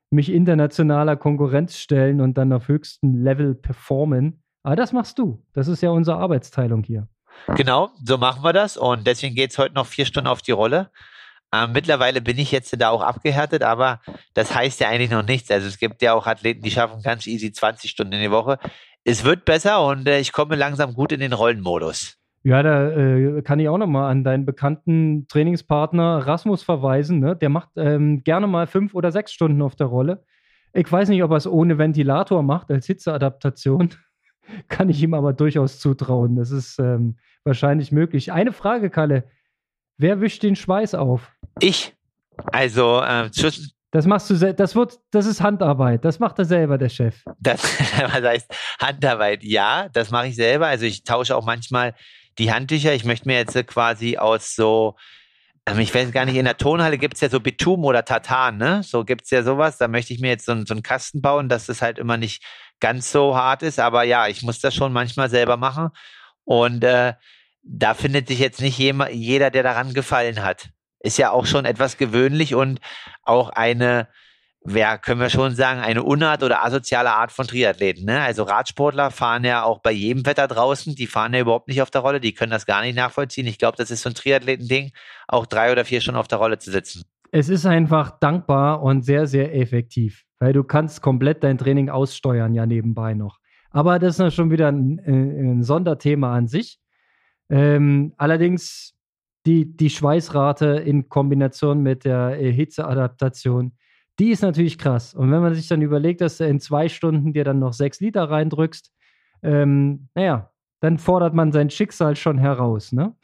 mich 0.10 0.32
internationaler 0.32 1.18
Konkurrenz 1.18 1.78
stellen 1.78 2.22
und 2.22 2.38
dann 2.38 2.54
auf 2.54 2.68
höchstem 2.68 3.24
Level 3.24 3.56
performen. 3.56 4.44
Aber 4.64 4.76
das 4.76 4.94
machst 4.94 5.20
du. 5.20 5.44
Das 5.54 5.68
ist 5.68 5.82
ja 5.82 5.90
unsere 5.90 6.18
Arbeitsteilung 6.18 6.84
hier. 6.84 7.08
Genau, 7.56 7.92
so 8.04 8.18
machen 8.18 8.44
wir 8.44 8.54
das. 8.54 8.78
Und 8.78 9.06
deswegen 9.06 9.36
geht 9.36 9.52
es 9.52 9.58
heute 9.58 9.76
noch 9.76 9.86
vier 9.86 10.06
Stunden 10.06 10.28
auf 10.28 10.42
die 10.42 10.52
Rolle. 10.52 10.92
Ähm, 11.54 11.72
mittlerweile 11.72 12.22
bin 12.22 12.38
ich 12.38 12.52
jetzt 12.52 12.76
da 12.80 12.90
auch 12.90 13.02
abgehärtet, 13.02 13.64
aber 13.64 14.02
das 14.34 14.54
heißt 14.54 14.82
ja 14.82 14.90
eigentlich 14.90 15.12
noch 15.12 15.24
nichts. 15.24 15.50
Also 15.50 15.68
es 15.68 15.78
gibt 15.78 16.02
ja 16.02 16.14
auch 16.14 16.28
Athleten, 16.28 16.62
die 16.62 16.72
schaffen 16.72 17.02
ganz 17.02 17.26
easy 17.26 17.52
20 17.52 17.90
Stunden 17.90 18.14
in 18.14 18.22
die 18.22 18.32
Woche. 18.32 18.60
Es 19.10 19.24
wird 19.24 19.46
besser 19.46 19.86
und 19.86 20.06
äh, 20.06 20.20
ich 20.20 20.34
komme 20.34 20.58
langsam 20.58 20.94
gut 20.94 21.14
in 21.14 21.22
den 21.22 21.32
Rollenmodus. 21.32 22.18
Ja, 22.44 22.62
da 22.62 22.90
äh, 22.92 23.42
kann 23.42 23.58
ich 23.58 23.70
auch 23.70 23.78
nochmal 23.78 24.12
an 24.12 24.26
deinen 24.26 24.46
bekannten 24.46 25.30
Trainingspartner 25.30 26.28
Rasmus 26.28 26.62
verweisen. 26.62 27.22
Ne? 27.22 27.34
Der 27.38 27.48
macht 27.48 27.70
ähm, 27.78 28.22
gerne 28.26 28.48
mal 28.48 28.68
fünf 28.68 28.94
oder 28.94 29.14
sechs 29.14 29.32
Stunden 29.32 29.62
auf 29.62 29.78
der 29.78 29.88
Rolle. 29.88 30.26
Ich 30.74 30.92
weiß 30.92 31.08
nicht, 31.08 31.24
ob 31.24 31.32
er 31.32 31.38
es 31.38 31.48
ohne 31.48 31.78
Ventilator 31.78 32.44
macht, 32.44 32.70
als 32.70 32.86
Hitzeadaptation. 32.88 33.92
kann 34.68 34.90
ich 34.90 35.02
ihm 35.02 35.14
aber 35.14 35.32
durchaus 35.32 35.80
zutrauen. 35.80 36.36
Das 36.36 36.52
ist 36.52 36.78
ähm, 36.78 37.16
wahrscheinlich 37.46 37.94
möglich. 37.94 38.34
Eine 38.34 38.52
Frage, 38.52 38.90
Kalle. 38.90 39.24
Wer 39.98 40.20
wischt 40.20 40.44
den 40.44 40.58
Schweiß 40.58 40.96
auf? 40.96 41.32
Ich. 41.62 41.96
Also, 42.52 43.02
äh, 43.02 43.32
das 43.92 44.06
machst 44.06 44.30
du 44.30 44.36
das 44.54 44.76
wird, 44.76 45.00
das 45.12 45.26
ist 45.26 45.42
Handarbeit. 45.42 46.04
Das 46.04 46.20
macht 46.20 46.40
er 46.40 46.46
selber, 46.46 46.78
der 46.78 46.90
Chef. 46.90 47.24
Das, 47.40 47.62
was 48.02 48.24
heißt 48.24 48.56
Handarbeit? 48.82 49.44
Ja, 49.44 49.90
das 49.90 50.12
mache 50.12 50.28
ich 50.28 50.36
selber. 50.36 50.68
Also 50.68 50.86
ich 50.86 51.04
tausche 51.04 51.36
auch 51.36 51.46
manchmal 51.46 51.96
die 52.38 52.52
Handtücher. 52.52 52.94
Ich 52.94 53.06
möchte 53.06 53.28
mir 53.28 53.38
jetzt 53.38 53.56
quasi 53.68 54.18
aus 54.18 54.56
so 54.56 54.96
Ähm, 55.68 55.80
ich 55.80 55.94
weiß 55.94 56.12
gar 56.12 56.26
nicht, 56.26 56.36
in 56.36 56.46
der 56.46 56.58
Tonhalle 56.58 56.98
gibt 56.98 57.16
es 57.16 57.22
ja 57.22 57.30
so 57.30 57.40
Bitum 57.40 57.84
oder 57.84 58.06
Tartan, 58.06 58.58
ne? 58.58 58.84
So 58.84 59.04
gibt 59.04 59.26
es 59.26 59.32
ja 59.32 59.44
sowas. 59.44 59.78
Da 59.78 59.88
möchte 59.88 60.14
ich 60.14 60.20
mir 60.22 60.30
jetzt 60.30 60.46
so, 60.46 60.54
so 60.66 60.74
einen 60.74 60.84
Kasten 60.84 61.22
bauen, 61.22 61.50
dass 61.50 61.66
das 61.66 61.82
halt 61.82 62.00
immer 62.00 62.18
nicht 62.18 62.44
ganz 62.80 63.12
so 63.12 63.36
hart 63.36 63.64
ist. 63.64 63.80
Aber 63.80 64.04
ja, 64.04 64.28
ich 64.28 64.44
muss 64.44 64.60
das 64.60 64.74
schon 64.76 64.94
manchmal 64.94 65.30
selber 65.30 65.58
machen. 65.58 65.90
Und 66.46 66.84
äh, 66.84 67.14
da 67.64 67.94
findet 67.94 68.30
sich 68.30 68.40
jetzt 68.40 68.62
nicht 68.62 68.78
jeder, 68.78 69.50
der 69.52 69.64
daran 69.64 69.94
gefallen 69.94 70.44
hat. 70.44 70.70
Ist 71.00 71.18
ja 71.18 71.32
auch 71.32 71.46
schon 71.46 71.66
etwas 71.66 71.98
gewöhnlich 71.98 72.56
und 72.56 72.80
auch 73.24 73.50
eine, 73.50 74.08
wer 74.64 74.98
können 74.98 75.22
wir 75.22 75.30
schon 75.30 75.56
sagen, 75.56 75.80
eine 75.80 76.04
unart 76.04 76.44
oder 76.44 76.66
asoziale 76.66 77.12
Art 77.12 77.32
von 77.32 77.48
Triathleten. 77.48 78.06
Ne? 78.06 78.22
Also 78.22 78.44
Radsportler 78.44 79.12
fahren 79.12 79.44
ja 79.44 79.64
auch 79.64 79.80
bei 79.80 79.92
jedem 79.92 80.26
Wetter 80.26 80.48
draußen, 80.48 80.96
die 80.96 81.08
fahren 81.08 81.34
ja 81.34 81.42
überhaupt 81.42 81.68
nicht 81.68 81.82
auf 81.82 81.92
der 81.92 82.02
Rolle, 82.02 82.20
die 82.20 82.34
können 82.34 82.52
das 82.52 82.66
gar 82.66 82.82
nicht 82.82 82.96
nachvollziehen. 82.96 83.48
Ich 83.48 83.60
glaube, 83.60 83.78
das 83.78 83.92
ist 83.92 84.02
so 84.02 84.10
ein 84.10 84.16
Triathleten-Ding, 84.16 84.92
auch 85.28 85.46
drei 85.46 85.72
oder 85.72 85.86
vier 85.86 86.02
Stunden 86.02 86.20
auf 86.20 86.28
der 86.28 86.40
Rolle 86.40 86.58
zu 86.58 86.72
sitzen. 86.72 87.04
Es 87.32 87.50
ist 87.50 87.66
einfach 87.66 88.20
dankbar 88.20 88.82
und 88.82 89.04
sehr, 89.04 89.28
sehr 89.28 89.56
effektiv, 89.56 90.24
weil 90.40 90.54
du 90.54 90.64
kannst 90.64 91.02
komplett 91.02 91.44
dein 91.44 91.58
Training 91.58 91.90
aussteuern 91.90 92.54
ja 92.54 92.66
nebenbei 92.66 93.14
noch. 93.14 93.40
Aber 93.70 94.00
das 94.00 94.16
ist 94.16 94.20
ja 94.20 94.32
schon 94.32 94.50
wieder 94.50 94.70
ein, 94.70 95.00
äh, 95.00 95.12
ein 95.12 95.64
Sonderthema 95.64 96.36
an 96.36 96.48
sich. 96.48 96.80
Ähm, 97.50 98.14
allerdings 98.18 98.97
die, 99.48 99.78
die 99.78 99.90
Schweißrate 99.90 100.66
in 100.66 101.08
Kombination 101.08 101.82
mit 101.82 102.04
der 102.04 102.40
äh, 102.40 102.52
Hitzeadaptation, 102.52 103.72
die 104.20 104.32
ist 104.32 104.42
natürlich 104.42 104.78
krass. 104.78 105.14
Und 105.14 105.32
wenn 105.32 105.42
man 105.42 105.56
sich 105.56 105.68
dann 105.68 105.82
überlegt, 105.82 106.22
dass 106.22 106.38
du 106.38 106.46
in 106.46 106.60
zwei 106.60 106.90
Stunden 106.90 107.34
dir 107.34 107.46
dann 107.46 107.60
noch 107.60 107.74
sechs 107.74 108.00
Liter 108.02 108.30
reindrückst, 108.30 108.92
ähm, 109.44 110.10
naja, 110.16 110.52
dann 110.82 110.98
fordert 110.98 111.34
man 111.34 111.52
sein 111.52 111.70
Schicksal 111.70 112.16
schon 112.16 112.38
heraus, 112.38 112.92
ne? 112.92 113.16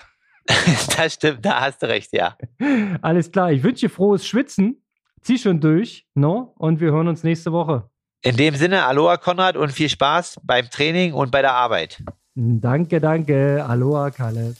das 0.97 1.13
stimmt, 1.13 1.45
da 1.45 1.61
hast 1.61 1.81
du 1.81 1.87
recht, 1.87 2.13
ja. 2.13 2.37
Alles 3.01 3.31
klar, 3.31 3.51
ich 3.51 3.63
wünsche 3.63 3.87
dir 3.87 3.89
frohes 3.89 4.25
Schwitzen. 4.25 4.81
Zieh 5.21 5.37
schon 5.37 5.59
durch, 5.59 6.05
no? 6.15 6.53
Und 6.57 6.79
wir 6.79 6.91
hören 6.91 7.07
uns 7.07 7.23
nächste 7.23 7.51
Woche. 7.51 7.89
In 8.21 8.37
dem 8.37 8.55
Sinne, 8.55 8.85
Aloha 8.85 9.17
Konrad 9.17 9.57
und 9.57 9.71
viel 9.71 9.89
Spaß 9.89 10.39
beim 10.43 10.69
Training 10.69 11.13
und 11.13 11.31
bei 11.31 11.41
der 11.41 11.53
Arbeit. 11.53 12.03
Danke, 12.35 12.99
danke. 12.99 13.65
Aloha, 13.65 14.11
Kalle. 14.11 14.55